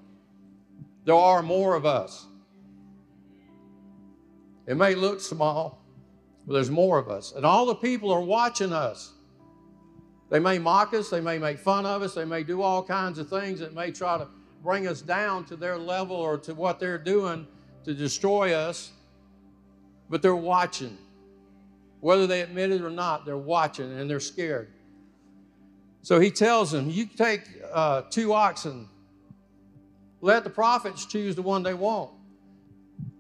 There 1.05 1.15
are 1.15 1.43
more 1.43 1.75
of 1.75 1.87
us. 1.87 2.27
It 4.67 4.77
may 4.77 4.95
look 4.95 5.21
small, 5.21 5.85
but 6.47 6.55
there's 6.55 6.71
more 6.71 6.99
of 6.99 7.09
us. 7.09 7.33
And 7.33 7.47
all 7.47 7.67
the 7.67 7.75
people 7.75 8.11
are 8.11 8.21
watching 8.21 8.73
us. 8.73 9.13
They 10.29 10.41
may 10.41 10.59
mock 10.59 10.93
us, 10.93 11.09
they 11.09 11.21
may 11.21 11.39
make 11.39 11.59
fun 11.59 11.87
of 11.87 12.03
us, 12.03 12.15
they 12.15 12.25
may 12.25 12.43
do 12.43 12.61
all 12.63 12.83
kinds 12.83 13.19
of 13.19 13.29
things 13.29 13.61
that 13.61 13.75
may 13.75 13.93
try 13.93 14.19
to 14.19 14.27
bring 14.63 14.89
us 14.89 15.01
down 15.01 15.45
to 15.45 15.55
their 15.55 15.79
level 15.79 16.17
or 16.17 16.37
to 16.39 16.55
what 16.55 16.81
they're 16.81 16.99
doing 16.99 17.47
to 17.85 17.95
destroy 17.95 18.53
us, 18.53 18.91
but 20.11 20.23
they're 20.23 20.35
watching. 20.35 20.99
Whether 22.07 22.29
they 22.29 22.43
admit 22.43 22.71
it 22.71 22.83
or 22.83 22.91
not, 22.91 23.27
they're 23.27 23.37
watching 23.37 23.99
and 23.99 24.09
they're 24.09 24.21
scared. 24.21 24.69
So 26.03 26.21
he 26.21 26.31
tells 26.31 26.71
them, 26.71 26.89
You 26.89 27.05
take 27.07 27.43
uh, 27.73 28.03
two 28.11 28.33
oxen, 28.33 28.89
let 30.21 30.45
the 30.45 30.51
prophets 30.51 31.05
choose 31.05 31.35
the 31.35 31.43
one 31.43 31.65
they 31.65 31.75
want. 31.75 32.13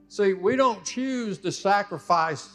See, 0.08 0.34
we 0.34 0.54
don't 0.54 0.84
choose 0.84 1.40
the 1.40 1.50
sacrifice 1.50 2.48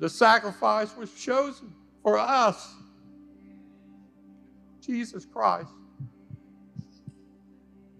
The 0.00 0.08
sacrifice 0.08 0.96
was 0.96 1.12
chosen 1.14 1.72
for 2.02 2.18
us 2.18 2.74
Jesus 4.80 5.24
Christ. 5.24 5.70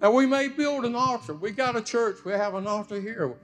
Now 0.01 0.13
we 0.13 0.27
may 0.27 0.49
build 0.49 0.85
an 0.85 0.95
altar. 0.95 1.35
We 1.35 1.51
got 1.51 1.77
a 1.77 1.83
church. 1.83 2.19
We 2.25 2.33
have 2.33 2.55
an 2.55 2.67
altar 2.67 3.01
here. 3.01 3.35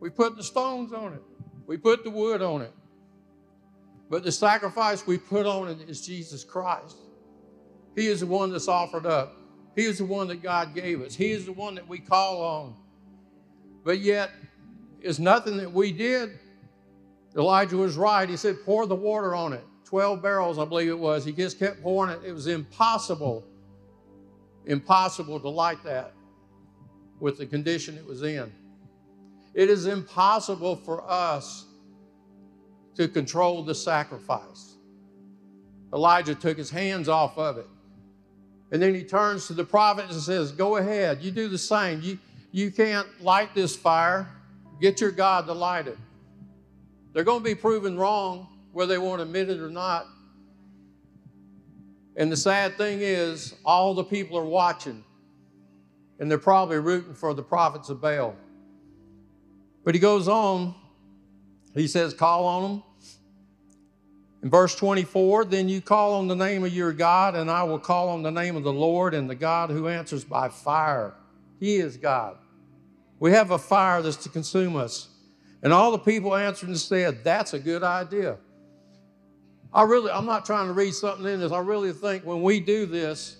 We 0.00 0.10
put 0.10 0.36
the 0.36 0.44
stones 0.44 0.92
on 0.92 1.12
it. 1.14 1.22
We 1.66 1.76
put 1.76 2.04
the 2.04 2.10
wood 2.10 2.42
on 2.42 2.62
it. 2.62 2.72
But 4.10 4.22
the 4.22 4.32
sacrifice 4.32 5.06
we 5.06 5.18
put 5.18 5.46
on 5.46 5.68
it 5.68 5.88
is 5.88 6.06
Jesus 6.06 6.44
Christ. 6.44 6.96
He 7.96 8.06
is 8.06 8.20
the 8.20 8.26
one 8.26 8.52
that's 8.52 8.68
offered 8.68 9.06
up. 9.06 9.36
He 9.74 9.82
is 9.84 9.98
the 9.98 10.04
one 10.04 10.28
that 10.28 10.42
God 10.42 10.74
gave 10.74 11.00
us. 11.00 11.14
He 11.14 11.32
is 11.32 11.46
the 11.46 11.52
one 11.52 11.74
that 11.74 11.88
we 11.88 11.98
call 11.98 12.42
on. 12.42 12.76
But 13.84 14.00
yet, 14.00 14.30
it's 15.00 15.18
nothing 15.18 15.56
that 15.56 15.72
we 15.72 15.90
did. 15.90 16.38
Elijah 17.36 17.76
was 17.76 17.96
right. 17.96 18.28
He 18.28 18.36
said, 18.36 18.56
pour 18.64 18.86
the 18.86 18.94
water 18.94 19.34
on 19.34 19.52
it. 19.52 19.64
12 19.84 20.22
barrels, 20.22 20.58
I 20.58 20.64
believe 20.64 20.88
it 20.88 20.98
was. 20.98 21.24
He 21.24 21.32
just 21.32 21.58
kept 21.58 21.82
pouring 21.82 22.12
it. 22.12 22.20
It 22.24 22.32
was 22.32 22.46
impossible, 22.46 23.44
impossible 24.66 25.40
to 25.40 25.48
light 25.48 25.82
that 25.84 26.12
with 27.20 27.38
the 27.38 27.46
condition 27.46 27.96
it 27.96 28.06
was 28.06 28.22
in. 28.22 28.52
It 29.54 29.70
is 29.70 29.86
impossible 29.86 30.76
for 30.76 31.08
us 31.08 31.66
to 32.96 33.08
control 33.08 33.62
the 33.62 33.74
sacrifice. 33.74 34.74
Elijah 35.92 36.34
took 36.34 36.58
his 36.58 36.70
hands 36.70 37.08
off 37.08 37.38
of 37.38 37.58
it. 37.58 37.68
And 38.72 38.82
then 38.82 38.94
he 38.94 39.04
turns 39.04 39.46
to 39.46 39.54
the 39.54 39.64
prophet 39.64 40.06
and 40.10 40.20
says, 40.20 40.50
Go 40.50 40.76
ahead, 40.76 41.22
you 41.22 41.30
do 41.30 41.48
the 41.48 41.58
same. 41.58 42.00
You, 42.02 42.18
you 42.50 42.72
can't 42.72 43.06
light 43.22 43.54
this 43.54 43.76
fire. 43.76 44.28
Get 44.80 45.00
your 45.00 45.12
God 45.12 45.46
to 45.46 45.52
light 45.52 45.86
it. 45.86 45.98
They're 47.12 47.24
going 47.24 47.40
to 47.40 47.44
be 47.44 47.54
proven 47.54 47.96
wrong 47.96 48.48
whether 48.72 48.94
they 48.94 48.98
want 48.98 49.20
to 49.20 49.22
admit 49.22 49.48
it 49.48 49.60
or 49.60 49.70
not. 49.70 50.06
And 52.16 52.30
the 52.30 52.36
sad 52.36 52.76
thing 52.76 53.00
is, 53.00 53.54
all 53.64 53.94
the 53.94 54.04
people 54.04 54.38
are 54.38 54.44
watching, 54.44 55.04
and 56.18 56.30
they're 56.30 56.38
probably 56.38 56.78
rooting 56.78 57.14
for 57.14 57.34
the 57.34 57.42
prophets 57.42 57.88
of 57.88 58.00
Baal. 58.00 58.36
But 59.84 59.94
he 59.94 60.00
goes 60.00 60.28
on, 60.28 60.74
he 61.74 61.88
says, 61.88 62.14
Call 62.14 62.44
on 62.44 62.62
them. 62.62 62.82
In 64.42 64.50
verse 64.50 64.74
24, 64.76 65.46
then 65.46 65.68
you 65.70 65.80
call 65.80 66.14
on 66.14 66.28
the 66.28 66.36
name 66.36 66.64
of 66.64 66.72
your 66.72 66.92
God, 66.92 67.34
and 67.34 67.50
I 67.50 67.62
will 67.64 67.78
call 67.78 68.10
on 68.10 68.22
the 68.22 68.30
name 68.30 68.56
of 68.56 68.62
the 68.62 68.72
Lord 68.72 69.14
and 69.14 69.28
the 69.28 69.34
God 69.34 69.70
who 69.70 69.88
answers 69.88 70.22
by 70.22 70.50
fire. 70.50 71.14
He 71.58 71.76
is 71.76 71.96
God. 71.96 72.36
We 73.18 73.32
have 73.32 73.50
a 73.50 73.58
fire 73.58 74.02
that's 74.02 74.18
to 74.18 74.28
consume 74.28 74.76
us. 74.76 75.08
And 75.62 75.72
all 75.72 75.92
the 75.92 75.98
people 75.98 76.36
answered 76.36 76.68
and 76.68 76.78
said, 76.78 77.24
That's 77.24 77.54
a 77.54 77.58
good 77.58 77.82
idea. 77.82 78.36
I 79.74 79.82
really, 79.82 80.10
I'm 80.10 80.24
not 80.24 80.46
trying 80.46 80.68
to 80.68 80.72
read 80.72 80.94
something 80.94 81.26
in 81.26 81.40
this. 81.40 81.50
I 81.50 81.58
really 81.58 81.92
think 81.92 82.24
when 82.24 82.42
we 82.42 82.60
do 82.60 82.86
this, 82.86 83.38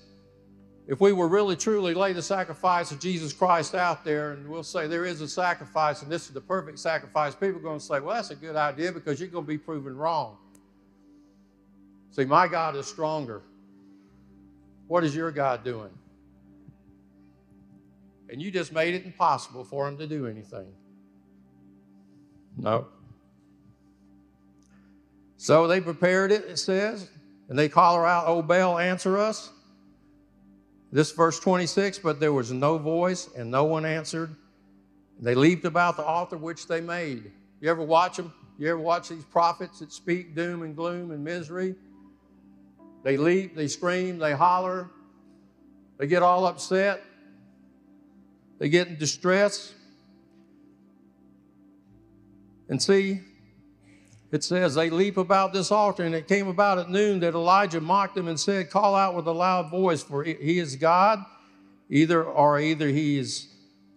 if 0.89 1.01
we 1.01 1.13
were 1.13 1.29
really 1.29 1.55
truly 1.55 1.95
lay 1.95 2.13
the 2.13 2.23
sacrifice 2.23 2.91
of 2.91 2.99
Jesus 2.99 3.33
Christ 3.33 3.75
out 3.75 4.05
there 4.05 4.33
and 4.33 4.49
we'll 4.49 4.65
say 4.65 4.87
there 4.87 5.07
is 5.07 5.21
a 5.21 5.29
sacrifice 5.29 6.03
and 6.03 6.11
this 6.11 6.27
is 6.27 6.33
the 6.33 6.41
perfect 6.41 6.79
sacrifice, 6.79 7.35
people 7.35 7.57
are 7.57 7.63
going 7.63 7.79
to 7.79 7.85
say, 7.85 8.01
well, 8.01 8.17
that's 8.17 8.31
a 8.31 8.35
good 8.35 8.57
idea 8.57 8.93
because 8.93 9.21
you're 9.21 9.29
going 9.29 9.45
to 9.45 9.49
be 9.49 9.57
proven 9.57 9.97
wrong. 9.97 10.37
See, 12.11 12.25
my 12.25 12.49
God 12.49 12.77
is 12.77 12.87
stronger. 12.87 13.43
What 14.89 15.05
is 15.05 15.15
your 15.15 15.31
God 15.31 15.65
doing? 15.65 15.91
And 18.29 18.43
you 18.43 18.51
just 18.51 18.73
made 18.73 18.95
it 18.95 19.05
impossible 19.07 19.65
for 19.65 19.87
him 19.89 19.97
to 19.99 20.07
do 20.07 20.27
anything. 20.27 20.67
No. 22.57 22.89
So 25.45 25.67
they 25.67 25.79
prepared 25.79 26.33
it, 26.33 26.47
it 26.47 26.57
says, 26.57 27.11
and 27.51 27.59
they 27.59 27.69
call 27.69 27.97
her 27.97 28.07
out, 28.07 28.25
Oh, 28.27 28.41
Baal, 28.41 28.79
answer 28.79 29.19
us. 29.19 29.51
This 30.91 31.13
verse 31.13 31.39
26, 31.39 31.99
but 31.99 32.19
there 32.19 32.33
was 32.33 32.51
no 32.51 32.79
voice 32.79 33.29
and 33.37 33.51
no 33.51 33.65
one 33.65 33.85
answered. 33.85 34.35
They 35.21 35.35
leaped 35.35 35.67
about 35.67 35.99
the 35.99 36.03
altar 36.03 36.39
which 36.39 36.67
they 36.67 36.81
made. 36.81 37.31
You 37.61 37.69
ever 37.69 37.83
watch 37.83 38.17
them? 38.17 38.33
You 38.59 38.71
ever 38.71 38.79
watch 38.79 39.11
these 39.11 39.27
prophets 39.27 39.81
that 39.81 39.93
speak 39.93 40.35
doom 40.35 40.63
and 40.63 40.75
gloom 40.75 41.11
and 41.11 41.23
misery? 41.23 41.75
They 43.03 43.19
leap, 43.19 43.55
they 43.55 43.69
scream, 43.69 44.19
they 44.19 44.33
holler, 44.33 44.89
they 45.99 46.07
get 46.07 46.23
all 46.23 46.47
upset, 46.47 47.03
they 48.59 48.71
get 48.71 48.89
in 48.89 48.97
distress. 48.97 49.75
And 52.71 52.83
see, 52.83 53.21
it 54.33 54.43
says, 54.43 54.75
they 54.75 54.91
leap 54.91 55.17
about 55.17 55.53
this 55.53 55.71
altar, 55.71 56.03
and 56.03 56.15
it 56.15 56.27
came 56.27 56.49
about 56.49 56.79
at 56.79 56.91
noon 56.91 57.21
that 57.21 57.35
Elijah 57.35 57.81
mocked 57.81 58.17
them 58.17 58.27
and 58.27 58.39
said, 58.39 58.71
Call 58.71 58.95
out 58.97 59.15
with 59.15 59.27
a 59.27 59.33
loud 59.33 59.71
voice, 59.71 60.03
for 60.03 60.25
he 60.25 60.59
is 60.59 60.75
God, 60.77 61.25
Either 61.89 62.25
or 62.25 62.59
either 62.59 62.89
he 62.89 63.19
is 63.19 63.49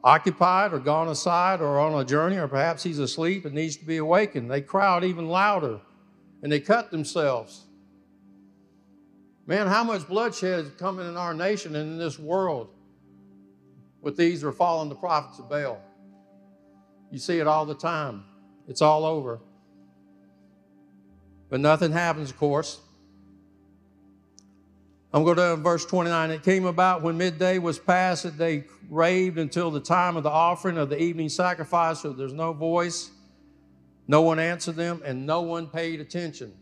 occupied 0.04 0.74
or 0.74 0.80
gone 0.80 1.08
aside 1.08 1.62
or 1.62 1.80
on 1.80 2.00
a 2.00 2.06
journey, 2.06 2.38
or 2.38 2.48
perhaps 2.48 2.84
he's 2.84 3.00
asleep 3.00 3.46
and 3.46 3.56
needs 3.56 3.78
to 3.78 3.86
be 3.86 3.98
awakened. 3.98 4.52
They 4.52 4.62
crowd 4.62 5.04
even 5.04 5.28
louder 5.28 5.80
and 6.42 6.52
they 6.52 6.60
cut 6.60 6.92
themselves. 6.92 7.66
Man, 9.46 9.68
how 9.68 9.84
much 9.84 10.08
bloodshed 10.08 10.66
is 10.66 10.72
coming 10.72 11.08
in 11.08 11.16
our 11.16 11.34
nation 11.34 11.76
and 11.76 11.94
in 11.94 11.98
this 11.98 12.20
world 12.20 12.70
with 14.02 14.18
these 14.18 14.44
are 14.44 14.52
falling 14.52 14.90
the 14.90 14.96
prophets 14.96 15.40
of 15.40 15.50
Baal? 15.50 15.82
You 17.10 17.20
see 17.20 17.40
it 17.40 17.48
all 17.48 17.66
the 17.66 17.74
time. 17.74 18.26
It's 18.68 18.82
all 18.82 19.06
over. 19.06 19.40
But 21.50 21.60
nothing 21.60 21.92
happens, 21.92 22.30
of 22.30 22.38
course. 22.38 22.80
I'm 25.14 25.24
going 25.24 25.38
to 25.38 25.56
verse 25.56 25.86
29. 25.86 26.32
It 26.32 26.44
came 26.44 26.66
about 26.66 27.02
when 27.02 27.18
midday 27.18 27.60
was 27.60 27.80
past 27.80 28.24
that 28.24 28.38
they 28.38 28.66
raved 28.90 29.38
until 29.38 29.72
the 29.72 29.80
time 29.80 30.18
of 30.18 30.24
the 30.24 30.30
offering 30.30 30.78
of 30.78 30.90
the 30.90 31.02
evening 31.02 31.30
sacrifice, 31.30 32.02
so 32.02 32.12
there's 32.12 32.34
no 32.34 32.54
voice. 32.54 33.12
No 34.08 34.22
one 34.22 34.40
answered 34.40 34.76
them, 34.76 35.02
and 35.06 35.26
no 35.26 35.42
one 35.42 35.68
paid 35.68 36.02
attention. 36.02 36.54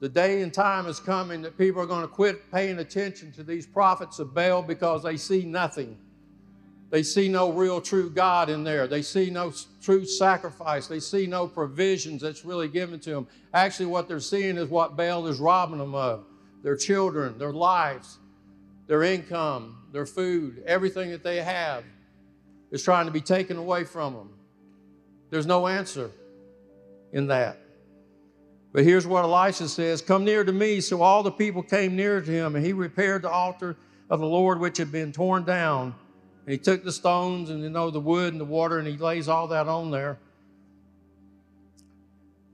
The 0.00 0.08
day 0.08 0.42
and 0.42 0.52
time 0.52 0.86
is 0.86 1.00
coming 1.00 1.40
that 1.42 1.56
people 1.56 1.80
are 1.80 1.86
going 1.86 2.02
to 2.02 2.08
quit 2.08 2.50
paying 2.52 2.78
attention 2.80 3.32
to 3.32 3.42
these 3.42 3.66
prophets 3.66 4.18
of 4.18 4.34
Baal 4.34 4.62
because 4.62 5.02
they 5.02 5.16
see 5.16 5.44
nothing. 5.44 5.96
They 6.90 7.02
see 7.02 7.28
no 7.28 7.50
real 7.50 7.80
true 7.80 8.10
God 8.10 8.48
in 8.48 8.62
there. 8.62 8.86
They 8.86 9.02
see 9.02 9.28
no 9.28 9.52
true 9.82 10.04
sacrifice. 10.04 10.86
They 10.86 11.00
see 11.00 11.26
no 11.26 11.48
provisions 11.48 12.22
that's 12.22 12.44
really 12.44 12.68
given 12.68 13.00
to 13.00 13.10
them. 13.10 13.26
Actually, 13.52 13.86
what 13.86 14.06
they're 14.06 14.20
seeing 14.20 14.56
is 14.56 14.68
what 14.68 14.96
Baal 14.96 15.26
is 15.26 15.40
robbing 15.40 15.78
them 15.78 15.94
of 15.94 16.24
their 16.62 16.76
children, 16.76 17.38
their 17.38 17.52
lives, 17.52 18.18
their 18.86 19.02
income, 19.02 19.78
their 19.92 20.06
food, 20.06 20.62
everything 20.66 21.10
that 21.10 21.24
they 21.24 21.42
have 21.42 21.84
is 22.70 22.82
trying 22.82 23.06
to 23.06 23.12
be 23.12 23.20
taken 23.20 23.56
away 23.56 23.84
from 23.84 24.14
them. 24.14 24.30
There's 25.30 25.46
no 25.46 25.66
answer 25.66 26.10
in 27.12 27.26
that. 27.28 27.58
But 28.72 28.84
here's 28.84 29.06
what 29.06 29.24
Elisha 29.24 29.68
says 29.68 30.02
Come 30.02 30.24
near 30.24 30.44
to 30.44 30.52
me. 30.52 30.80
So 30.80 31.02
all 31.02 31.22
the 31.22 31.30
people 31.30 31.62
came 31.62 31.96
near 31.96 32.20
to 32.20 32.30
him, 32.30 32.54
and 32.54 32.64
he 32.64 32.72
repaired 32.72 33.22
the 33.22 33.30
altar 33.30 33.76
of 34.10 34.20
the 34.20 34.26
Lord 34.26 34.60
which 34.60 34.78
had 34.78 34.92
been 34.92 35.12
torn 35.12 35.44
down. 35.44 35.94
And 36.46 36.52
he 36.52 36.58
took 36.58 36.84
the 36.84 36.92
stones 36.92 37.50
and 37.50 37.62
you 37.62 37.68
know 37.68 37.90
the 37.90 38.00
wood 38.00 38.32
and 38.32 38.40
the 38.40 38.44
water, 38.44 38.78
and 38.78 38.86
he 38.86 38.96
lays 38.96 39.28
all 39.28 39.48
that 39.48 39.66
on 39.66 39.90
there. 39.90 40.18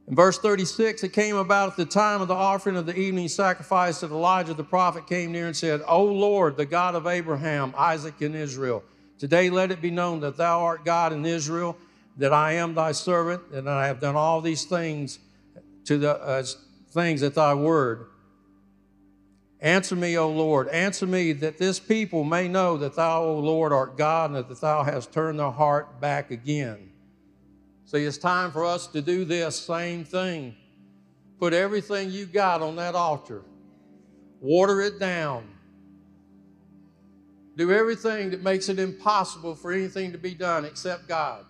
In 0.08 0.16
verse 0.16 0.38
36, 0.38 1.04
it 1.04 1.12
came 1.12 1.36
about 1.36 1.70
at 1.70 1.76
the 1.76 1.84
time 1.84 2.20
of 2.20 2.28
the 2.28 2.34
offering 2.34 2.76
of 2.76 2.86
the 2.86 2.98
evening 2.98 3.28
sacrifice 3.28 4.00
that 4.00 4.10
Elijah 4.10 4.54
the 4.54 4.64
prophet 4.64 5.06
came 5.06 5.30
near 5.30 5.46
and 5.46 5.56
said, 5.56 5.80
O 5.86 6.04
Lord, 6.04 6.56
the 6.56 6.66
God 6.66 6.94
of 6.94 7.06
Abraham, 7.06 7.74
Isaac, 7.76 8.20
and 8.20 8.34
Israel, 8.34 8.82
today 9.18 9.48
let 9.50 9.70
it 9.70 9.80
be 9.80 9.90
known 9.90 10.20
that 10.20 10.36
thou 10.36 10.62
art 10.62 10.84
God 10.84 11.12
in 11.12 11.24
Israel, 11.24 11.76
that 12.16 12.32
I 12.32 12.52
am 12.52 12.74
thy 12.74 12.92
servant, 12.92 13.42
and 13.52 13.68
I 13.68 13.86
have 13.86 14.00
done 14.00 14.16
all 14.16 14.40
these 14.40 14.64
things 14.64 15.18
to 15.84 15.98
the 15.98 16.16
uh, 16.16 16.44
things 16.90 17.22
at 17.22 17.34
thy 17.34 17.54
word. 17.54 18.06
Answer 19.62 19.94
me, 19.94 20.18
O 20.18 20.28
Lord, 20.28 20.66
answer 20.68 21.06
me 21.06 21.32
that 21.34 21.56
this 21.56 21.78
people 21.78 22.24
may 22.24 22.48
know 22.48 22.76
that 22.78 22.96
thou, 22.96 23.22
O 23.22 23.38
Lord, 23.38 23.72
art 23.72 23.96
God, 23.96 24.32
and 24.32 24.44
that 24.44 24.60
thou 24.60 24.82
hast 24.82 25.12
turned 25.12 25.38
their 25.38 25.52
heart 25.52 26.00
back 26.00 26.32
again. 26.32 26.90
See, 27.84 27.98
it's 27.98 28.18
time 28.18 28.50
for 28.50 28.64
us 28.64 28.88
to 28.88 29.00
do 29.00 29.24
this 29.24 29.56
same 29.56 30.04
thing. 30.04 30.56
Put 31.38 31.52
everything 31.52 32.10
you 32.10 32.26
got 32.26 32.60
on 32.60 32.74
that 32.76 32.96
altar, 32.96 33.42
water 34.40 34.80
it 34.80 34.98
down. 34.98 35.48
Do 37.56 37.70
everything 37.70 38.30
that 38.30 38.42
makes 38.42 38.68
it 38.68 38.80
impossible 38.80 39.54
for 39.54 39.70
anything 39.70 40.10
to 40.10 40.18
be 40.18 40.34
done 40.34 40.64
except 40.64 41.06
God. 41.06 41.44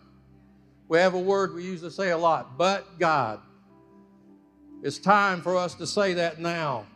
We 0.86 0.98
have 0.98 1.14
a 1.14 1.18
word 1.18 1.54
we 1.54 1.64
usually 1.64 1.90
say 1.90 2.10
a 2.10 2.18
lot, 2.18 2.58
but 2.58 2.98
God. 2.98 3.40
It's 4.82 4.98
time 4.98 5.40
for 5.40 5.56
us 5.56 5.74
to 5.76 5.86
say 5.86 6.12
that 6.14 6.40
now. 6.40 6.86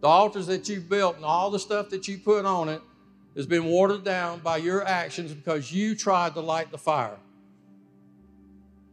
The 0.00 0.06
altars 0.06 0.46
that 0.46 0.68
you've 0.68 0.88
built 0.88 1.16
and 1.16 1.24
all 1.24 1.50
the 1.50 1.58
stuff 1.58 1.90
that 1.90 2.08
you 2.08 2.18
put 2.18 2.44
on 2.44 2.68
it 2.68 2.80
has 3.36 3.46
been 3.46 3.66
watered 3.66 4.04
down 4.04 4.40
by 4.40 4.56
your 4.56 4.86
actions 4.86 5.32
because 5.32 5.72
you 5.72 5.94
tried 5.94 6.34
to 6.34 6.40
light 6.40 6.70
the 6.70 6.78
fire. 6.78 7.16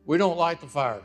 We 0.06 0.18
don't 0.18 0.38
light 0.38 0.62
the 0.62 0.68
fire. 0.68 1.02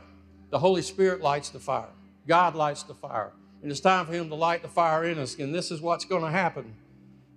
The 0.49 0.59
Holy 0.59 0.81
Spirit 0.81 1.21
lights 1.21 1.49
the 1.49 1.59
fire. 1.59 1.89
God 2.27 2.55
lights 2.55 2.83
the 2.83 2.93
fire. 2.93 3.31
And 3.61 3.71
it's 3.71 3.79
time 3.79 4.05
for 4.05 4.13
Him 4.13 4.29
to 4.29 4.35
light 4.35 4.61
the 4.61 4.67
fire 4.67 5.05
in 5.05 5.17
us. 5.17 5.39
And 5.39 5.55
this 5.55 5.71
is 5.71 5.81
what's 5.81 6.05
going 6.05 6.23
to 6.23 6.29
happen 6.29 6.73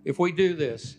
if 0.04 0.18
we 0.18 0.32
do 0.32 0.54
this. 0.54 0.96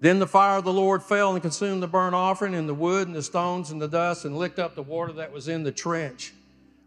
Then 0.00 0.18
the 0.18 0.26
fire 0.26 0.58
of 0.58 0.64
the 0.64 0.72
Lord 0.72 1.02
fell 1.02 1.32
and 1.32 1.42
consumed 1.42 1.82
the 1.82 1.88
burnt 1.88 2.14
offering 2.14 2.54
and 2.54 2.68
the 2.68 2.74
wood 2.74 3.06
and 3.06 3.16
the 3.16 3.22
stones 3.22 3.70
and 3.70 3.80
the 3.80 3.88
dust 3.88 4.24
and 4.24 4.36
licked 4.36 4.58
up 4.58 4.74
the 4.74 4.82
water 4.82 5.12
that 5.14 5.32
was 5.32 5.48
in 5.48 5.62
the 5.62 5.72
trench. 5.72 6.32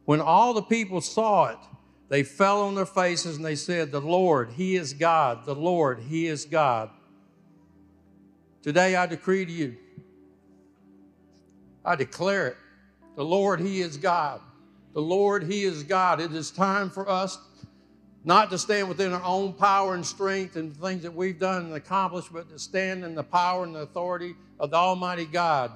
When 0.10 0.22
all 0.22 0.56
the 0.56 0.64
people 0.64 1.02
saw 1.02 1.50
it, 1.50 1.60
they 2.08 2.24
fell 2.24 2.64
on 2.64 2.74
their 2.74 2.88
faces 2.88 3.36
and 3.36 3.46
they 3.46 3.54
said, 3.54 3.92
The 3.92 4.02
Lord, 4.02 4.50
He 4.50 4.76
is 4.76 4.92
God. 4.92 5.46
The 5.46 5.54
Lord, 5.54 6.00
He 6.00 6.26
is 6.26 6.46
God. 6.46 6.90
Today 8.64 8.96
I 8.96 9.06
decree 9.06 9.46
to 9.46 9.52
you, 9.52 9.78
I 11.86 11.96
declare 11.96 12.48
it. 12.48 12.58
The 13.18 13.24
Lord, 13.24 13.60
He 13.60 13.82
is 13.82 13.98
God. 13.98 14.42
The 14.94 15.00
Lord, 15.00 15.44
He 15.44 15.62
is 15.62 15.84
God. 15.84 16.20
It 16.20 16.34
is 16.34 16.50
time 16.50 16.90
for 16.90 17.08
us 17.08 17.38
not 18.24 18.50
to 18.50 18.58
stand 18.58 18.90
within 18.90 19.14
our 19.14 19.24
own 19.24 19.54
power 19.54 19.94
and 19.94 20.04
strength 20.04 20.56
and 20.56 20.76
things 20.76 21.04
that 21.04 21.14
we've 21.14 21.40
done 21.40 21.66
and 21.66 21.74
accomplished, 21.76 22.34
but 22.34 22.50
to 22.50 22.58
stand 22.58 23.04
in 23.04 23.14
the 23.14 23.22
power 23.22 23.64
and 23.64 23.76
the 23.76 23.82
authority 23.82 24.34
of 24.60 24.72
the 24.72 24.78
Almighty 24.78 25.26
God 25.26 25.72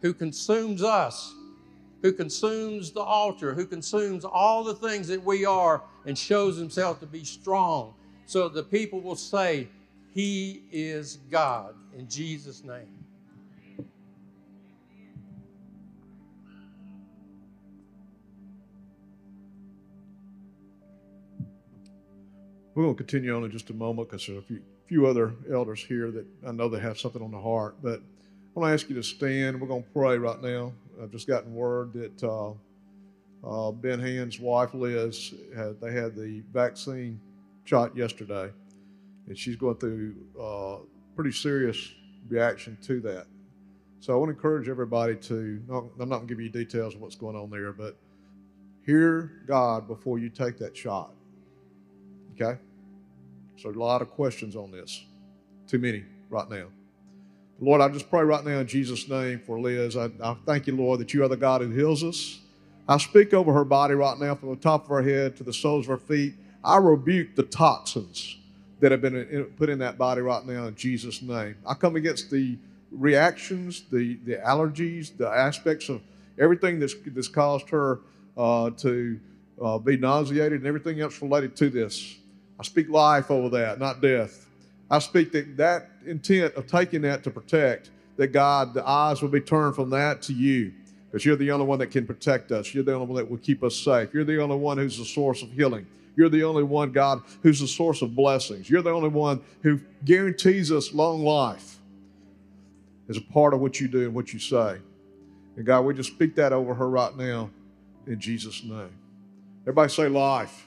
who 0.00 0.14
consumes 0.14 0.82
us 0.82 1.34
who 2.04 2.12
consumes 2.12 2.92
the 2.92 3.00
altar, 3.00 3.54
who 3.54 3.64
consumes 3.64 4.26
all 4.26 4.62
the 4.62 4.74
things 4.74 5.08
that 5.08 5.24
we 5.24 5.46
are 5.46 5.82
and 6.04 6.16
shows 6.16 6.58
himself 6.58 7.00
to 7.00 7.06
be 7.06 7.24
strong 7.24 7.94
so 8.26 8.48
the 8.50 8.62
people 8.62 9.00
will 9.00 9.16
say, 9.16 9.68
He 10.12 10.64
is 10.70 11.18
God 11.30 11.74
in 11.96 12.06
Jesus' 12.06 12.62
name. 12.62 12.88
We're 22.74 22.82
going 22.82 22.96
to 22.96 23.02
continue 23.02 23.34
on 23.34 23.44
in 23.44 23.50
just 23.50 23.70
a 23.70 23.74
moment 23.74 24.10
because 24.10 24.26
there's 24.26 24.40
a 24.40 24.42
few, 24.42 24.60
few 24.88 25.06
other 25.06 25.32
elders 25.50 25.82
here 25.82 26.10
that 26.10 26.26
I 26.46 26.52
know 26.52 26.68
they 26.68 26.80
have 26.80 26.98
something 26.98 27.22
on 27.22 27.30
the 27.30 27.40
heart. 27.40 27.76
But 27.82 28.00
I 28.00 28.60
want 28.60 28.68
to 28.68 28.74
ask 28.74 28.90
you 28.90 28.96
to 28.96 29.02
stand. 29.02 29.58
We're 29.58 29.68
going 29.68 29.84
to 29.84 29.90
pray 29.90 30.18
right 30.18 30.42
now. 30.42 30.72
I've 31.02 31.10
just 31.10 31.26
gotten 31.26 31.54
word 31.54 31.92
that 31.94 32.22
uh, 32.22 32.52
uh, 33.46 33.72
Ben 33.72 34.00
Hand's 34.00 34.40
wife 34.40 34.74
Liz 34.74 35.34
had 35.54 35.80
they 35.80 35.92
had 35.92 36.14
the 36.14 36.42
vaccine 36.52 37.20
shot 37.64 37.96
yesterday, 37.96 38.50
and 39.26 39.36
she's 39.36 39.56
going 39.56 39.76
through 39.76 40.14
uh, 40.40 40.76
pretty 41.14 41.32
serious 41.32 41.92
reaction 42.28 42.76
to 42.82 43.00
that. 43.00 43.26
So 44.00 44.12
I 44.12 44.16
want 44.16 44.28
to 44.28 44.34
encourage 44.34 44.68
everybody 44.68 45.16
to. 45.16 45.62
I'm 45.70 46.08
not 46.08 46.16
going 46.16 46.20
to 46.20 46.26
give 46.26 46.40
you 46.40 46.50
details 46.50 46.94
of 46.94 47.00
what's 47.00 47.16
going 47.16 47.36
on 47.36 47.50
there, 47.50 47.72
but 47.72 47.96
hear 48.84 49.42
God 49.46 49.88
before 49.88 50.18
you 50.18 50.28
take 50.28 50.58
that 50.58 50.76
shot. 50.76 51.12
Okay. 52.34 52.58
So 53.56 53.70
a 53.70 53.72
lot 53.72 54.02
of 54.02 54.10
questions 54.10 54.56
on 54.56 54.70
this. 54.70 55.04
Too 55.66 55.78
many 55.78 56.04
right 56.28 56.50
now. 56.50 56.66
Lord, 57.64 57.80
I 57.80 57.88
just 57.88 58.10
pray 58.10 58.22
right 58.22 58.44
now 58.44 58.58
in 58.58 58.66
Jesus' 58.66 59.08
name 59.08 59.40
for 59.40 59.58
Liz. 59.58 59.96
I, 59.96 60.10
I, 60.22 60.36
thank 60.44 60.66
you, 60.66 60.76
Lord, 60.76 61.00
that 61.00 61.14
you 61.14 61.24
are 61.24 61.28
the 61.28 61.36
God 61.36 61.62
who 61.62 61.70
heals 61.70 62.04
us. 62.04 62.40
I 62.86 62.98
speak 62.98 63.32
over 63.32 63.54
her 63.54 63.64
body 63.64 63.94
right 63.94 64.18
now 64.18 64.34
from 64.34 64.50
the 64.50 64.56
top 64.56 64.82
of 64.82 64.90
her 64.90 65.00
head 65.00 65.34
to 65.38 65.44
the 65.44 65.52
soles 65.52 65.86
of 65.86 65.88
her 65.88 65.96
feet. 65.96 66.34
I 66.62 66.76
rebuke 66.76 67.34
the 67.34 67.44
toxins 67.44 68.36
that 68.80 68.92
have 68.92 69.00
been 69.00 69.16
in, 69.16 69.44
put 69.56 69.70
in 69.70 69.78
that 69.78 69.96
body 69.96 70.20
right 70.20 70.44
now 70.44 70.66
in 70.66 70.74
Jesus' 70.74 71.22
name. 71.22 71.56
I 71.66 71.72
come 71.72 71.96
against 71.96 72.30
the 72.30 72.58
reactions, 72.90 73.84
the, 73.90 74.16
the 74.26 74.36
allergies, 74.36 75.16
the 75.16 75.28
aspects 75.28 75.88
of 75.88 76.02
everything 76.38 76.78
that's, 76.78 76.94
that's 77.06 77.28
caused 77.28 77.70
her 77.70 78.00
uh, 78.36 78.70
to 78.70 79.18
uh, 79.62 79.78
be 79.78 79.96
nauseated 79.96 80.52
and 80.52 80.66
everything 80.66 81.00
else 81.00 81.22
related 81.22 81.56
to 81.56 81.70
this. 81.70 82.18
I 82.60 82.62
speak 82.62 82.90
life 82.90 83.30
over 83.30 83.48
that, 83.56 83.78
not 83.78 84.02
death. 84.02 84.50
I 84.90 84.98
speak 84.98 85.32
that 85.32 85.56
that 85.56 85.88
intent 86.06 86.54
of 86.54 86.66
taking 86.66 87.02
that 87.02 87.24
to 87.24 87.30
protect, 87.30 87.90
that 88.16 88.28
God, 88.28 88.74
the 88.74 88.86
eyes 88.86 89.22
will 89.22 89.28
be 89.28 89.40
turned 89.40 89.74
from 89.74 89.90
that 89.90 90.22
to 90.22 90.32
you. 90.32 90.72
Because 91.10 91.24
you're 91.24 91.36
the 91.36 91.50
only 91.52 91.66
one 91.66 91.78
that 91.78 91.92
can 91.92 92.06
protect 92.06 92.50
us. 92.50 92.74
You're 92.74 92.82
the 92.82 92.94
only 92.94 93.06
one 93.06 93.16
that 93.16 93.30
will 93.30 93.38
keep 93.38 93.62
us 93.62 93.76
safe. 93.76 94.12
You're 94.12 94.24
the 94.24 94.42
only 94.42 94.56
one 94.56 94.78
who's 94.78 94.98
the 94.98 95.04
source 95.04 95.42
of 95.42 95.52
healing. 95.52 95.86
You're 96.16 96.28
the 96.28 96.42
only 96.42 96.62
one, 96.62 96.92
God, 96.92 97.22
who's 97.42 97.60
the 97.60 97.68
source 97.68 98.02
of 98.02 98.14
blessings. 98.14 98.68
You're 98.68 98.82
the 98.82 98.90
only 98.90 99.08
one 99.08 99.40
who 99.62 99.80
guarantees 100.04 100.70
us 100.72 100.92
long 100.92 101.24
life 101.24 101.78
as 103.08 103.16
a 103.16 103.20
part 103.20 103.54
of 103.54 103.60
what 103.60 103.80
you 103.80 103.88
do 103.88 104.02
and 104.02 104.14
what 104.14 104.32
you 104.32 104.38
say. 104.38 104.78
And 105.56 105.64
God, 105.64 105.82
we 105.82 105.94
just 105.94 106.12
speak 106.12 106.34
that 106.36 106.52
over 106.52 106.74
her 106.74 106.88
right 106.88 107.16
now 107.16 107.50
in 108.06 108.18
Jesus' 108.18 108.62
name. 108.64 108.90
Everybody 109.62 109.90
say 109.90 110.08
life. 110.08 110.66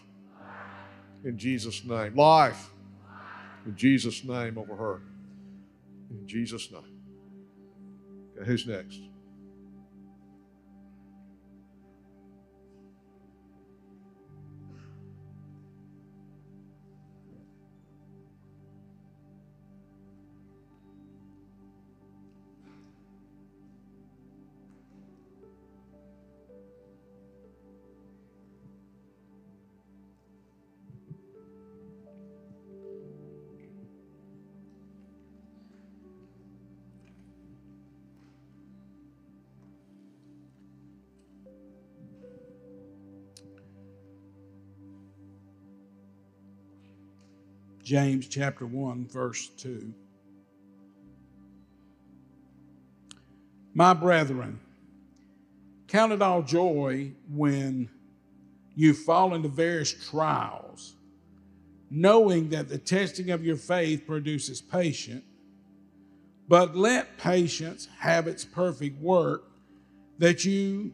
in 1.24 1.38
Jesus' 1.38 1.84
name. 1.84 2.16
Life 2.16 2.70
in 3.66 3.76
Jesus' 3.76 4.24
name 4.24 4.58
over 4.58 4.76
her. 4.76 5.02
In 6.10 6.28
Jesus' 6.28 6.72
name. 6.72 7.01
Okay, 8.36 8.45
who's 8.45 8.68
next? 8.68 8.99
James 47.88 48.28
chapter 48.28 48.66
1, 48.66 49.08
verse 49.08 49.48
2. 49.48 49.94
My 53.74 53.94
brethren, 53.94 54.60
count 55.88 56.12
it 56.12 56.22
all 56.22 56.42
joy 56.42 57.14
when 57.30 57.90
you 58.76 58.94
fall 58.94 59.34
into 59.36 59.48
various 59.48 59.94
trials, 60.10 60.98
knowing 61.90 62.50
that 62.50 62.68
the 62.68 62.78
testing 62.78 63.30
of 63.30 63.46
your 63.46 63.56
faith 63.56 64.06
produces 64.06 64.62
patience. 64.62 65.24
But 66.50 66.76
let 66.76 67.18
patience 67.18 67.88
have 68.00 68.28
its 68.28 68.44
perfect 68.44 69.02
work, 69.02 69.46
that 70.18 70.44
you 70.44 70.92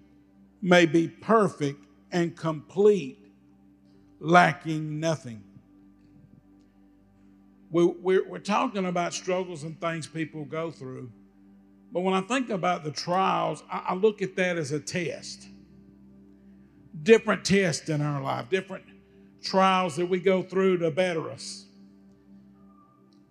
may 0.62 0.86
be 0.86 1.08
perfect 1.08 1.84
and 2.12 2.38
complete, 2.38 3.18
lacking 4.20 5.00
nothing 5.00 5.44
we, 7.74 7.86
we're, 7.86 8.30
we're 8.30 8.38
talking 8.38 8.86
about 8.86 9.15
struggles 9.15 9.63
and 9.63 9.82
things 9.82 10.05
people 10.05 10.45
go 10.45 10.69
through. 10.69 11.11
But 11.91 12.01
when 12.01 12.13
I 12.13 12.21
think 12.21 12.51
about 12.51 12.84
the 12.84 12.91
trials, 12.91 13.63
I, 13.69 13.86
I 13.89 13.93
look 13.95 14.21
at 14.21 14.36
that 14.36 14.57
as 14.57 14.71
a 14.71 14.80
test. 14.80 15.47
Different 17.01 17.43
tests 17.43 17.89
in 17.89 17.99
our 17.99 18.21
life, 18.21 18.49
different 18.49 18.84
trials 19.41 19.95
that 19.95 20.05
we 20.05 20.19
go 20.19 20.43
through 20.43 20.78
to 20.78 20.91
better 20.91 21.32
us. 21.32 21.65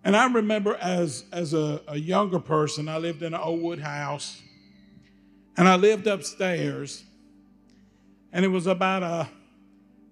And 0.03 0.13
I 0.13 0.29
remember 0.29 0.75
as, 0.75 1.23
as 1.31 1.53
a, 1.53 1.81
a 1.87 1.97
younger 1.97 2.39
person, 2.39 2.89
I 2.89 2.97
lived 2.97 3.23
in 3.23 3.33
an 3.33 3.39
old 3.39 3.61
wood 3.61 3.79
house, 3.79 4.41
and 5.55 5.69
I 5.69 5.77
lived 5.77 6.05
upstairs, 6.05 7.05
and 8.33 8.43
it 8.43 8.49
was 8.49 8.67
about 8.67 9.03
a 9.03 9.29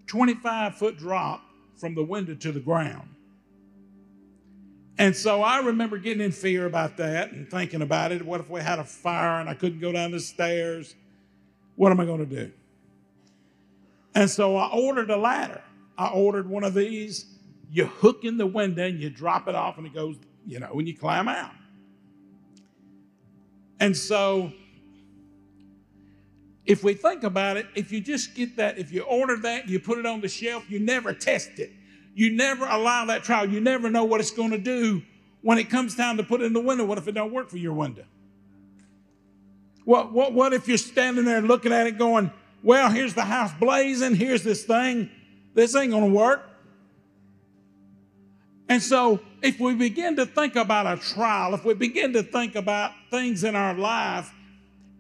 25 0.07 0.75
foot 0.75 0.97
drop 0.97 1.41
from 1.77 1.95
the 1.95 2.03
window 2.03 2.35
to 2.35 2.51
the 2.53 2.61
ground. 2.61 3.09
And 5.01 5.15
so 5.15 5.41
I 5.41 5.57
remember 5.61 5.97
getting 5.97 6.23
in 6.23 6.31
fear 6.31 6.67
about 6.67 6.97
that 6.97 7.31
and 7.31 7.49
thinking 7.49 7.81
about 7.81 8.11
it. 8.11 8.23
What 8.23 8.39
if 8.39 8.51
we 8.51 8.61
had 8.61 8.77
a 8.77 8.83
fire 8.83 9.39
and 9.39 9.49
I 9.49 9.55
couldn't 9.55 9.79
go 9.79 9.91
down 9.91 10.11
the 10.11 10.19
stairs? 10.19 10.93
What 11.75 11.91
am 11.91 11.99
I 11.99 12.05
going 12.05 12.19
to 12.19 12.45
do? 12.45 12.51
And 14.13 14.29
so 14.29 14.55
I 14.57 14.69
ordered 14.71 15.09
a 15.09 15.17
ladder. 15.17 15.63
I 15.97 16.09
ordered 16.09 16.47
one 16.47 16.63
of 16.63 16.75
these. 16.75 17.25
You 17.71 17.85
hook 17.87 18.25
in 18.25 18.37
the 18.37 18.45
window 18.45 18.85
and 18.85 18.99
you 18.99 19.09
drop 19.09 19.47
it 19.47 19.55
off 19.55 19.79
and 19.79 19.87
it 19.87 19.93
goes, 19.95 20.17
you 20.45 20.59
know, 20.59 20.67
when 20.67 20.85
you 20.85 20.95
climb 20.95 21.27
out. 21.27 21.49
And 23.79 23.97
so 23.97 24.53
if 26.67 26.83
we 26.83 26.93
think 26.93 27.23
about 27.23 27.57
it, 27.57 27.65
if 27.73 27.91
you 27.91 28.01
just 28.01 28.35
get 28.35 28.55
that, 28.57 28.77
if 28.77 28.91
you 28.91 29.01
order 29.01 29.35
that, 29.37 29.67
you 29.67 29.79
put 29.79 29.97
it 29.97 30.05
on 30.05 30.21
the 30.21 30.29
shelf, 30.29 30.69
you 30.69 30.77
never 30.77 31.11
test 31.11 31.57
it. 31.57 31.71
You 32.13 32.31
never 32.31 32.65
allow 32.65 33.05
that 33.05 33.23
trial. 33.23 33.49
You 33.49 33.61
never 33.61 33.89
know 33.89 34.03
what 34.03 34.19
it's 34.19 34.31
going 34.31 34.51
to 34.51 34.57
do 34.57 35.01
when 35.41 35.57
it 35.57 35.69
comes 35.69 35.95
time 35.95 36.17
to 36.17 36.23
put 36.23 36.41
in 36.41 36.53
the 36.53 36.59
window. 36.59 36.85
What 36.85 36.97
if 36.97 37.07
it 37.07 37.13
don't 37.13 37.31
work 37.31 37.49
for 37.49 37.57
your 37.57 37.73
window? 37.73 38.05
What, 39.85 40.11
what, 40.11 40.33
what 40.33 40.53
if 40.53 40.67
you're 40.67 40.77
standing 40.77 41.25
there 41.25 41.41
looking 41.41 41.71
at 41.71 41.87
it 41.87 41.97
going, 41.97 42.31
well, 42.63 42.89
here's 42.89 43.13
the 43.13 43.23
house 43.25 43.51
blazing, 43.59 44.15
here's 44.15 44.43
this 44.43 44.63
thing. 44.63 45.09
This 45.53 45.75
ain't 45.75 45.91
going 45.91 46.11
to 46.11 46.17
work. 46.17 46.47
And 48.69 48.81
so, 48.81 49.19
if 49.41 49.59
we 49.59 49.73
begin 49.73 50.15
to 50.15 50.25
think 50.25 50.55
about 50.55 50.85
a 50.85 51.01
trial, 51.01 51.53
if 51.55 51.65
we 51.65 51.73
begin 51.73 52.13
to 52.13 52.23
think 52.23 52.55
about 52.55 52.93
things 53.09 53.43
in 53.43 53.55
our 53.55 53.73
life 53.73 54.31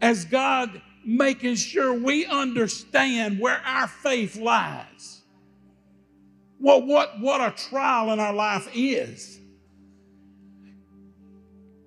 as 0.01 0.25
God 0.25 0.81
making 1.05 1.55
sure 1.55 1.93
we 1.93 2.25
understand 2.25 3.39
where 3.39 3.61
our 3.65 3.87
faith 3.87 4.35
lies, 4.35 5.20
what, 6.61 6.85
what, 6.85 7.19
what 7.19 7.41
a 7.41 7.51
trial 7.51 8.11
in 8.13 8.19
our 8.19 8.33
life 8.33 8.69
is. 8.73 9.39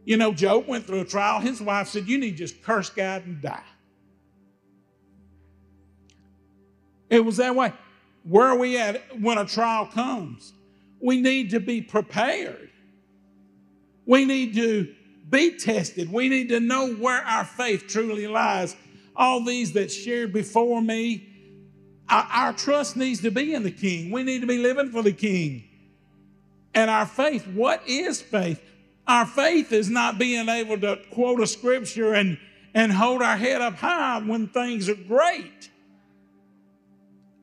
You 0.05 0.17
know, 0.17 0.35
Job 0.35 0.67
went 0.67 0.85
through 0.85 1.01
a 1.01 1.05
trial. 1.05 1.41
His 1.41 1.63
wife 1.63 1.89
said, 1.89 2.09
You 2.09 2.19
need 2.19 2.33
to 2.33 2.37
just 2.37 2.63
curse 2.63 2.91
God 2.91 3.25
and 3.25 3.41
die. 3.41 3.63
It 7.09 7.25
was 7.25 7.37
that 7.37 7.55
way. 7.55 7.73
Where 8.25 8.49
are 8.49 8.59
we 8.59 8.77
at 8.77 9.21
when 9.21 9.39
a 9.39 9.45
trial 9.45 9.87
comes? 9.87 10.53
We 11.01 11.21
need 11.21 11.51
to 11.51 11.61
be 11.61 11.81
prepared. 11.81 12.71
We 14.07 14.25
need 14.25 14.55
to 14.55 14.93
be 15.31 15.57
tested. 15.57 16.13
We 16.13 16.29
need 16.29 16.49
to 16.49 16.59
know 16.59 16.95
where 16.95 17.23
our 17.23 17.45
faith 17.45 17.87
truly 17.87 18.27
lies. 18.27 18.75
All 19.15 19.45
these 19.45 19.73
that 19.75 19.93
shared 19.93 20.33
before 20.33 20.83
me, 20.83 21.29
our, 22.09 22.27
our 22.31 22.53
trust 22.53 22.97
needs 22.97 23.21
to 23.23 23.31
be 23.31 23.55
in 23.55 23.63
the 23.63 23.71
King. 23.71 24.11
We 24.11 24.23
need 24.23 24.41
to 24.41 24.47
be 24.47 24.59
living 24.59 24.91
for 24.91 25.03
the 25.03 25.13
King. 25.13 25.65
And 26.75 26.91
our 26.91 27.07
faith, 27.07 27.47
what 27.47 27.87
is 27.89 28.21
faith? 28.21 28.61
Our 29.07 29.27
faith 29.27 29.73
is 29.73 29.91
not 29.91 30.19
being 30.19 30.49
able 30.49 30.79
to 30.81 30.99
quote 31.13 31.41
a 31.41 31.47
scripture 31.47 32.15
and, 32.15 32.39
and 32.75 32.93
hold 32.93 33.23
our 33.23 33.37
head 33.37 33.61
up 33.61 33.75
high 33.75 34.19
when 34.19 34.49
things 34.49 34.89
are 34.89 34.95
great. 34.95 35.71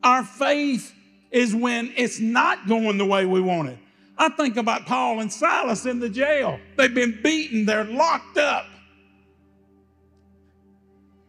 Our 0.03 0.23
faith 0.23 0.93
is 1.29 1.55
when 1.55 1.93
it's 1.95 2.19
not 2.19 2.67
going 2.67 2.97
the 2.97 3.05
way 3.05 3.25
we 3.25 3.39
want 3.39 3.69
it. 3.69 3.77
I 4.17 4.29
think 4.29 4.57
about 4.57 4.85
Paul 4.85 5.19
and 5.19 5.31
Silas 5.31 5.85
in 5.85 5.99
the 5.99 6.09
jail. 6.09 6.59
They've 6.77 6.93
been 6.93 7.19
beaten, 7.23 7.65
they're 7.65 7.85
locked 7.85 8.37
up. 8.37 8.65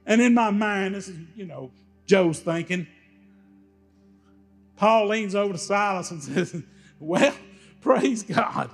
And 0.04 0.20
in 0.20 0.34
my 0.34 0.50
mind, 0.50 0.94
this 0.94 1.08
is, 1.08 1.16
you 1.36 1.46
know, 1.46 1.70
Joe's 2.06 2.40
thinking, 2.40 2.86
Paul 4.76 5.08
leans 5.08 5.34
over 5.34 5.52
to 5.52 5.58
Silas 5.58 6.10
and 6.10 6.22
says, 6.22 6.62
Well, 6.98 7.34
praise 7.80 8.22
God. 8.22 8.70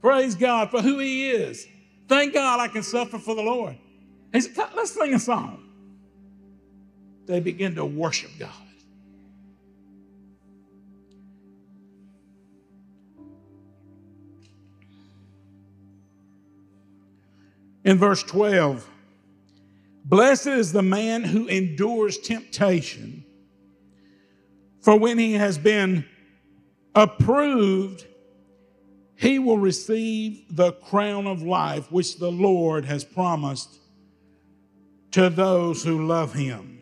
Praise 0.00 0.34
God 0.34 0.70
for 0.70 0.80
who 0.80 0.98
he 0.98 1.30
is. 1.30 1.66
Thank 2.08 2.34
God 2.34 2.60
I 2.60 2.68
can 2.68 2.82
suffer 2.82 3.18
for 3.18 3.34
the 3.34 3.42
Lord. 3.42 3.76
He 4.32 4.40
said, 4.40 4.68
Let's 4.74 4.92
sing 4.92 5.14
a 5.14 5.18
song. 5.18 5.66
They 7.26 7.40
begin 7.40 7.74
to 7.76 7.84
worship 7.84 8.30
God. 8.38 8.50
In 17.84 17.98
verse 17.98 18.22
12, 18.22 18.88
blessed 20.04 20.48
is 20.48 20.72
the 20.72 20.82
man 20.82 21.24
who 21.24 21.46
endures 21.46 22.18
temptation 22.18 23.24
for 24.80 24.96
when 24.98 25.18
he 25.18 25.34
has 25.34 25.58
been 25.58 26.04
approved, 26.94 28.06
he 29.16 29.38
will 29.38 29.58
receive 29.58 30.44
the 30.50 30.72
crown 30.72 31.26
of 31.26 31.42
life 31.42 31.90
which 31.92 32.18
the 32.18 32.30
Lord 32.30 32.86
has 32.86 33.04
promised 33.04 33.78
to 35.12 35.28
those 35.28 35.84
who 35.84 36.06
love 36.06 36.32
him. 36.32 36.80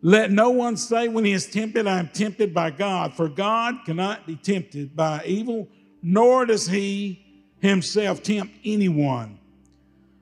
Let 0.00 0.30
no 0.30 0.50
one 0.50 0.76
say 0.76 1.08
when 1.08 1.24
he 1.24 1.32
is 1.32 1.46
tempted, 1.46 1.86
I 1.86 1.98
am 1.98 2.08
tempted 2.08 2.52
by 2.52 2.70
God, 2.70 3.14
for 3.14 3.28
God 3.28 3.78
cannot 3.84 4.26
be 4.26 4.36
tempted 4.36 4.96
by 4.96 5.22
evil, 5.24 5.68
nor 6.02 6.46
does 6.46 6.66
he 6.66 7.24
himself 7.60 8.22
tempt 8.22 8.54
anyone. 8.64 9.38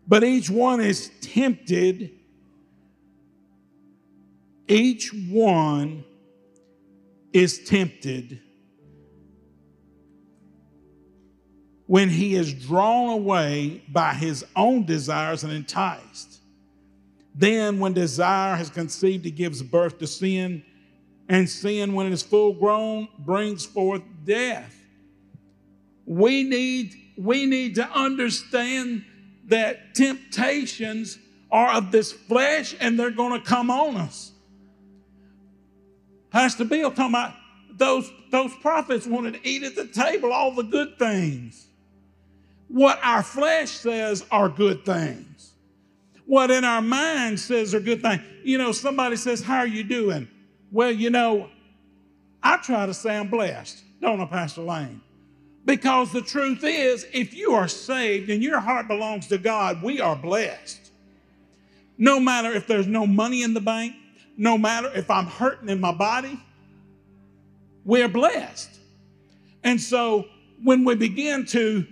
But 0.07 0.23
each 0.23 0.51
one 0.51 0.81
is 0.81 1.11
tempted, 1.21 2.11
each 4.69 5.13
one 5.13 6.05
is 7.33 7.65
tempted 7.65 8.41
when 11.87 12.09
he 12.09 12.37
is 12.37 12.55
drawn 12.55 13.11
away 13.11 13.83
by 13.89 14.15
his 14.15 14.45
own 14.55 14.85
desires 14.85 15.43
and 15.43 15.53
enticed. 15.53 16.41
Then, 17.35 17.81
when 17.81 17.95
desire 17.95 18.55
has 18.57 18.71
conceived, 18.71 19.27
it 19.27 19.33
gives 19.33 19.63
birth 19.63 19.99
to 19.99 20.07
sin, 20.07 20.65
and 21.29 21.49
sin, 21.49 21.95
when 21.95 22.07
it 22.07 22.13
is 22.13 22.23
full 22.23 22.53
grown, 22.53 23.09
brings 23.19 23.67
forth 23.67 24.03
death. 24.25 24.77
We 26.07 26.45
need, 26.45 26.95
we 27.17 27.47
need 27.47 27.77
to 27.77 27.89
understand 27.89 29.05
that 29.47 29.95
temptations 29.95 31.19
are 31.51 31.73
of 31.73 31.91
this 31.93 32.13
flesh 32.13 32.77
and 32.81 32.99
they're 32.99 33.11
going 33.11 33.41
to 33.41 33.47
come 33.47 33.71
on 33.71 33.97
us. 33.97 34.30
Pastor 36.31 36.65
Bill 36.65 36.91
talking 36.91 37.13
about 37.13 37.35
those, 37.73 38.13
those 38.31 38.55
prophets 38.57 39.07
wanted 39.07 39.35
to 39.35 39.49
eat 39.49 39.63
at 39.63 39.75
the 39.75 39.87
table 39.87 40.33
all 40.33 40.53
the 40.53 40.63
good 40.63 40.99
things. 40.99 41.67
What 42.69 43.01
our 43.03 43.23
flesh 43.23 43.71
says 43.71 44.25
are 44.31 44.49
good 44.49 44.85
things. 44.85 45.53
What 46.27 46.51
in 46.53 46.63
our 46.65 46.83
mind 46.83 47.41
says 47.41 47.75
are 47.75 47.81
good 47.81 48.03
things. 48.03 48.23
You 48.45 48.59
know, 48.59 48.71
somebody 48.71 49.17
says, 49.17 49.43
How 49.43 49.59
are 49.59 49.67
you 49.67 49.83
doing? 49.83 50.29
Well, 50.71 50.93
you 50.93 51.11
know, 51.11 51.49
I 52.43 52.59
try 52.59 52.87
to 52.87 52.95
say 52.95 53.17
I'm 53.17 53.29
blessed, 53.29 53.83
don't 54.01 54.21
I, 54.21 54.27
Pastor 54.27 54.63
Lane? 54.63 55.01
Because 55.65 56.13
the 56.13 56.23
truth 56.23 56.63
is, 56.63 57.07
if 57.13 57.35
you 57.35 57.53
are 57.53 57.69
saved 57.69 58.31
and 58.31 58.43
your 58.43 58.61
heart 58.61 58.89
belongs 58.89 59.27
to 59.29 59.39
God, 59.39 59.83
we 59.83 60.01
are 60.01 60.17
blessed. 60.17 60.91
No 61.99 62.19
matter 62.19 62.53
if 62.53 62.67
there's 62.67 62.87
no 62.87 63.07
money 63.07 63.43
in 63.43 63.53
the 63.53 63.61
bank, 63.61 63.95
no 64.41 64.57
matter 64.57 64.91
if 64.95 65.11
I'm 65.11 65.27
hurting 65.27 65.69
in 65.69 65.83
my 65.83 65.93
body, 65.93 66.41
we're 67.85 68.09
blessed. 68.09 68.71
And 69.63 69.79
so 69.79 70.25
when 70.65 70.83
we 70.83 70.95
begin 70.95 71.45
to 71.49 71.87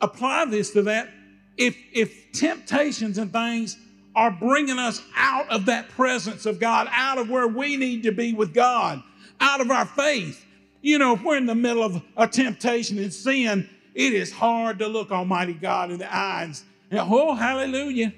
apply 0.00 0.46
this 0.46 0.70
to 0.70 0.82
that, 0.84 1.10
if, 1.58 1.76
if 1.92 2.32
temptations 2.32 3.18
and 3.18 3.30
things 3.30 3.76
are 4.16 4.30
bringing 4.30 4.78
us 4.78 5.02
out 5.14 5.46
of 5.50 5.66
that 5.66 5.90
presence 5.90 6.46
of 6.46 6.58
God, 6.58 6.88
out 6.90 7.18
of 7.18 7.28
where 7.28 7.46
we 7.46 7.76
need 7.76 8.04
to 8.04 8.12
be 8.12 8.32
with 8.32 8.54
God, 8.54 9.02
out 9.38 9.60
of 9.60 9.70
our 9.70 9.84
faith, 9.84 10.42
you 10.80 10.98
know, 10.98 11.16
if 11.16 11.22
we're 11.22 11.36
in 11.36 11.44
the 11.44 11.54
middle 11.54 11.82
of 11.82 12.02
a 12.16 12.26
temptation 12.26 12.98
and 12.98 13.12
sin, 13.12 13.68
it 13.94 14.14
is 14.14 14.32
hard 14.32 14.78
to 14.78 14.88
look 14.88 15.10
Almighty 15.10 15.52
God 15.52 15.90
in 15.90 15.98
the 15.98 16.16
eyes 16.16 16.64
and, 16.90 17.00
oh, 17.00 17.34
hallelujah. 17.34 18.14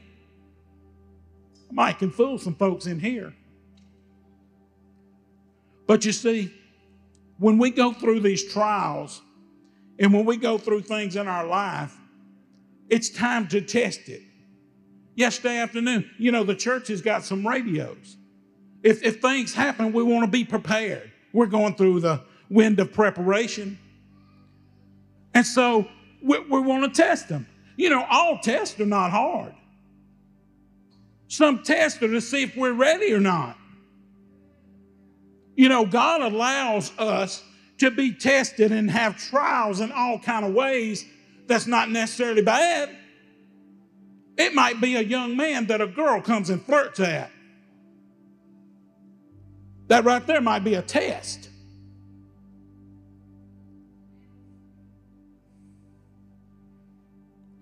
I 1.69 1.73
might 1.73 1.99
can 1.99 2.13
fool 2.13 2.39
some 2.39 2.55
folks 2.55 2.87
in 2.87 3.01
here. 3.01 3.35
But 5.87 6.05
you 6.05 6.13
see, 6.13 6.53
when 7.39 7.59
we 7.59 7.71
go 7.71 7.93
through 7.93 8.21
these 8.21 8.53
trials 8.53 9.21
and 9.99 10.13
when 10.13 10.25
we 10.25 10.37
go 10.37 10.59
through 10.59 10.83
things 10.83 11.17
in 11.17 11.27
our 11.27 11.47
life, 11.47 11.97
it's 12.89 13.09
time 13.09 13.49
to 13.49 13.61
test 13.61 14.09
it. 14.09 14.23
Yesterday 15.15 15.59
afternoon, 15.59 16.11
you 16.19 16.33
know, 16.33 16.45
the 16.45 16.55
church 16.55 16.89
has 16.89 17.03
got 17.03 17.25
some 17.25 17.47
radios. 17.47 18.17
If, 18.83 19.03
if 19.03 19.21
things 19.21 19.55
happen, 19.55 19.93
we 19.93 20.03
want 20.03 20.25
to 20.25 20.31
be 20.31 20.45
prepared. 20.45 21.11
We're 21.33 21.47
going 21.47 21.75
through 21.75 22.01
the 22.01 22.23
wind 22.49 22.81
of 22.81 22.93
preparation. 22.93 23.79
And 25.35 25.47
so 25.47 25.89
we, 26.23 26.39
we 26.41 26.61
want 26.61 26.95
to 26.95 27.03
test 27.03 27.29
them. 27.29 27.47
You 27.77 27.91
know, 27.91 28.05
all 28.11 28.39
tests 28.39 28.79
are 28.81 28.87
not 28.87 29.11
hard. 29.11 29.55
Some 31.29 31.63
tests 31.63 32.03
are 32.03 32.09
to 32.09 32.21
see 32.21 32.43
if 32.43 32.57
we're 32.57 32.73
ready 32.75 33.13
or 33.13 33.21
not. 33.21 33.57
You 35.55 35.69
know, 35.69 35.85
God 35.85 36.23
allows 36.23 36.97
us 36.99 37.43
to 37.79 37.91
be 37.91 38.13
tested 38.13 38.73
and 38.73 38.91
have 38.91 39.17
trials 39.17 39.81
in 39.81 39.93
all 39.93 40.19
kind 40.19 40.45
of 40.45 40.53
ways 40.53 41.05
that's 41.47 41.67
not 41.67 41.91
necessarily 41.91 42.43
bad. 42.43 42.97
It 44.39 44.55
might 44.55 44.81
be 44.81 44.97
a 44.97 45.03
young 45.03 45.37
man 45.37 45.67
that 45.67 45.81
a 45.81 45.87
girl 45.87 46.21
comes 46.21 46.49
and 46.49 46.65
flirts 46.65 47.01
at. 47.01 47.31
That 49.89 50.05
right 50.05 50.27
there 50.27 50.41
might 50.41 50.65
be 50.65 50.75
a 50.75 50.83
test. 50.83 51.51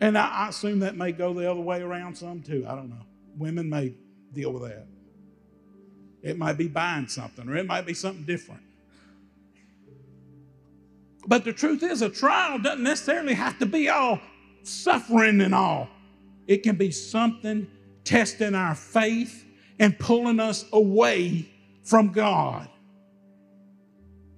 And 0.00 0.16
I, 0.16 0.48
assume 0.48 0.78
that 0.80 0.96
may 0.96 1.12
go 1.12 1.34
the 1.34 1.50
other 1.50 1.60
way 1.60 1.82
around 1.82 2.16
some 2.16 2.40
too. 2.40 2.64
I 2.66 2.74
don't 2.74 2.88
know. 2.88 3.04
Women 3.36 3.68
may 3.68 3.94
deal 4.32 4.52
with 4.52 4.62
that. 4.62 4.86
It 6.22 6.36
might 6.36 6.58
be 6.58 6.68
buying 6.68 7.08
something, 7.08 7.48
or 7.48 7.56
it 7.56 7.66
might 7.66 7.86
be 7.86 7.94
something 7.94 8.24
different. 8.24 8.62
But 11.26 11.44
the 11.44 11.52
truth 11.52 11.82
is, 11.82 12.02
a 12.02 12.10
trial 12.10 12.58
doesn't 12.58 12.82
necessarily 12.82 13.34
have 13.34 13.58
to 13.58 13.66
be 13.66 13.88
all 13.88 14.20
suffering 14.62 15.40
and 15.40 15.54
all. 15.54 15.88
It 16.46 16.62
can 16.62 16.76
be 16.76 16.90
something 16.90 17.66
testing 18.04 18.54
our 18.54 18.74
faith 18.74 19.44
and 19.78 19.98
pulling 19.98 20.40
us 20.40 20.64
away 20.72 21.48
from 21.84 22.08
God. 22.08 22.68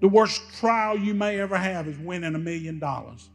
The 0.00 0.08
worst 0.08 0.42
trial 0.58 0.98
you 0.98 1.14
may 1.14 1.40
ever 1.40 1.56
have 1.56 1.86
is 1.88 1.96
winning 1.98 2.34
a 2.34 2.38
million 2.38 2.78
dollars. 2.78 3.28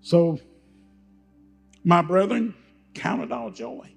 So, 0.00 0.38
my 1.84 2.00
brethren, 2.00 2.54
count 2.94 3.22
it 3.22 3.30
all 3.30 3.50
joy. 3.50 3.90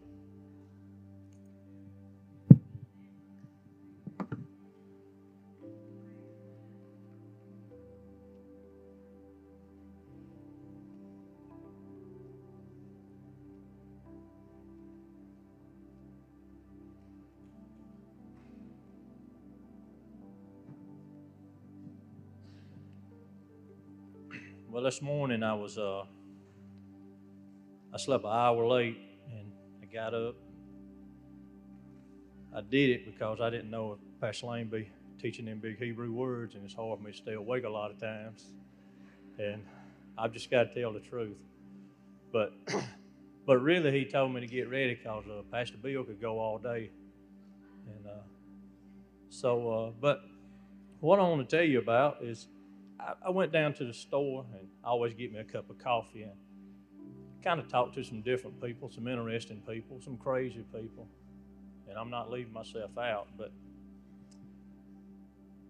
Well, 24.70 24.84
this 24.84 25.02
morning 25.02 25.42
I 25.42 25.56
was, 25.56 25.78
uh, 25.80 26.04
I 27.94 27.98
slept 27.98 28.24
an 28.26 28.32
hour 28.32 28.68
late 28.68 28.98
and 29.32 29.52
I 29.82 29.86
got 29.94 30.14
up. 30.14 30.36
I 32.56 32.62
did 32.62 32.90
it 32.90 33.06
because 33.06 33.40
I 33.40 33.50
didn't 33.50 33.70
know 33.70 33.94
if 33.94 34.22
Pastor 34.22 34.48
Lane 34.48 34.68
be 34.68 34.90
teaching 35.22 35.46
them 35.46 35.60
big 35.60 35.78
Hebrew 35.78 36.12
words, 36.12 36.56
and 36.56 36.64
it's 36.64 36.74
hard 36.74 37.00
for 37.00 37.06
me 37.06 37.12
to 37.12 37.18
stay 37.18 37.34
awake 37.34 37.64
a 37.64 37.70
lot 37.70 37.92
of 37.92 38.00
times. 38.00 38.46
And 39.38 39.64
I've 40.18 40.32
just 40.32 40.50
got 40.50 40.74
to 40.74 40.82
tell 40.82 40.94
the 40.94 41.00
truth. 41.00 41.38
But, 42.32 42.54
but 43.46 43.58
really, 43.58 43.92
he 43.92 44.06
told 44.06 44.34
me 44.34 44.42
to 44.42 44.48
get 44.48 44.70
ready 44.70 44.96
because 44.96 45.26
uh, 45.28 45.42
Pastor 45.52 45.78
Bill 45.78 46.04
could 46.04 46.22
go 46.22 46.40
all 46.40 46.58
day. 46.58 46.92
And 47.88 48.08
uh, 48.08 48.24
so, 49.30 49.72
uh, 49.72 49.92
but 50.00 50.22
what 51.00 51.20
I 51.20 51.24
want 51.24 51.48
to 51.48 51.58
tell 51.58 51.66
you 51.66 51.80
about 51.80 52.24
is 52.24 52.48
I, 53.00 53.14
I 53.28 53.30
went 53.30 53.52
down 53.52 53.74
to 53.76 53.86
the 53.86 53.94
store 53.94 54.46
and 54.54 54.68
I 54.84 54.88
always 54.88 55.14
get 55.14 55.32
me 55.32 55.40
a 55.40 55.44
cup 55.44 55.70
of 55.70 55.78
coffee 55.78 56.24
and 56.24 56.34
kind 57.48 57.62
of 57.62 57.70
talked 57.70 57.96
to 57.96 58.04
some 58.04 58.22
different 58.22 58.62
people, 58.62 58.90
some 58.90 59.08
interesting 59.08 59.62
people, 59.66 60.02
some 60.04 60.18
crazy 60.18 60.66
people. 60.74 61.08
And 61.88 61.98
I'm 61.98 62.10
not 62.10 62.30
leaving 62.30 62.52
myself 62.52 62.98
out, 62.98 63.28
but 63.38 63.54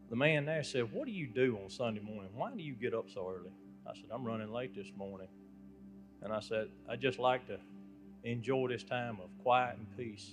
the 0.09 0.15
man 0.15 0.43
there 0.45 0.63
said, 0.63 0.91
What 0.91 1.05
do 1.05 1.11
you 1.11 1.27
do 1.27 1.59
on 1.63 1.69
Sunday 1.69 2.01
morning? 2.01 2.31
Why 2.33 2.49
do 2.51 2.63
you 2.63 2.73
get 2.73 2.95
up 2.95 3.11
so 3.13 3.29
early? 3.29 3.51
I 3.85 3.93
said, 3.93 4.05
I'm 4.11 4.25
running 4.25 4.51
late 4.51 4.73
this 4.73 4.91
morning. 4.97 5.27
And 6.23 6.33
I 6.33 6.39
said, 6.39 6.69
I 6.89 6.95
just 6.95 7.19
like 7.19 7.45
to 7.45 7.59
enjoy 8.23 8.69
this 8.69 8.83
time 8.83 9.19
of 9.23 9.29
quiet 9.43 9.77
and 9.77 9.85
peace 9.95 10.31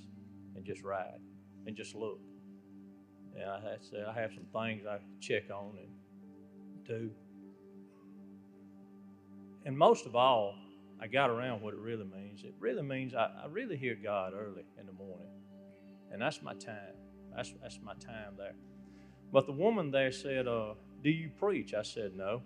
and 0.57 0.65
just 0.65 0.83
ride 0.83 1.21
and 1.67 1.77
just 1.77 1.95
look. 1.95 2.21
And 3.39 3.51
I 3.51 3.77
said, 3.83 4.07
I 4.09 4.19
have 4.19 4.33
some 4.33 4.47
things 4.51 4.87
I 4.87 4.97
check 5.21 5.51
on 5.51 5.77
and 5.79 6.87
do. 6.87 7.11
And 9.67 9.77
most 9.77 10.07
of 10.07 10.17
all, 10.17 10.55
I 11.05 11.07
got 11.07 11.29
around 11.29 11.61
what 11.61 11.75
it 11.75 11.81
really 11.81 12.07
means. 12.07 12.45
It 12.45 12.55
really 12.59 12.81
means 12.83 13.15
I, 13.15 13.29
I 13.45 13.47
really 13.51 13.77
hear 13.77 13.95
God 13.95 14.33
early 14.33 14.65
in 14.81 14.87
the 14.87 14.93
morning. 14.93 15.29
And 16.11 16.23
that's 16.23 16.41
my 16.41 16.55
time. 16.55 16.95
That's, 17.37 17.53
that's 17.61 17.79
my 17.85 17.93
time 17.93 18.37
there. 18.39 18.55
But 19.31 19.45
the 19.45 19.53
woman 19.53 19.91
there 19.91 20.11
said, 20.11 20.49
uh, 20.49 20.73
Do 21.03 21.11
you 21.11 21.29
preach? 21.39 21.75
I 21.75 21.83
said, 21.83 22.13
No. 22.17 22.41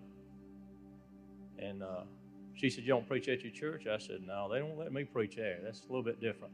And 1.56 1.84
uh, 1.84 2.00
she 2.54 2.68
said, 2.68 2.82
You 2.82 2.88
don't 2.88 3.06
preach 3.06 3.28
at 3.28 3.42
your 3.42 3.52
church? 3.52 3.86
I 3.86 3.98
said, 3.98 4.22
No, 4.26 4.48
they 4.52 4.58
don't 4.58 4.76
let 4.76 4.92
me 4.92 5.04
preach 5.04 5.36
there. 5.36 5.60
That's 5.62 5.82
a 5.82 5.86
little 5.86 6.02
bit 6.02 6.20
different. 6.20 6.52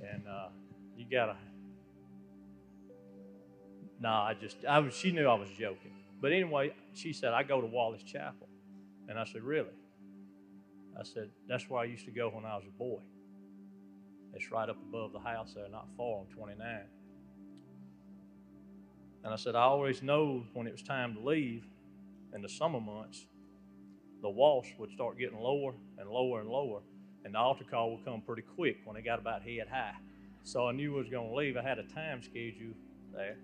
And 0.00 0.26
uh, 0.26 0.48
you 0.96 1.04
got 1.10 1.26
to. 1.26 1.36
No, 4.00 4.08
I 4.08 4.34
just, 4.40 4.64
I 4.66 4.78
was, 4.78 4.94
she 4.94 5.12
knew 5.12 5.26
I 5.26 5.34
was 5.34 5.50
joking. 5.50 5.92
But 6.22 6.32
anyway, 6.32 6.72
she 6.94 7.12
said, 7.12 7.34
I 7.34 7.42
go 7.42 7.60
to 7.60 7.66
Wallace 7.66 8.02
Chapel. 8.02 8.48
And 9.10 9.18
I 9.18 9.24
said, 9.26 9.42
Really? 9.42 9.68
I 10.98 11.04
said, 11.04 11.30
That's 11.48 11.68
where 11.68 11.80
I 11.80 11.84
used 11.84 12.04
to 12.06 12.10
go 12.10 12.28
when 12.28 12.44
I 12.44 12.56
was 12.56 12.64
a 12.66 12.78
boy. 12.78 13.00
It's 14.34 14.50
right 14.50 14.68
up 14.68 14.76
above 14.88 15.12
the 15.12 15.20
house 15.20 15.52
there, 15.54 15.68
not 15.70 15.86
far 15.96 16.20
on 16.20 16.26
29. 16.26 16.66
And 19.24 19.32
I 19.32 19.36
said, 19.36 19.54
I 19.54 19.62
always 19.62 20.02
know 20.02 20.44
when 20.54 20.66
it 20.66 20.72
was 20.72 20.82
time 20.82 21.14
to 21.14 21.20
leave 21.20 21.64
in 22.34 22.42
the 22.42 22.48
summer 22.48 22.80
months, 22.80 23.26
the 24.22 24.30
wash 24.30 24.72
would 24.78 24.90
start 24.90 25.18
getting 25.18 25.38
lower 25.38 25.74
and 25.98 26.08
lower 26.08 26.40
and 26.40 26.48
lower 26.48 26.80
And 27.24 27.34
the 27.34 27.38
altar 27.38 27.64
call 27.64 27.92
would 27.96 28.04
come 28.04 28.22
pretty 28.22 28.42
quick 28.42 28.78
when 28.84 28.96
it 28.96 29.04
got 29.04 29.18
about 29.18 29.42
head 29.42 29.68
high. 29.70 29.94
So 30.44 30.66
I 30.66 30.72
knew 30.72 30.94
I 30.94 30.98
was 30.98 31.08
going 31.08 31.28
to 31.28 31.34
leave. 31.34 31.56
I 31.56 31.62
had 31.62 31.78
a 31.78 31.84
time 31.84 32.22
schedule 32.22 32.74
there. 33.12 33.36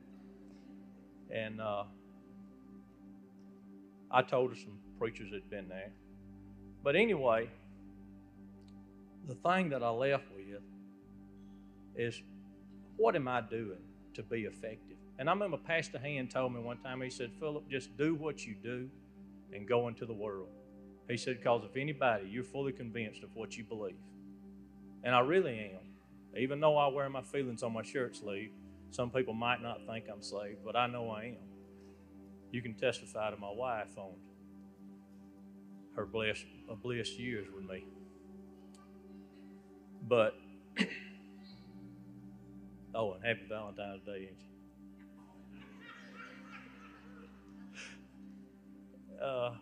And 1.31 1.61
uh, 1.61 1.85
I 4.11 4.23
told 4.23 4.51
her 4.51 4.57
some 4.57 4.79
preachers 4.99 5.33
had 5.33 5.49
been 5.51 5.69
there. 5.69 5.93
But 6.89 6.97
anyway, 6.97 7.51
the 9.27 9.35
thing 9.35 9.69
that 9.69 9.83
I 9.83 9.91
left 9.91 10.25
with 10.35 10.63
is 11.95 12.23
what 12.97 13.15
am 13.15 13.29
I 13.29 13.43
doing 13.43 13.83
to 14.15 14.23
be 14.23 14.45
effective? 14.45 14.97
And 15.19 15.29
I 15.29 15.35
remember 15.35 15.59
Pastor 15.59 15.99
Hand 15.99 16.31
told 16.31 16.55
me 16.55 16.61
one 16.61 16.79
time, 16.79 17.03
he 17.03 17.11
said, 17.11 17.33
Philip, 17.39 17.69
just 17.69 17.95
do 17.99 18.15
what 18.15 18.47
you 18.47 18.55
do 18.55 18.89
and 19.53 19.69
go 19.69 19.89
into 19.89 20.07
the 20.07 20.15
world. 20.15 20.49
He 21.11 21.19
said, 21.19 21.41
because 21.41 21.63
if 21.71 21.77
anybody, 21.77 22.27
you're 22.31 22.43
fully 22.43 22.73
convinced 22.73 23.23
of 23.23 23.37
what 23.37 23.55
you 23.55 23.65
believe. 23.65 24.01
And 25.05 25.15
I 25.15 25.21
really 25.21 25.59
am. 25.75 26.41
Even 26.41 26.59
though 26.59 26.79
I 26.79 26.87
wear 26.87 27.11
my 27.11 27.21
feelings 27.21 27.63
on 27.63 27.75
my 27.75 27.83
shirt 27.83 28.17
sleeve, 28.17 28.53
some 28.93 29.11
people 29.11 29.35
might 29.35 29.61
not 29.61 29.81
think 29.87 30.07
I'm 30.11 30.23
saved, 30.23 30.65
but 30.65 30.75
I 30.75 30.87
know 30.87 31.11
I 31.11 31.25
am. 31.25 31.49
You 32.51 32.63
can 32.63 32.73
testify 32.73 33.31
to 33.31 33.37
my 33.37 33.53
wife 33.53 33.99
on 33.99 34.15
her 35.99 36.07
blessed, 36.07 36.47
uh, 36.71 36.77
blessed 36.77 37.19
years 37.19 37.49
with 37.53 37.69
me. 37.69 37.85
But, 40.07 40.35
oh, 42.95 43.15
and 43.15 43.25
happy 43.25 43.41
Valentine's 43.49 44.05
Day? 44.05 44.31
Uh, 49.21 49.55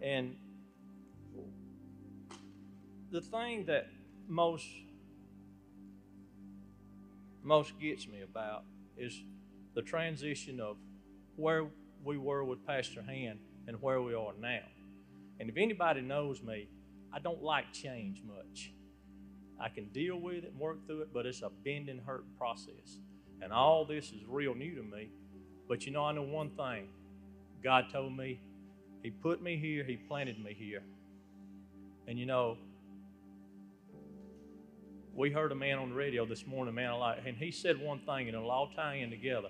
and 0.00 0.36
the 3.10 3.20
thing 3.20 3.64
that 3.66 3.88
most 4.28 4.68
most 7.42 7.76
gets 7.80 8.06
me 8.06 8.20
about 8.22 8.62
is 8.96 9.24
the 9.74 9.82
transition 9.82 10.60
of 10.60 10.76
where 11.34 11.66
we 12.04 12.16
were 12.16 12.44
with 12.44 12.64
Pastor 12.64 13.02
Hand 13.02 13.40
and 13.66 13.80
where 13.80 14.02
we 14.02 14.14
are 14.14 14.32
now. 14.40 14.60
And 15.40 15.48
if 15.48 15.56
anybody 15.56 16.00
knows 16.00 16.42
me, 16.42 16.68
I 17.12 17.18
don't 17.18 17.42
like 17.42 17.72
change 17.72 18.22
much. 18.26 18.72
I 19.60 19.68
can 19.68 19.86
deal 19.88 20.16
with 20.16 20.44
it 20.44 20.50
and 20.50 20.58
work 20.58 20.86
through 20.86 21.02
it, 21.02 21.08
but 21.12 21.26
it's 21.26 21.42
a 21.42 21.50
bend 21.64 21.88
and 21.88 22.00
hurt 22.00 22.24
process. 22.36 22.98
And 23.40 23.52
all 23.52 23.84
this 23.84 24.06
is 24.06 24.24
real 24.26 24.54
new 24.54 24.74
to 24.74 24.82
me. 24.82 25.10
But 25.68 25.86
you 25.86 25.92
know, 25.92 26.04
I 26.04 26.12
know 26.12 26.22
one 26.22 26.50
thing 26.50 26.88
God 27.62 27.86
told 27.92 28.16
me, 28.16 28.40
He 29.02 29.10
put 29.10 29.42
me 29.42 29.56
here, 29.56 29.84
He 29.84 29.96
planted 29.96 30.42
me 30.42 30.54
here. 30.58 30.82
And 32.08 32.18
you 32.18 32.26
know, 32.26 32.58
we 35.14 35.30
heard 35.30 35.52
a 35.52 35.54
man 35.54 35.78
on 35.78 35.90
the 35.90 35.94
radio 35.94 36.24
this 36.24 36.46
morning, 36.46 36.74
man, 36.74 36.98
like, 36.98 37.18
and 37.26 37.36
he 37.36 37.50
said 37.50 37.78
one 37.78 37.98
thing, 38.00 38.28
and 38.28 38.36
it'll 38.36 38.50
all 38.50 38.70
tie 38.74 38.94
in 38.94 39.10
together. 39.10 39.48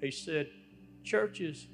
He 0.00 0.10
said, 0.10 0.50
churches, 1.04 1.66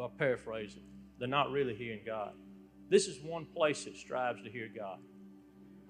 well, 0.00 0.12
paraphrase 0.18 0.76
it, 0.76 0.82
they're 1.18 1.28
not 1.28 1.50
really 1.50 1.74
hearing 1.74 2.00
God. 2.06 2.32
This 2.88 3.06
is 3.06 3.22
one 3.22 3.44
place 3.44 3.84
that 3.84 3.96
strives 3.96 4.42
to 4.42 4.50
hear 4.50 4.68
God. 4.74 4.98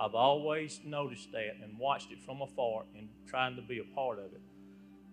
I've 0.01 0.15
always 0.15 0.81
noticed 0.85 1.31
that 1.33 1.57
and 1.63 1.79
watched 1.79 2.11
it 2.11 2.21
from 2.27 2.43
afar 2.43 2.85
and 2.97 3.09
trying 3.29 3.57
to 3.57 3.63
be 3.63 3.79
a 3.79 3.95
part 3.95 4.19
of 4.19 4.27
it. 4.27 4.41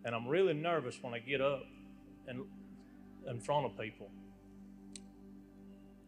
And 0.04 0.16
I'm 0.16 0.28
really 0.28 0.54
nervous 0.54 0.98
when 1.02 1.14
I 1.14 1.20
get 1.20 1.42
up 1.42 1.64
and 2.28 2.42
in 3.30 3.40
front 3.40 3.66
of 3.66 3.78
people 3.78 4.10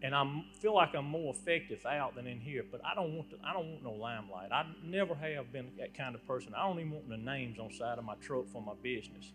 and 0.02 0.16
I 0.16 0.26
feel 0.62 0.74
like 0.74 0.96
I'm 0.96 1.06
more 1.06 1.34
effective 1.34 1.86
out 1.86 2.16
than 2.16 2.26
in 2.26 2.40
here. 2.40 2.64
But 2.70 2.82
I 2.86 2.96
don't 2.96 3.16
want 3.16 3.30
to, 3.32 3.36
I 3.44 3.54
don't 3.54 3.70
want 3.70 3.84
no 3.84 3.92
limelight. 3.92 4.52
I 4.52 4.66
never 4.84 5.14
have 5.16 5.52
been 5.52 5.72
that 5.78 5.98
kind 5.98 6.16
of 6.16 6.26
person. 6.26 6.54
I 6.56 6.68
don't 6.68 6.80
even 6.80 6.92
want 6.92 7.10
the 7.10 7.18
names 7.18 7.60
on 7.60 7.72
side 7.72 7.98
of 7.98 8.06
my 8.06 8.16
truck 8.16 8.48
for 8.50 8.62
my 8.62 8.74
business. 8.82 9.34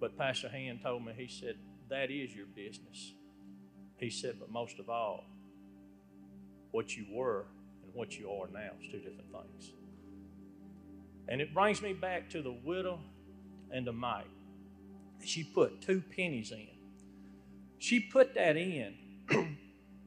But 0.00 0.18
Pastor 0.18 0.48
Hand 0.48 0.80
told 0.82 1.04
me, 1.04 1.12
he 1.16 1.28
said, 1.28 1.56
that 1.92 2.10
is 2.10 2.34
your 2.34 2.46
business. 2.46 3.12
He 3.98 4.10
said, 4.10 4.36
but 4.40 4.50
most 4.50 4.78
of 4.78 4.88
all, 4.88 5.24
what 6.70 6.96
you 6.96 7.06
were 7.10 7.46
and 7.84 7.94
what 7.94 8.18
you 8.18 8.30
are 8.30 8.48
now 8.52 8.70
is 8.80 8.90
two 8.90 8.98
different 8.98 9.30
things. 9.30 9.72
And 11.28 11.40
it 11.40 11.54
brings 11.54 11.80
me 11.80 11.92
back 11.92 12.28
to 12.30 12.42
the 12.42 12.52
widow 12.64 12.98
and 13.70 13.86
the 13.86 13.92
mite. 13.92 14.26
She 15.24 15.44
put 15.44 15.80
two 15.80 16.02
pennies 16.16 16.50
in. 16.50 16.66
She 17.78 18.00
put 18.00 18.34
that 18.34 18.56
in 18.56 18.94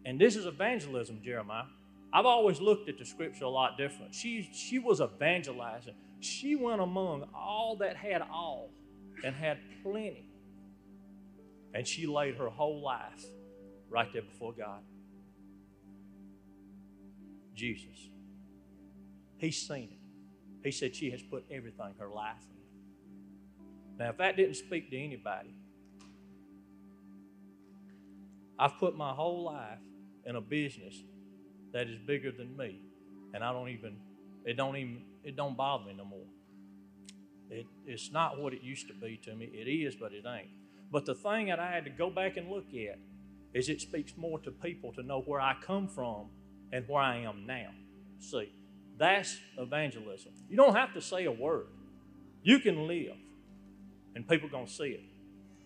And 0.05 0.21
this 0.21 0.35
is 0.35 0.45
evangelism, 0.45 1.21
Jeremiah. 1.23 1.65
I've 2.13 2.27
always 2.27 2.61
looked 2.61 2.87
at 2.87 2.99
the 2.99 3.05
scripture 3.05 3.45
a 3.45 3.49
lot 3.49 3.75
different. 3.77 4.13
She, 4.13 4.47
she 4.53 4.79
was 4.79 5.01
evangelizing. 5.01 5.95
She 6.19 6.55
went 6.55 6.79
among 6.79 7.27
all 7.33 7.75
that 7.77 7.97
had 7.97 8.21
all 8.21 8.69
and 9.23 9.35
had 9.35 9.57
plenty. 9.83 10.29
And 11.75 11.85
she 11.85 12.07
laid 12.07 12.37
her 12.37 12.49
whole 12.49 12.81
life 12.81 13.25
right 13.89 14.07
there 14.13 14.21
before 14.21 14.53
God. 14.53 14.79
Jesus. 17.53 18.09
He's 19.37 19.67
seen 19.67 19.89
it. 19.91 19.99
He 20.63 20.71
said 20.71 20.95
she 20.95 21.11
has 21.11 21.21
put 21.21 21.43
everything, 21.51 21.93
her 21.99 22.07
life 22.07 22.41
in. 22.49 23.97
Now, 23.97 24.09
if 24.11 24.17
that 24.17 24.37
didn't 24.37 24.55
speak 24.55 24.89
to 24.91 24.97
anybody, 24.97 25.53
I've 28.57 28.77
put 28.79 28.95
my 28.95 29.11
whole 29.11 29.43
life 29.43 29.79
in 30.25 30.37
a 30.37 30.41
business 30.41 30.95
that 31.73 31.89
is 31.89 31.99
bigger 32.07 32.31
than 32.31 32.55
me. 32.55 32.79
And 33.33 33.43
I 33.43 33.51
don't 33.51 33.67
even, 33.67 33.97
it 34.45 34.53
don't 34.53 34.77
even, 34.77 35.01
it 35.25 35.35
don't 35.35 35.57
bother 35.57 35.87
me 35.87 35.93
no 35.97 36.05
more. 36.05 36.25
It, 37.49 37.65
it's 37.85 38.13
not 38.13 38.39
what 38.39 38.53
it 38.53 38.61
used 38.63 38.87
to 38.87 38.93
be 38.93 39.19
to 39.25 39.35
me. 39.35 39.49
It 39.53 39.69
is, 39.69 39.95
but 39.95 40.13
it 40.13 40.23
ain't. 40.25 40.51
But 40.95 41.05
the 41.05 41.13
thing 41.13 41.47
that 41.47 41.59
I 41.59 41.69
had 41.69 41.83
to 41.83 41.89
go 41.89 42.09
back 42.09 42.37
and 42.37 42.49
look 42.49 42.67
at 42.73 42.97
is 43.53 43.67
it 43.67 43.81
speaks 43.81 44.13
more 44.15 44.39
to 44.39 44.49
people 44.49 44.93
to 44.93 45.03
know 45.03 45.23
where 45.23 45.41
I 45.41 45.53
come 45.61 45.89
from 45.89 46.27
and 46.71 46.87
where 46.87 47.03
I 47.03 47.17
am 47.17 47.45
now. 47.45 47.67
See, 48.19 48.53
that's 48.97 49.37
evangelism. 49.57 50.31
You 50.47 50.55
don't 50.55 50.73
have 50.73 50.93
to 50.93 51.01
say 51.01 51.25
a 51.25 51.31
word. 51.33 51.67
You 52.43 52.59
can 52.59 52.87
live, 52.87 53.17
and 54.15 54.25
people 54.25 54.47
are 54.47 54.51
going 54.51 54.67
to 54.67 54.71
see 54.71 54.85
it. 54.85 55.03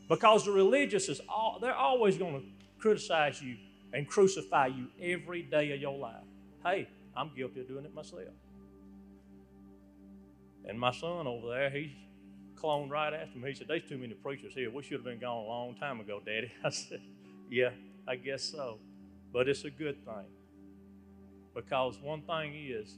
Because 0.09 0.45
the 0.45 0.51
religious 0.51 1.09
is 1.09 1.21
all, 1.29 1.59
they're 1.61 1.75
always 1.75 2.17
going 2.17 2.33
to 2.33 2.47
criticize 2.79 3.39
you 3.39 3.55
and 3.93 4.07
crucify 4.07 4.65
you 4.65 4.87
every 4.99 5.43
day 5.43 5.71
of 5.73 5.79
your 5.79 5.95
life. 5.95 6.25
Hey, 6.65 6.89
I'm 7.15 7.29
guilty 7.35 7.59
of 7.59 7.67
doing 7.67 7.85
it 7.85 7.93
myself. 7.93 8.23
And 10.65 10.79
my 10.79 10.91
son 10.91 11.27
over 11.27 11.49
there, 11.49 11.69
he's 11.69 11.91
cloned 12.61 12.89
right 12.89 13.13
after 13.13 13.37
me. 13.37 13.49
He 13.49 13.55
said, 13.55 13.67
There's 13.67 13.87
too 13.87 13.97
many 13.97 14.13
preachers 14.13 14.53
here. 14.53 14.71
We 14.71 14.83
should 14.83 14.97
have 14.97 15.03
been 15.03 15.19
gone 15.19 15.37
a 15.37 15.47
long 15.47 15.75
time 15.75 15.99
ago, 15.99 16.21
Daddy. 16.25 16.51
I 16.63 16.69
said, 16.69 17.01
Yeah, 17.49 17.71
I 18.07 18.15
guess 18.15 18.43
so. 18.43 18.79
But 19.31 19.47
it's 19.47 19.65
a 19.65 19.69
good 19.69 20.03
thing. 20.05 20.25
Because 21.55 21.99
one 22.01 22.21
thing 22.21 22.53
is 22.55 22.97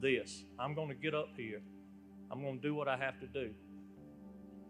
this 0.00 0.44
I'm 0.58 0.74
going 0.74 0.88
to 0.88 0.94
get 0.94 1.14
up 1.14 1.28
here, 1.36 1.60
I'm 2.30 2.42
going 2.42 2.56
to 2.56 2.62
do 2.62 2.74
what 2.74 2.88
I 2.88 2.96
have 2.96 3.18
to 3.20 3.26
do 3.26 3.50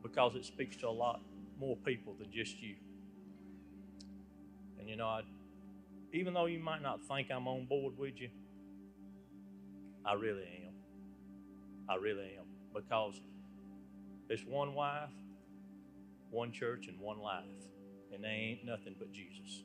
because 0.02 0.36
it 0.36 0.44
speaks 0.44 0.76
to 0.76 0.88
a 0.88 0.90
lot 0.90 1.20
more 1.58 1.76
people 1.76 2.14
than 2.18 2.30
just 2.30 2.60
you. 2.62 2.76
And 4.78 4.88
you 4.88 4.96
know, 4.96 5.06
I 5.06 5.22
even 6.12 6.34
though 6.34 6.46
you 6.46 6.58
might 6.58 6.82
not 6.82 7.00
think 7.06 7.28
I'm 7.30 7.48
on 7.48 7.66
board 7.66 7.98
with 7.98 8.20
you, 8.20 8.28
I 10.04 10.14
really 10.14 10.48
am. 10.66 10.74
I 11.88 11.96
really 11.96 12.36
am. 12.38 12.44
Because 12.72 13.20
it's 14.28 14.42
one 14.44 14.74
wife, 14.74 15.10
one 16.30 16.52
church, 16.52 16.86
and 16.88 16.98
one 17.00 17.18
life. 17.18 17.44
And 18.12 18.24
they 18.24 18.28
ain't 18.28 18.64
nothing 18.64 18.94
but 18.98 19.12
Jesus. 19.12 19.64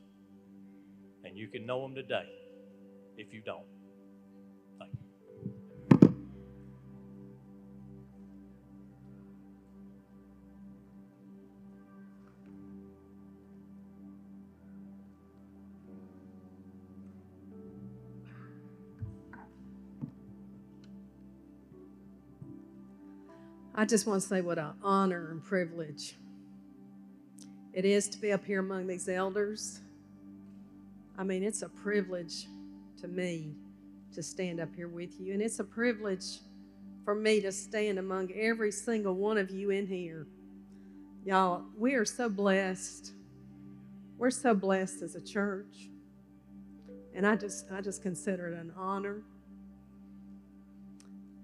And 1.24 1.36
you 1.36 1.48
can 1.48 1.64
know 1.66 1.82
them 1.82 1.94
today 1.94 2.28
if 3.16 3.32
you 3.32 3.40
don't. 3.40 3.66
I 23.82 23.84
just 23.84 24.06
want 24.06 24.22
to 24.22 24.28
say 24.28 24.42
what 24.42 24.58
an 24.58 24.74
honor 24.84 25.32
and 25.32 25.42
privilege 25.42 26.14
it 27.72 27.84
is 27.84 28.08
to 28.10 28.18
be 28.20 28.30
up 28.30 28.44
here 28.44 28.60
among 28.60 28.86
these 28.86 29.08
elders. 29.08 29.80
I 31.18 31.24
mean, 31.24 31.42
it's 31.42 31.62
a 31.62 31.68
privilege 31.68 32.46
to 33.00 33.08
me 33.08 33.56
to 34.14 34.22
stand 34.22 34.60
up 34.60 34.72
here 34.76 34.86
with 34.86 35.20
you, 35.20 35.32
and 35.32 35.42
it's 35.42 35.58
a 35.58 35.64
privilege 35.64 36.38
for 37.04 37.16
me 37.16 37.40
to 37.40 37.50
stand 37.50 37.98
among 37.98 38.30
every 38.34 38.70
single 38.70 39.16
one 39.16 39.36
of 39.36 39.50
you 39.50 39.70
in 39.70 39.88
here. 39.88 40.28
Y'all, 41.24 41.64
we 41.76 41.94
are 41.94 42.04
so 42.04 42.28
blessed. 42.28 43.10
we're 44.16 44.30
so 44.30 44.54
blessed 44.54 45.02
as 45.02 45.16
a 45.16 45.20
church. 45.20 45.88
And 47.16 47.26
I 47.26 47.34
just 47.34 47.66
I 47.72 47.80
just 47.80 48.00
consider 48.00 48.46
it 48.46 48.60
an 48.60 48.72
honor. 48.76 49.22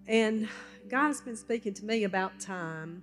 And 0.08 0.48
God 0.88 1.08
has 1.08 1.20
been 1.20 1.36
speaking 1.36 1.74
to 1.74 1.84
me 1.84 2.04
about 2.04 2.40
time. 2.40 3.02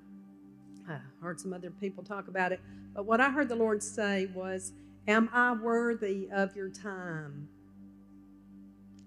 I 0.90 0.98
heard 1.22 1.40
some 1.40 1.54
other 1.54 1.70
people 1.70 2.04
talk 2.04 2.28
about 2.28 2.52
it, 2.52 2.60
but 2.96 3.06
what 3.06 3.22
I 3.22 3.30
heard 3.30 3.48
the 3.48 3.56
Lord 3.56 3.84
say 3.84 4.26
was, 4.34 4.74
Am 5.08 5.30
I 5.32 5.54
worthy 5.54 6.28
of 6.34 6.56
your 6.56 6.70
time? 6.70 7.48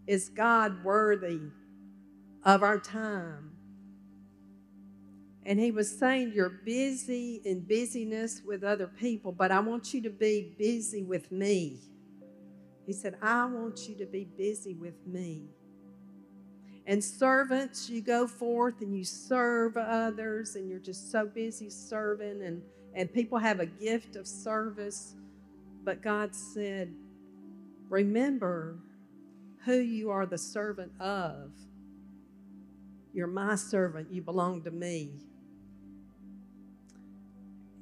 Is 0.07 0.29
God 0.29 0.85
worthy 0.85 1.41
of 2.45 2.63
our 2.63 2.79
time? 2.79 3.51
And 5.45 5.59
he 5.59 5.73
was 5.73 5.99
saying, 5.99 6.33
You're 6.35 6.61
busy 6.65 7.41
in 7.45 7.61
busyness 7.61 8.43
with 8.47 8.63
other 8.63 8.87
people, 8.87 9.33
but 9.33 9.51
I 9.51 9.59
want 9.59 9.93
you 9.93 10.01
to 10.03 10.11
be 10.11 10.55
busy 10.57 11.03
with 11.03 11.33
me. 11.33 11.81
He 12.87 12.93
said, 12.93 13.17
I 13.21 13.45
want 13.47 13.89
you 13.89 13.97
to 13.97 14.07
be 14.07 14.25
busy 14.25 14.75
with 14.75 15.05
me. 15.05 15.49
And 16.89 17.05
servants, 17.05 17.91
you 17.91 18.01
go 18.01 18.27
forth 18.27 18.81
and 18.81 18.97
you 18.97 19.05
serve 19.05 19.77
others, 19.77 20.57
and 20.57 20.71
you're 20.71 20.79
just 20.79 21.13
so 21.13 21.27
busy 21.27 21.69
serving, 21.69 22.43
and, 22.43 22.63
and 22.95 23.13
people 23.13 23.37
have 23.37 23.61
a 23.61 23.67
gift 23.67 24.17
of 24.17 24.27
service. 24.27 25.15
But 25.85 26.03
God 26.03 26.35
said, 26.35 26.91
Remember 27.91 28.79
who 29.67 29.75
you 29.75 30.11
are 30.11 30.25
the 30.25 30.39
servant 30.39 30.91
of. 30.99 31.51
You're 33.13 33.27
my 33.27 33.57
servant, 33.57 34.11
you 34.11 34.23
belong 34.23 34.63
to 34.63 34.71
me. 34.71 35.11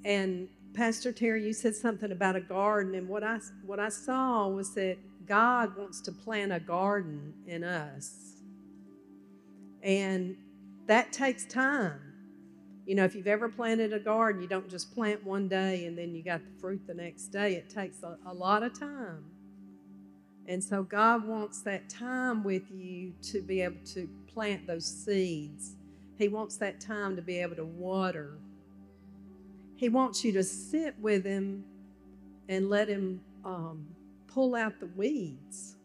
And 0.05 0.49
Pastor 0.75 1.13
Terry, 1.13 1.47
you 1.47 1.53
said 1.53 1.77
something 1.77 2.11
about 2.11 2.35
a 2.35 2.41
garden, 2.41 2.97
and 2.97 3.09
what 3.09 3.23
I 3.23 3.39
what 3.65 3.79
I 3.79 3.89
saw 3.89 4.49
was 4.49 4.75
that 4.75 4.99
God 5.27 5.77
wants 5.77 6.01
to 6.03 6.13
plant 6.13 6.53
a 6.53 6.59
garden 6.59 7.35
in 7.47 7.63
us. 7.63 8.36
And 9.87 10.37
that 10.87 11.13
takes 11.13 11.47
time. 11.47 12.01
You 12.87 12.97
know, 12.97 13.05
if 13.05 13.15
you've 13.15 13.29
ever 13.29 13.49
planted 13.49 13.93
a 13.93 14.01
garden, 14.01 14.43
you 14.43 14.49
don't 14.49 14.69
just 14.69 14.93
plant 14.93 15.25
one 15.25 15.49
day 15.49 15.87
and 15.87 15.97
then 15.97 16.15
you 16.15 16.23
got 16.23 16.45
the 16.45 16.61
fruit 16.61 16.87
the 16.87 16.95
next 16.95 17.29
day. 17.29 17.55
It 17.55 17.71
takes 17.71 18.03
a, 18.03 18.19
a 18.27 18.35
lot 18.35 18.65
of 18.65 18.79
time. 18.79 19.25
And 20.49 20.63
so 20.63 20.83
God 20.83 21.27
wants 21.27 21.63
that 21.63 21.89
time 21.89 22.43
with 22.43 22.71
you 22.71 23.13
to 23.31 23.41
be 23.41 23.61
able 23.63 23.85
to 23.95 24.09
plant 24.33 24.67
those 24.67 24.85
seeds. 24.85 25.77
He 26.19 26.29
wants 26.29 26.57
that 26.59 26.81
time 26.81 27.15
to 27.17 27.23
be 27.23 27.39
able 27.39 27.57
to 27.57 27.65
water. 27.65 28.39
He 29.77 29.89
wants 29.89 30.25
you 30.25 30.33
to 30.33 30.43
sit 30.43 30.99
with 31.01 31.25
Him 31.25 31.65
and 32.49 32.69
let 32.71 32.89
Him 32.89 33.21
um, 33.45 33.87
pull 34.27 34.55
out 34.55 34.81
the 34.81 34.87
weeds. 34.87 35.76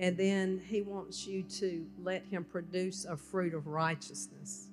And 0.00 0.16
then 0.16 0.62
He 0.66 0.80
wants 0.80 1.26
you 1.26 1.42
to 1.42 1.86
let 2.02 2.24
Him 2.24 2.42
produce 2.42 3.04
a 3.04 3.18
fruit 3.18 3.52
of 3.52 3.66
righteousness. 3.66 4.68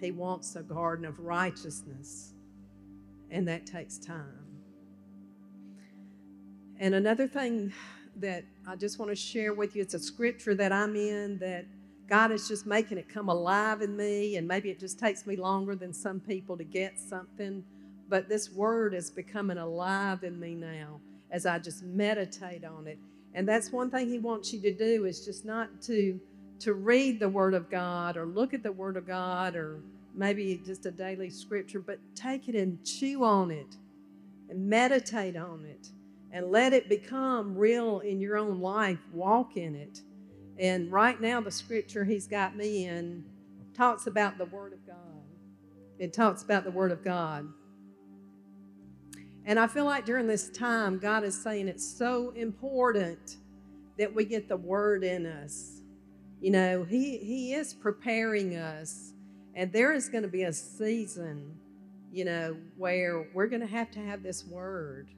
He 0.00 0.10
wants 0.10 0.56
a 0.56 0.62
garden 0.62 1.06
of 1.06 1.20
righteousness, 1.20 2.34
and 3.30 3.46
that 3.46 3.64
takes 3.64 3.96
time. 3.96 4.58
And 6.78 6.96
another 6.96 7.28
thing 7.28 7.72
that 8.16 8.44
I 8.66 8.74
just 8.74 8.98
want 8.98 9.10
to 9.12 9.16
share 9.16 9.54
with 9.54 9.76
you 9.76 9.82
it's 9.82 9.94
a 9.94 9.98
scripture 10.00 10.54
that 10.56 10.72
I'm 10.72 10.96
in 10.96 11.38
that 11.38 11.64
God 12.08 12.32
is 12.32 12.48
just 12.48 12.66
making 12.66 12.98
it 12.98 13.08
come 13.08 13.28
alive 13.28 13.82
in 13.82 13.96
me, 13.96 14.36
and 14.36 14.48
maybe 14.48 14.68
it 14.68 14.80
just 14.80 14.98
takes 14.98 15.26
me 15.28 15.36
longer 15.36 15.76
than 15.76 15.92
some 15.92 16.18
people 16.18 16.56
to 16.56 16.64
get 16.64 16.98
something, 16.98 17.64
but 18.08 18.28
this 18.28 18.50
word 18.50 18.94
is 18.94 19.10
becoming 19.10 19.58
alive 19.58 20.24
in 20.24 20.40
me 20.40 20.56
now 20.56 21.00
as 21.30 21.46
I 21.46 21.60
just 21.60 21.84
meditate 21.84 22.64
on 22.64 22.88
it. 22.88 22.98
And 23.36 23.46
that's 23.46 23.70
one 23.70 23.90
thing 23.90 24.08
He 24.08 24.18
wants 24.18 24.52
you 24.52 24.60
to 24.62 24.72
do 24.72 25.04
is 25.04 25.24
just 25.24 25.44
not 25.44 25.80
to 25.82 26.18
to 26.58 26.72
read 26.72 27.20
the 27.20 27.28
Word 27.28 27.52
of 27.52 27.70
God 27.70 28.16
or 28.16 28.24
look 28.24 28.54
at 28.54 28.62
the 28.62 28.72
Word 28.72 28.96
of 28.96 29.06
God 29.06 29.54
or 29.54 29.80
maybe 30.14 30.60
just 30.64 30.86
a 30.86 30.90
daily 30.90 31.28
scripture, 31.28 31.80
but 31.80 31.98
take 32.14 32.48
it 32.48 32.54
and 32.54 32.82
chew 32.82 33.22
on 33.22 33.50
it 33.50 33.76
and 34.48 34.66
meditate 34.66 35.36
on 35.36 35.66
it 35.66 35.90
and 36.32 36.50
let 36.50 36.72
it 36.72 36.88
become 36.88 37.54
real 37.54 38.00
in 38.00 38.20
your 38.20 38.38
own 38.38 38.60
life. 38.60 38.98
Walk 39.12 39.58
in 39.58 39.74
it. 39.74 40.00
And 40.58 40.90
right 40.90 41.20
now, 41.20 41.42
the 41.42 41.50
scripture 41.50 42.04
he's 42.04 42.26
got 42.26 42.56
me 42.56 42.86
in 42.86 43.22
talks 43.74 44.06
about 44.06 44.38
the 44.38 44.46
Word 44.46 44.72
of 44.72 44.86
God. 44.86 44.96
It 45.98 46.14
talks 46.14 46.42
about 46.42 46.64
the 46.64 46.70
Word 46.70 46.90
of 46.90 47.04
God. 47.04 47.46
And 49.46 49.58
I 49.58 49.66
feel 49.66 49.84
like 49.84 50.04
during 50.04 50.26
this 50.26 50.50
time, 50.50 50.98
God 50.98 51.24
is 51.24 51.40
saying 51.40 51.68
it's 51.68 51.86
so 51.86 52.30
important 52.36 53.36
that 53.98 54.14
we 54.14 54.24
get 54.24 54.48
the 54.48 54.56
Word 54.56 55.04
in 55.04 55.24
us. 55.24 55.80
You 56.40 56.50
know, 56.50 56.84
He, 56.84 57.16
he 57.18 57.54
is 57.54 57.72
preparing 57.72 58.56
us. 58.56 59.12
And 59.54 59.72
there 59.72 59.92
is 59.92 60.08
going 60.10 60.22
to 60.22 60.28
be 60.28 60.42
a 60.42 60.52
season, 60.52 61.54
you 62.12 62.24
know, 62.26 62.56
where 62.76 63.28
we're 63.32 63.46
going 63.46 63.62
to 63.62 63.66
have 63.66 63.90
to 63.92 64.00
have 64.00 64.22
this 64.22 64.44
Word. 64.44 65.08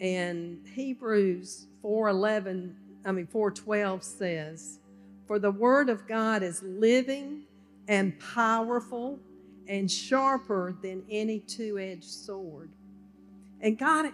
And 0.00 0.60
Hebrews 0.74 1.66
4:11 1.82 2.74
I 3.04 3.12
mean, 3.12 3.26
412 3.26 4.02
says, 4.02 4.78
For 5.26 5.38
the 5.38 5.50
word 5.50 5.90
of 5.90 6.08
God 6.08 6.42
is 6.42 6.62
living 6.62 7.42
and 7.86 8.18
powerful 8.18 9.18
and 9.68 9.90
sharper 9.90 10.74
than 10.82 11.02
any 11.10 11.40
two 11.40 11.78
edged 11.78 12.04
sword. 12.04 12.70
And 13.64 13.78
God, 13.78 14.12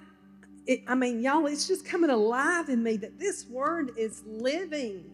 it, 0.65 0.83
I 0.87 0.95
mean, 0.95 1.21
y'all, 1.21 1.45
it's 1.47 1.67
just 1.67 1.85
coming 1.85 2.09
alive 2.09 2.69
in 2.69 2.85
me 2.85 2.97
that 2.99 3.19
this 3.19 3.47
word 3.51 3.91
is 3.97 4.23
living. 4.25 5.05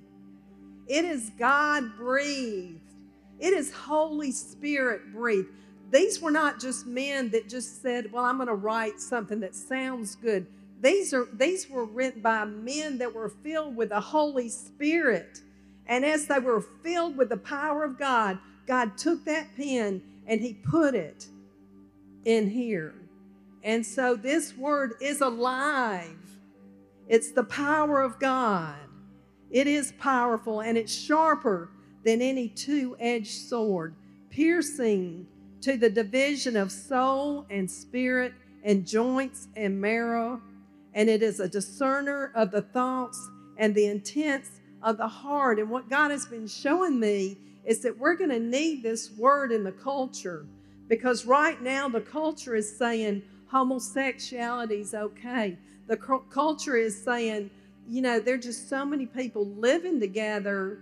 It 0.86 1.06
is 1.06 1.30
God 1.38 1.96
breathed, 1.96 2.78
it 3.40 3.52
is 3.54 3.72
Holy 3.72 4.30
Spirit 4.30 5.12
breathed. 5.12 5.48
These 5.90 6.20
were 6.20 6.32
not 6.32 6.60
just 6.60 6.86
men 6.86 7.30
that 7.30 7.48
just 7.48 7.80
said, 7.80 8.12
Well, 8.12 8.24
I'm 8.24 8.36
going 8.36 8.48
to 8.48 8.54
write 8.54 9.00
something 9.00 9.40
that 9.40 9.54
sounds 9.54 10.16
good. 10.16 10.46
These 10.82 11.14
are 11.14 11.26
these 11.32 11.70
were 11.70 11.86
written 11.86 12.20
by 12.20 12.44
men 12.44 12.98
that 12.98 13.14
were 13.14 13.30
filled 13.30 13.74
with 13.74 13.88
the 13.88 14.00
Holy 14.00 14.48
Spirit. 14.50 15.40
And 15.86 16.04
as 16.04 16.26
they 16.26 16.40
were 16.40 16.60
filled 16.60 17.16
with 17.16 17.30
the 17.30 17.36
power 17.36 17.84
of 17.84 17.98
God, 17.98 18.38
God 18.66 18.98
took 18.98 19.24
that 19.24 19.56
pen 19.56 20.02
and 20.26 20.40
he 20.40 20.54
put 20.54 20.94
it 20.94 21.26
in 22.24 22.50
here. 22.50 23.05
And 23.66 23.84
so 23.84 24.14
this 24.14 24.56
word 24.56 24.94
is 25.00 25.20
alive. 25.20 26.16
It's 27.08 27.32
the 27.32 27.42
power 27.42 28.00
of 28.00 28.20
God. 28.20 28.76
It 29.50 29.66
is 29.66 29.92
powerful 29.98 30.60
and 30.60 30.78
it's 30.78 30.94
sharper 30.94 31.70
than 32.04 32.22
any 32.22 32.48
two 32.48 32.96
edged 33.00 33.32
sword, 33.48 33.96
piercing 34.30 35.26
to 35.62 35.76
the 35.76 35.90
division 35.90 36.56
of 36.56 36.70
soul 36.70 37.44
and 37.50 37.68
spirit 37.68 38.34
and 38.62 38.86
joints 38.86 39.48
and 39.56 39.80
marrow 39.80 40.40
and 40.94 41.10
it 41.10 41.20
is 41.20 41.40
a 41.40 41.48
discerner 41.48 42.30
of 42.36 42.52
the 42.52 42.62
thoughts 42.62 43.28
and 43.58 43.74
the 43.74 43.86
intents 43.86 44.60
of 44.82 44.96
the 44.96 45.08
heart. 45.08 45.58
And 45.58 45.68
what 45.68 45.90
God 45.90 46.12
has 46.12 46.24
been 46.24 46.46
showing 46.46 47.00
me 47.00 47.36
is 47.64 47.80
that 47.80 47.98
we're 47.98 48.14
going 48.14 48.30
to 48.30 48.38
need 48.38 48.84
this 48.84 49.10
word 49.10 49.50
in 49.50 49.64
the 49.64 49.72
culture 49.72 50.46
because 50.88 51.26
right 51.26 51.60
now 51.60 51.88
the 51.88 52.00
culture 52.00 52.54
is 52.54 52.78
saying 52.78 53.22
homosexuality 53.48 54.80
is 54.80 54.94
okay. 54.94 55.58
The 55.86 55.96
culture 55.96 56.76
is 56.76 57.02
saying, 57.02 57.50
you 57.88 58.02
know, 58.02 58.18
there 58.18 58.34
are 58.34 58.38
just 58.38 58.68
so 58.68 58.84
many 58.84 59.06
people 59.06 59.46
living 59.46 60.00
together. 60.00 60.80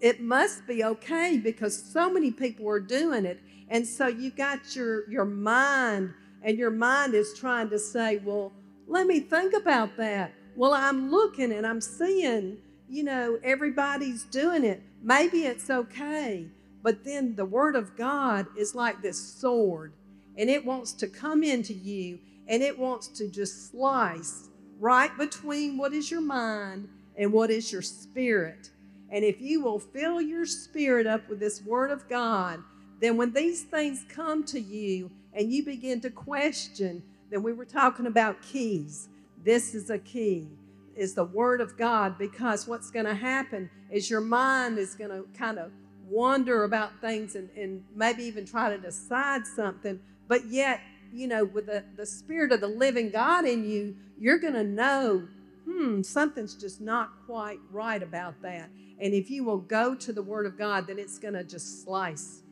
It 0.00 0.20
must 0.20 0.66
be 0.66 0.84
okay 0.84 1.38
because 1.38 1.76
so 1.92 2.10
many 2.12 2.30
people 2.30 2.68
are 2.68 2.80
doing 2.80 3.24
it. 3.24 3.40
And 3.68 3.86
so 3.86 4.06
you 4.06 4.30
got 4.30 4.76
your 4.76 5.10
your 5.10 5.24
mind 5.24 6.14
and 6.42 6.56
your 6.56 6.70
mind 6.70 7.14
is 7.14 7.34
trying 7.36 7.68
to 7.70 7.78
say, 7.78 8.18
well, 8.18 8.52
let 8.86 9.06
me 9.06 9.18
think 9.18 9.54
about 9.54 9.96
that. 9.96 10.32
Well, 10.54 10.72
I'm 10.72 11.10
looking 11.10 11.52
and 11.52 11.66
I'm 11.66 11.80
seeing, 11.80 12.58
you 12.88 13.02
know, 13.02 13.38
everybody's 13.42 14.22
doing 14.24 14.64
it. 14.64 14.82
Maybe 15.02 15.42
it's 15.42 15.68
okay. 15.70 16.46
But 16.82 17.04
then 17.04 17.34
the 17.34 17.44
Word 17.44 17.74
of 17.74 17.96
God 17.96 18.46
is 18.56 18.74
like 18.74 19.02
this 19.02 19.18
sword, 19.18 19.92
and 20.36 20.50
it 20.50 20.64
wants 20.64 20.92
to 20.92 21.06
come 21.06 21.42
into 21.42 21.72
you 21.72 22.18
and 22.48 22.62
it 22.62 22.78
wants 22.78 23.08
to 23.08 23.28
just 23.28 23.70
slice 23.70 24.48
right 24.78 25.16
between 25.16 25.78
what 25.78 25.92
is 25.92 26.10
your 26.10 26.20
mind 26.20 26.88
and 27.16 27.32
what 27.32 27.50
is 27.50 27.72
your 27.72 27.82
spirit. 27.82 28.70
And 29.10 29.24
if 29.24 29.40
you 29.40 29.62
will 29.62 29.78
fill 29.78 30.20
your 30.20 30.46
spirit 30.46 31.06
up 31.06 31.28
with 31.28 31.40
this 31.40 31.62
Word 31.62 31.90
of 31.90 32.08
God, 32.08 32.62
then 33.00 33.16
when 33.16 33.32
these 33.32 33.62
things 33.62 34.04
come 34.08 34.44
to 34.44 34.60
you 34.60 35.10
and 35.32 35.52
you 35.52 35.64
begin 35.64 36.00
to 36.00 36.10
question, 36.10 37.02
then 37.30 37.42
we 37.42 37.52
were 37.52 37.64
talking 37.64 38.06
about 38.06 38.42
keys. 38.42 39.08
This 39.44 39.74
is 39.74 39.90
a 39.90 39.98
key, 39.98 40.48
is 40.96 41.14
the 41.14 41.24
Word 41.24 41.60
of 41.60 41.76
God, 41.76 42.18
because 42.18 42.66
what's 42.66 42.90
going 42.90 43.06
to 43.06 43.14
happen 43.14 43.70
is 43.90 44.10
your 44.10 44.20
mind 44.20 44.78
is 44.78 44.94
going 44.94 45.10
to 45.10 45.26
kind 45.38 45.58
of 45.58 45.70
wonder 46.08 46.64
about 46.64 47.00
things 47.00 47.36
and, 47.36 47.48
and 47.56 47.84
maybe 47.94 48.22
even 48.24 48.44
try 48.44 48.70
to 48.70 48.78
decide 48.78 49.46
something, 49.46 50.00
but 50.28 50.46
yet 50.46 50.80
you 51.12 51.26
know, 51.26 51.44
with 51.44 51.66
the, 51.66 51.84
the 51.96 52.06
spirit 52.06 52.52
of 52.52 52.60
the 52.60 52.68
living 52.68 53.10
God 53.10 53.44
in 53.44 53.64
you, 53.64 53.96
you're 54.18 54.38
going 54.38 54.54
to 54.54 54.64
know, 54.64 55.26
hmm, 55.64 56.02
something's 56.02 56.54
just 56.54 56.80
not 56.80 57.10
quite 57.26 57.58
right 57.70 58.02
about 58.02 58.40
that. 58.42 58.70
And 59.00 59.14
if 59.14 59.30
you 59.30 59.44
will 59.44 59.58
go 59.58 59.94
to 59.94 60.12
the 60.12 60.22
Word 60.22 60.46
of 60.46 60.58
God, 60.58 60.86
then 60.86 60.98
it's 60.98 61.18
going 61.18 61.34
to 61.34 61.44
just 61.44 61.84
slice 61.84 62.42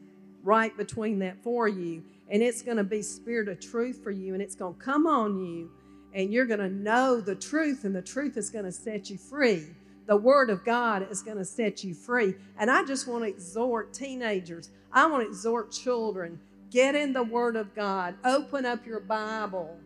right 0.42 0.76
between 0.76 1.18
that 1.20 1.42
for 1.42 1.68
you. 1.68 2.02
And 2.30 2.42
it's 2.42 2.62
going 2.62 2.76
to 2.76 2.84
be 2.84 3.02
spirit 3.02 3.48
of 3.48 3.60
truth 3.60 4.02
for 4.02 4.10
you. 4.10 4.34
And 4.34 4.42
it's 4.42 4.54
going 4.54 4.74
to 4.74 4.80
come 4.80 5.06
on 5.06 5.38
you. 5.38 5.70
And 6.14 6.32
you're 6.32 6.46
going 6.46 6.60
to 6.60 6.70
know 6.70 7.20
the 7.20 7.34
truth. 7.34 7.84
And 7.84 7.94
the 7.94 8.02
truth 8.02 8.36
is 8.36 8.50
going 8.50 8.64
to 8.64 8.72
set 8.72 9.10
you 9.10 9.18
free. 9.18 9.66
The 10.06 10.16
Word 10.16 10.50
of 10.50 10.64
God 10.64 11.10
is 11.10 11.22
going 11.22 11.38
to 11.38 11.44
set 11.44 11.82
you 11.82 11.94
free. 11.94 12.34
And 12.58 12.70
I 12.70 12.84
just 12.84 13.06
want 13.06 13.24
to 13.24 13.28
exhort 13.28 13.94
teenagers, 13.94 14.70
I 14.92 15.06
want 15.06 15.22
to 15.24 15.28
exhort 15.28 15.72
children 15.72 16.38
get 16.74 16.96
in 16.96 17.12
the 17.12 17.22
Word 17.22 17.54
of 17.54 17.72
God, 17.72 18.16
open 18.24 18.66
up 18.66 18.84
your 18.84 18.98
Bible. 18.98 19.78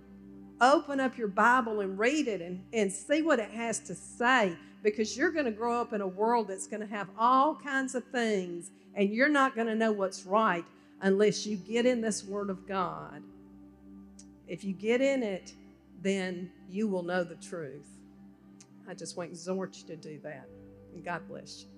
Open 0.58 0.98
up 0.98 1.18
your 1.18 1.28
Bible 1.28 1.80
and 1.82 1.98
read 1.98 2.26
it 2.26 2.40
and, 2.40 2.64
and 2.72 2.90
see 2.90 3.20
what 3.20 3.38
it 3.38 3.50
has 3.50 3.78
to 3.80 3.94
say 3.94 4.56
because 4.82 5.16
you're 5.16 5.30
going 5.30 5.44
to 5.44 5.52
grow 5.52 5.78
up 5.78 5.92
in 5.92 6.00
a 6.00 6.06
world 6.06 6.48
that's 6.48 6.66
going 6.66 6.80
to 6.80 6.86
have 6.86 7.08
all 7.18 7.54
kinds 7.54 7.94
of 7.94 8.02
things 8.06 8.70
and 8.94 9.10
you're 9.10 9.28
not 9.28 9.54
going 9.54 9.66
to 9.66 9.74
know 9.74 9.92
what's 9.92 10.24
right 10.24 10.64
unless 11.02 11.46
you 11.46 11.58
get 11.58 11.84
in 11.84 12.00
this 12.00 12.24
Word 12.24 12.48
of 12.48 12.66
God. 12.66 13.22
If 14.48 14.64
you 14.64 14.72
get 14.72 15.02
in 15.02 15.22
it, 15.22 15.52
then 16.00 16.50
you 16.70 16.88
will 16.88 17.02
know 17.02 17.22
the 17.22 17.36
truth. 17.36 17.86
I 18.88 18.94
just 18.94 19.14
want 19.16 19.28
to 19.28 19.34
exhort 19.34 19.76
you 19.76 19.86
to 19.88 19.96
do 19.96 20.18
that. 20.24 20.48
God 21.04 21.28
bless 21.28 21.64
you. 21.64 21.77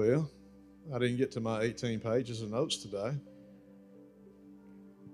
Well, 0.00 0.30
I 0.94 0.98
didn't 0.98 1.18
get 1.18 1.30
to 1.32 1.42
my 1.42 1.60
18 1.60 2.00
pages 2.00 2.40
of 2.40 2.50
notes 2.50 2.78
today. 2.78 3.12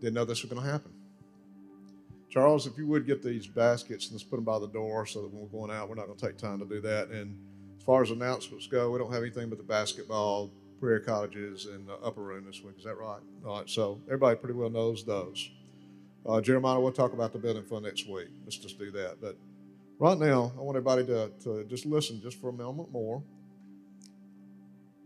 Didn't 0.01 0.15
know 0.15 0.25
this 0.25 0.45
was 0.45 0.53
going 0.53 0.65
to 0.65 0.71
happen. 0.71 0.93
Charles, 2.31 2.69
if 2.69 2.79
you 2.79 2.87
would 2.87 3.05
get 3.05 3.21
these 3.21 3.49
baskets 3.49 4.07
and 4.07 4.13
let's 4.13 4.23
put 4.23 4.37
them 4.37 4.45
by 4.45 4.61
the 4.61 4.69
door 4.69 5.05
so 5.05 5.23
that 5.23 5.33
when 5.33 5.43
we're 5.43 5.49
going 5.49 5.77
out, 5.77 5.89
we're 5.89 5.97
not 5.97 6.07
going 6.07 6.17
to 6.17 6.25
take 6.25 6.39
time 6.39 6.61
to 6.61 6.65
do 6.65 6.81
that. 6.83 7.09
And 7.09 7.37
as 7.77 7.83
far 7.83 8.01
as 8.01 8.13
announcements 8.13 8.69
go, 8.69 8.93
we 8.93 9.01
don't 9.01 9.13
have 9.13 9.23
anything 9.23 9.49
but 9.49 9.59
the 9.59 9.65
basketball, 9.65 10.53
prayer 10.79 11.01
cottages, 11.01 11.67
and 11.67 11.89
the 11.89 11.95
upper 11.95 12.23
room 12.23 12.45
this 12.47 12.63
week. 12.63 12.77
Is 12.79 12.85
that 12.85 12.95
right? 12.95 13.19
All 13.45 13.59
right. 13.59 13.69
So 13.69 14.01
everybody 14.07 14.37
pretty 14.37 14.55
well 14.55 14.71
knows 14.71 15.05
those. 15.05 15.51
Uh, 16.25 16.41
Jeremiah, 16.41 16.79
we'll 16.79 16.93
talk 16.93 17.13
about 17.13 17.33
the 17.33 17.41
building 17.41 17.65
fund 17.65 17.87
next 17.87 18.09
week. 18.09 18.29
Let's 18.45 18.57
just 18.57 18.79
do 18.79 18.93
that. 18.93 19.17
But 19.21 19.37
right 19.99 20.17
now, 20.17 20.53
I 20.57 20.61
want 20.61 20.77
everybody 20.77 21.05
to, 21.07 21.33
to 21.43 21.65
just 21.65 21.87
listen 21.87 22.23
just 22.23 22.41
for 22.41 22.51
a 22.51 22.53
moment 22.53 22.93
more. 22.93 23.25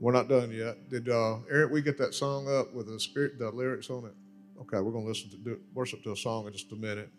We're 0.00 0.12
not 0.12 0.28
done 0.28 0.50
yet. 0.50 0.88
Did 0.88 1.10
uh, 1.10 1.36
Eric, 1.50 1.70
we 1.70 1.82
get 1.82 1.98
that 1.98 2.14
song 2.14 2.48
up 2.48 2.72
with 2.72 2.86
the 2.86 2.98
spirit, 2.98 3.38
the 3.38 3.50
lyrics 3.50 3.90
on 3.90 4.06
it? 4.06 4.14
Okay, 4.62 4.80
we're 4.80 4.92
to 4.92 4.98
listen 4.98 5.28
to 5.30 5.36
do, 5.36 5.60
worship 5.74 6.02
to 6.04 6.12
a 6.12 6.16
song 6.16 6.46
in 6.46 6.54
just 6.54 6.72
a 6.72 6.76
minute. 6.76 7.10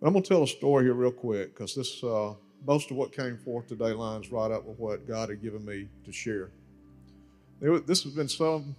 But 0.00 0.08
I'm 0.08 0.14
to 0.14 0.22
tell 0.22 0.42
a 0.42 0.46
story 0.46 0.84
here 0.84 0.94
real 0.94 1.12
quick 1.12 1.54
because 1.54 1.74
this 1.74 2.02
uh, 2.02 2.32
most 2.66 2.90
of 2.90 2.96
what 2.96 3.12
came 3.12 3.36
forth 3.36 3.68
today 3.68 3.92
lines 3.92 4.32
right 4.32 4.50
up 4.50 4.64
with 4.64 4.78
what 4.78 5.06
God 5.06 5.28
had 5.28 5.42
given 5.42 5.64
me 5.66 5.88
to 6.06 6.12
share. 6.12 6.50
This 7.60 8.02
has 8.04 8.14
been 8.14 8.28
some 8.28 8.74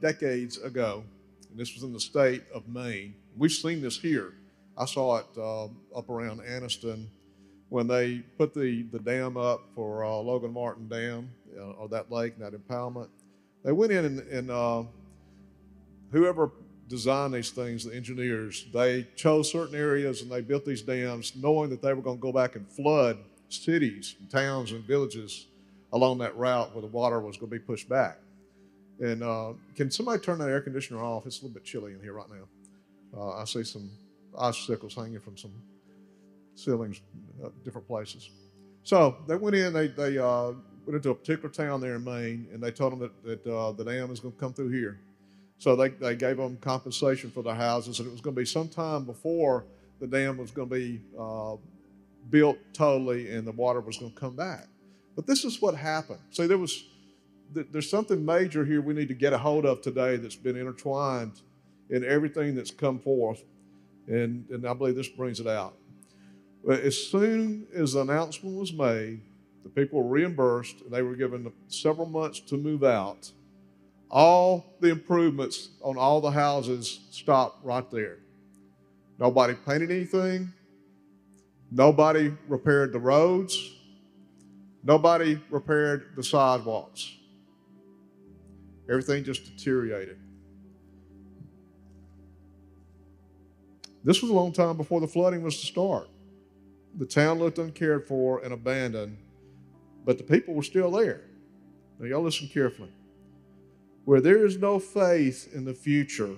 decades 0.00 0.58
ago, 0.58 1.04
and 1.50 1.60
this 1.60 1.74
was 1.74 1.82
in 1.82 1.92
the 1.92 2.00
state 2.00 2.44
of 2.52 2.66
Maine. 2.66 3.14
We've 3.36 3.52
seen 3.52 3.82
this 3.82 3.98
here. 3.98 4.32
I 4.76 4.86
saw 4.86 5.18
it 5.18 5.26
uh, 5.36 5.66
up 5.96 6.08
around 6.08 6.40
Anniston 6.40 7.06
when 7.68 7.86
they 7.86 8.18
put 8.38 8.54
the, 8.54 8.86
the 8.90 8.98
dam 8.98 9.36
up 9.36 9.62
for 9.74 10.04
uh, 10.04 10.16
Logan 10.16 10.52
Martin 10.52 10.88
Dam 10.88 11.30
uh, 11.58 11.72
or 11.72 11.88
that 11.88 12.10
lake, 12.10 12.38
that 12.38 12.52
impoundment. 12.52 13.08
They 13.64 13.72
went 13.72 13.92
in 13.92 14.04
and, 14.04 14.18
and 14.20 14.50
uh, 14.50 14.82
whoever 16.10 16.50
designed 16.88 17.34
these 17.34 17.50
things, 17.50 17.84
the 17.84 17.94
engineers, 17.94 18.66
they 18.72 19.06
chose 19.16 19.50
certain 19.50 19.74
areas 19.74 20.22
and 20.22 20.30
they 20.30 20.40
built 20.40 20.64
these 20.64 20.82
dams 20.82 21.32
knowing 21.36 21.70
that 21.70 21.80
they 21.80 21.92
were 21.94 22.02
going 22.02 22.18
to 22.18 22.22
go 22.22 22.32
back 22.32 22.56
and 22.56 22.68
flood 22.68 23.18
cities, 23.48 24.16
and 24.20 24.30
towns, 24.30 24.72
and 24.72 24.84
villages 24.84 25.46
along 25.92 26.18
that 26.18 26.36
route 26.36 26.74
where 26.74 26.82
the 26.82 26.88
water 26.88 27.20
was 27.20 27.36
going 27.36 27.50
to 27.50 27.58
be 27.58 27.64
pushed 27.64 27.88
back. 27.88 28.18
And 29.00 29.22
uh, 29.22 29.52
can 29.76 29.90
somebody 29.90 30.20
turn 30.20 30.38
that 30.38 30.48
air 30.48 30.60
conditioner 30.60 31.02
off? 31.02 31.26
It's 31.26 31.40
a 31.40 31.42
little 31.42 31.54
bit 31.54 31.64
chilly 31.64 31.92
in 31.92 32.00
here 32.00 32.12
right 32.12 32.28
now. 32.30 33.18
Uh, 33.18 33.40
I 33.40 33.44
see 33.44 33.64
some 33.64 33.90
icicles 34.38 34.94
hanging 34.94 35.20
from 35.20 35.36
some 35.36 35.52
ceilings, 36.54 37.00
uh, 37.44 37.48
different 37.64 37.86
places. 37.86 38.30
So 38.82 39.16
they 39.26 39.36
went 39.36 39.56
in, 39.56 39.72
they, 39.72 39.88
they 39.88 40.18
uh, 40.18 40.52
went 40.86 40.96
into 40.96 41.10
a 41.10 41.14
particular 41.14 41.48
town 41.48 41.80
there 41.80 41.96
in 41.96 42.04
Maine, 42.04 42.48
and 42.52 42.62
they 42.62 42.70
told 42.70 42.92
them 42.92 42.98
that, 43.00 43.44
that 43.44 43.52
uh, 43.52 43.72
the 43.72 43.84
dam 43.84 44.10
is 44.10 44.20
going 44.20 44.34
to 44.34 44.40
come 44.40 44.52
through 44.52 44.70
here. 44.70 45.00
So 45.58 45.76
they, 45.76 45.88
they 45.90 46.16
gave 46.16 46.36
them 46.36 46.56
compensation 46.58 47.30
for 47.30 47.42
their 47.42 47.54
houses, 47.54 47.98
and 47.98 48.08
it 48.08 48.12
was 48.12 48.20
going 48.20 48.34
to 48.34 48.40
be 48.40 48.46
some 48.46 48.68
time 48.68 49.04
before 49.04 49.64
the 50.00 50.06
dam 50.06 50.36
was 50.36 50.50
going 50.50 50.68
to 50.68 50.74
be 50.74 51.00
uh, 51.18 51.56
built 52.30 52.58
totally 52.72 53.34
and 53.34 53.46
the 53.46 53.52
water 53.52 53.80
was 53.80 53.98
going 53.98 54.12
to 54.12 54.18
come 54.18 54.36
back. 54.36 54.66
But 55.16 55.26
this 55.26 55.44
is 55.44 55.62
what 55.62 55.74
happened. 55.74 56.20
See, 56.30 56.46
there 56.46 56.58
was 56.58 56.84
there's 57.52 57.88
something 57.88 58.24
major 58.24 58.64
here 58.64 58.80
we 58.80 58.94
need 58.94 59.06
to 59.08 59.14
get 59.14 59.32
a 59.32 59.38
hold 59.38 59.64
of 59.64 59.80
today 59.80 60.16
that's 60.16 60.34
been 60.34 60.56
intertwined 60.56 61.40
in 61.88 62.04
everything 62.04 62.56
that's 62.56 62.72
come 62.72 62.98
forth, 62.98 63.44
and, 64.08 64.44
and 64.50 64.66
I 64.66 64.74
believe 64.74 64.96
this 64.96 65.08
brings 65.08 65.38
it 65.38 65.46
out. 65.46 65.76
As 66.68 66.96
soon 66.96 67.68
as 67.72 67.92
the 67.92 68.00
announcement 68.00 68.56
was 68.58 68.72
made 68.72 69.20
the 69.64 69.70
people 69.70 70.02
were 70.02 70.08
reimbursed, 70.08 70.82
and 70.82 70.92
they 70.92 71.02
were 71.02 71.16
given 71.16 71.50
several 71.68 72.06
months 72.06 72.38
to 72.40 72.56
move 72.56 72.84
out. 72.84 73.32
All 74.10 74.76
the 74.80 74.90
improvements 74.90 75.70
on 75.82 75.96
all 75.96 76.20
the 76.20 76.30
houses 76.30 77.00
stopped 77.10 77.64
right 77.64 77.90
there. 77.90 78.18
Nobody 79.18 79.54
painted 79.54 79.90
anything. 79.90 80.52
Nobody 81.72 82.32
repaired 82.46 82.92
the 82.92 82.98
roads. 82.98 83.72
Nobody 84.84 85.40
repaired 85.50 86.10
the 86.14 86.22
sidewalks. 86.22 87.16
Everything 88.88 89.24
just 89.24 89.56
deteriorated. 89.56 90.18
This 94.04 94.20
was 94.20 94.30
a 94.30 94.34
long 94.34 94.52
time 94.52 94.76
before 94.76 95.00
the 95.00 95.08
flooding 95.08 95.42
was 95.42 95.58
to 95.58 95.66
start. 95.66 96.08
The 96.98 97.06
town 97.06 97.38
looked 97.38 97.58
uncared 97.58 98.06
for 98.06 98.44
and 98.44 98.52
abandoned 98.52 99.16
but 100.04 100.18
the 100.18 100.24
people 100.24 100.54
were 100.54 100.62
still 100.62 100.90
there. 100.90 101.22
Now, 101.98 102.06
y'all 102.06 102.22
listen 102.22 102.48
carefully. 102.48 102.90
Where 104.04 104.20
there 104.20 104.44
is 104.44 104.58
no 104.58 104.78
faith 104.78 105.50
in 105.54 105.64
the 105.64 105.74
future, 105.74 106.36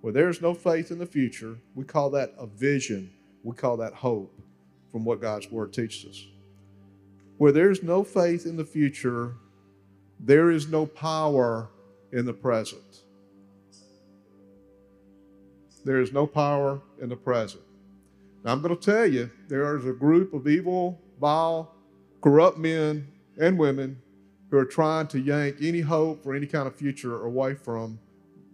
where 0.00 0.12
there 0.12 0.28
is 0.28 0.42
no 0.42 0.54
faith 0.54 0.90
in 0.90 0.98
the 0.98 1.06
future, 1.06 1.56
we 1.74 1.84
call 1.84 2.10
that 2.10 2.34
a 2.38 2.46
vision. 2.46 3.10
We 3.42 3.54
call 3.54 3.76
that 3.78 3.94
hope 3.94 4.38
from 4.92 5.04
what 5.04 5.20
God's 5.20 5.50
Word 5.50 5.72
teaches 5.72 6.10
us. 6.10 6.26
Where 7.38 7.52
there's 7.52 7.82
no 7.82 8.04
faith 8.04 8.46
in 8.46 8.56
the 8.56 8.64
future, 8.64 9.34
there 10.20 10.50
is 10.50 10.68
no 10.68 10.86
power 10.86 11.68
in 12.12 12.26
the 12.26 12.32
present. 12.32 13.02
There 15.84 16.00
is 16.00 16.12
no 16.12 16.26
power 16.26 16.80
in 17.00 17.08
the 17.08 17.16
present. 17.16 17.62
Now, 18.44 18.52
I'm 18.52 18.60
going 18.60 18.76
to 18.76 18.82
tell 18.82 19.06
you, 19.06 19.30
there 19.48 19.76
is 19.76 19.86
a 19.86 19.92
group 19.92 20.34
of 20.34 20.46
evil, 20.46 21.00
vile, 21.20 21.72
corrupt 22.20 22.58
men 22.58 23.08
and 23.40 23.58
women 23.58 24.00
who 24.50 24.58
are 24.58 24.64
trying 24.64 25.06
to 25.08 25.20
yank 25.20 25.56
any 25.60 25.80
hope 25.80 26.26
or 26.26 26.34
any 26.34 26.46
kind 26.46 26.66
of 26.66 26.74
future 26.74 27.24
away 27.24 27.54
from 27.54 27.98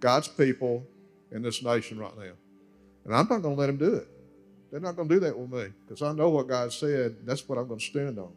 God's 0.01 0.29
people 0.29 0.87
in 1.31 1.43
this 1.43 1.63
nation 1.63 1.99
right 1.99 2.17
now. 2.17 2.33
And 3.05 3.15
I'm 3.15 3.29
not 3.29 3.43
going 3.43 3.55
to 3.55 3.61
let 3.61 3.67
them 3.67 3.77
do 3.77 3.95
it. 3.95 4.09
They're 4.71 4.81
not 4.81 4.97
going 4.97 5.09
to 5.09 5.15
do 5.15 5.21
that 5.21 5.39
with 5.39 5.53
me 5.53 5.73
because 5.87 6.03
I 6.03 6.13
know 6.13 6.31
what 6.31 6.49
God 6.49 6.73
said. 6.73 7.17
That's 7.25 7.49
what 7.49 7.59
I'm 7.59 7.69
going 7.69 7.79
to 7.79 7.85
stand 7.85 8.19
on. 8.19 8.33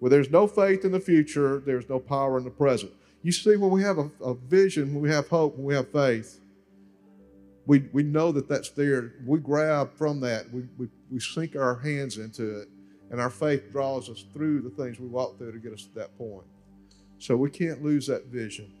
Where 0.00 0.10
there's 0.10 0.30
no 0.30 0.48
faith 0.48 0.84
in 0.84 0.90
the 0.90 0.98
future, 0.98 1.62
there's 1.64 1.88
no 1.88 2.00
power 2.00 2.36
in 2.36 2.44
the 2.44 2.50
present. 2.50 2.90
You 3.22 3.30
see, 3.30 3.54
when 3.54 3.70
we 3.70 3.82
have 3.82 3.98
a, 3.98 4.10
a 4.20 4.34
vision, 4.34 4.92
when 4.92 5.02
we 5.02 5.10
have 5.10 5.28
hope, 5.28 5.56
when 5.56 5.64
we 5.64 5.74
have 5.74 5.92
faith, 5.92 6.40
we, 7.66 7.88
we 7.92 8.02
know 8.02 8.32
that 8.32 8.48
that's 8.48 8.70
there. 8.70 9.12
We 9.24 9.38
grab 9.38 9.94
from 9.94 10.18
that, 10.20 10.52
we, 10.52 10.64
we, 10.76 10.88
we 11.10 11.20
sink 11.20 11.54
our 11.54 11.76
hands 11.76 12.18
into 12.18 12.62
it, 12.62 12.68
and 13.12 13.20
our 13.20 13.30
faith 13.30 13.70
draws 13.70 14.08
us 14.08 14.24
through 14.32 14.62
the 14.62 14.70
things 14.70 14.98
we 14.98 15.06
walk 15.06 15.36
through 15.38 15.52
to 15.52 15.58
get 15.58 15.72
us 15.72 15.84
to 15.84 15.94
that 15.94 16.16
point. 16.16 16.46
So 17.18 17.36
we 17.36 17.50
can't 17.50 17.84
lose 17.84 18.06
that 18.06 18.26
vision. 18.26 18.72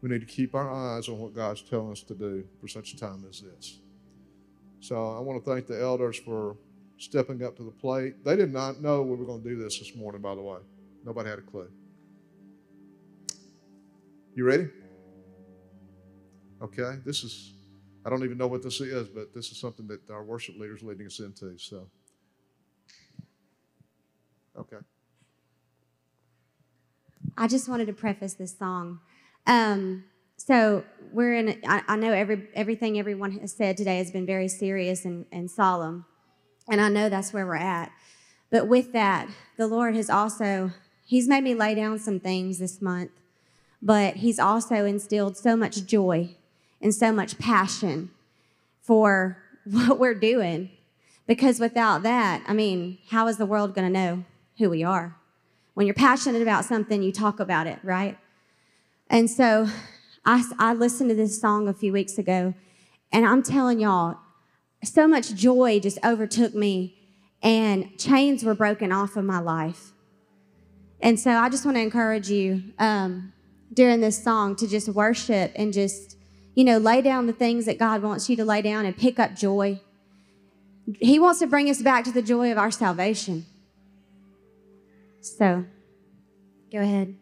We 0.00 0.08
need 0.08 0.20
to 0.20 0.26
keep 0.26 0.54
our 0.54 0.70
eyes 0.70 1.08
on 1.08 1.18
what 1.18 1.34
God's 1.34 1.60
telling 1.60 1.90
us 1.90 2.02
to 2.04 2.14
do 2.14 2.44
for 2.60 2.68
such 2.68 2.94
a 2.94 2.96
time 2.96 3.26
as 3.28 3.42
this. 3.42 3.80
So 4.78 5.14
I 5.14 5.20
want 5.20 5.44
to 5.44 5.50
thank 5.50 5.66
the 5.66 5.78
elders 5.78 6.16
for 6.16 6.56
stepping 6.96 7.42
up 7.42 7.56
to 7.56 7.64
the 7.64 7.72
plate. 7.72 8.24
They 8.24 8.36
did 8.36 8.52
not 8.52 8.80
know 8.80 9.02
we 9.02 9.16
were 9.16 9.26
going 9.26 9.42
to 9.42 9.48
do 9.48 9.62
this 9.62 9.80
this 9.80 9.96
morning, 9.96 10.22
by 10.22 10.36
the 10.36 10.42
way. 10.42 10.58
Nobody 11.04 11.28
had 11.28 11.40
a 11.40 11.42
clue. 11.42 11.68
You 14.34 14.44
ready? 14.44 14.68
Okay, 16.62 16.98
this 17.04 17.24
is, 17.24 17.52
I 18.06 18.10
don't 18.10 18.22
even 18.22 18.38
know 18.38 18.46
what 18.46 18.62
this 18.62 18.80
is, 18.80 19.08
but 19.08 19.34
this 19.34 19.50
is 19.50 19.58
something 19.58 19.88
that 19.88 20.08
our 20.08 20.22
worship 20.22 20.56
leader 20.56 20.76
is 20.76 20.82
leading 20.82 21.06
us 21.06 21.18
into. 21.18 21.58
So, 21.58 21.88
okay. 24.58 24.78
I 27.36 27.46
just 27.46 27.68
wanted 27.68 27.86
to 27.86 27.92
preface 27.92 28.34
this 28.34 28.56
song. 28.56 29.00
Um, 29.46 30.04
so 30.36 30.84
we're 31.12 31.34
in. 31.34 31.60
I, 31.66 31.82
I 31.88 31.96
know 31.96 32.12
every 32.12 32.48
everything 32.54 32.98
everyone 32.98 33.32
has 33.32 33.52
said 33.52 33.76
today 33.76 33.98
has 33.98 34.10
been 34.10 34.26
very 34.26 34.48
serious 34.48 35.04
and, 35.04 35.26
and 35.32 35.50
solemn, 35.50 36.06
and 36.68 36.80
I 36.80 36.88
know 36.88 37.08
that's 37.08 37.32
where 37.32 37.46
we're 37.46 37.56
at. 37.56 37.92
But 38.50 38.66
with 38.66 38.92
that, 38.92 39.28
the 39.56 39.66
Lord 39.66 39.94
has 39.94 40.10
also 40.10 40.72
He's 41.04 41.28
made 41.28 41.42
me 41.42 41.54
lay 41.54 41.74
down 41.74 41.98
some 41.98 42.20
things 42.20 42.58
this 42.58 42.80
month, 42.80 43.10
but 43.82 44.16
He's 44.16 44.38
also 44.38 44.84
instilled 44.84 45.36
so 45.36 45.56
much 45.56 45.84
joy 45.84 46.36
and 46.80 46.94
so 46.94 47.12
much 47.12 47.38
passion 47.38 48.10
for 48.82 49.38
what 49.64 49.98
we're 49.98 50.14
doing. 50.14 50.70
Because 51.26 51.60
without 51.60 52.02
that, 52.02 52.42
I 52.46 52.52
mean, 52.52 52.98
how 53.10 53.28
is 53.28 53.36
the 53.36 53.46
world 53.46 53.74
going 53.74 53.86
to 53.86 53.92
know 53.92 54.24
who 54.60 54.70
we 54.70 54.84
are? 54.84 55.16
When 55.74 55.86
you're 55.86 55.94
passionate 55.94 56.42
about 56.42 56.64
something, 56.64 57.02
you 57.02 57.10
talk 57.10 57.40
about 57.40 57.66
it, 57.66 57.80
right? 57.82 58.16
And 59.08 59.28
so 59.28 59.68
I, 60.24 60.44
I 60.58 60.74
listened 60.74 61.10
to 61.10 61.16
this 61.16 61.40
song 61.40 61.66
a 61.66 61.74
few 61.74 61.92
weeks 61.92 62.18
ago, 62.18 62.54
and 63.10 63.26
I'm 63.26 63.42
telling 63.42 63.80
y'all, 63.80 64.18
so 64.84 65.08
much 65.08 65.34
joy 65.34 65.80
just 65.80 65.98
overtook 66.04 66.54
me, 66.54 66.96
and 67.42 67.98
chains 67.98 68.44
were 68.44 68.54
broken 68.54 68.92
off 68.92 69.16
of 69.16 69.24
my 69.24 69.40
life. 69.40 69.92
And 71.00 71.18
so 71.18 71.30
I 71.30 71.48
just 71.48 71.64
want 71.64 71.76
to 71.76 71.80
encourage 71.80 72.28
you 72.28 72.62
um, 72.78 73.32
during 73.72 74.00
this 74.00 74.22
song 74.22 74.54
to 74.56 74.68
just 74.68 74.88
worship 74.90 75.52
and 75.56 75.72
just, 75.72 76.16
you 76.54 76.64
know, 76.64 76.76
lay 76.76 77.00
down 77.00 77.26
the 77.26 77.32
things 77.32 77.64
that 77.64 77.78
God 77.78 78.02
wants 78.02 78.28
you 78.28 78.36
to 78.36 78.44
lay 78.44 78.60
down 78.60 78.84
and 78.84 78.96
pick 78.96 79.18
up 79.18 79.34
joy. 79.34 79.80
He 81.00 81.18
wants 81.18 81.40
to 81.40 81.46
bring 81.46 81.70
us 81.70 81.80
back 81.80 82.04
to 82.04 82.12
the 82.12 82.22
joy 82.22 82.52
of 82.52 82.58
our 82.58 82.70
salvation. 82.70 83.46
So, 85.20 85.64
go 86.72 86.78
ahead. 86.80 87.19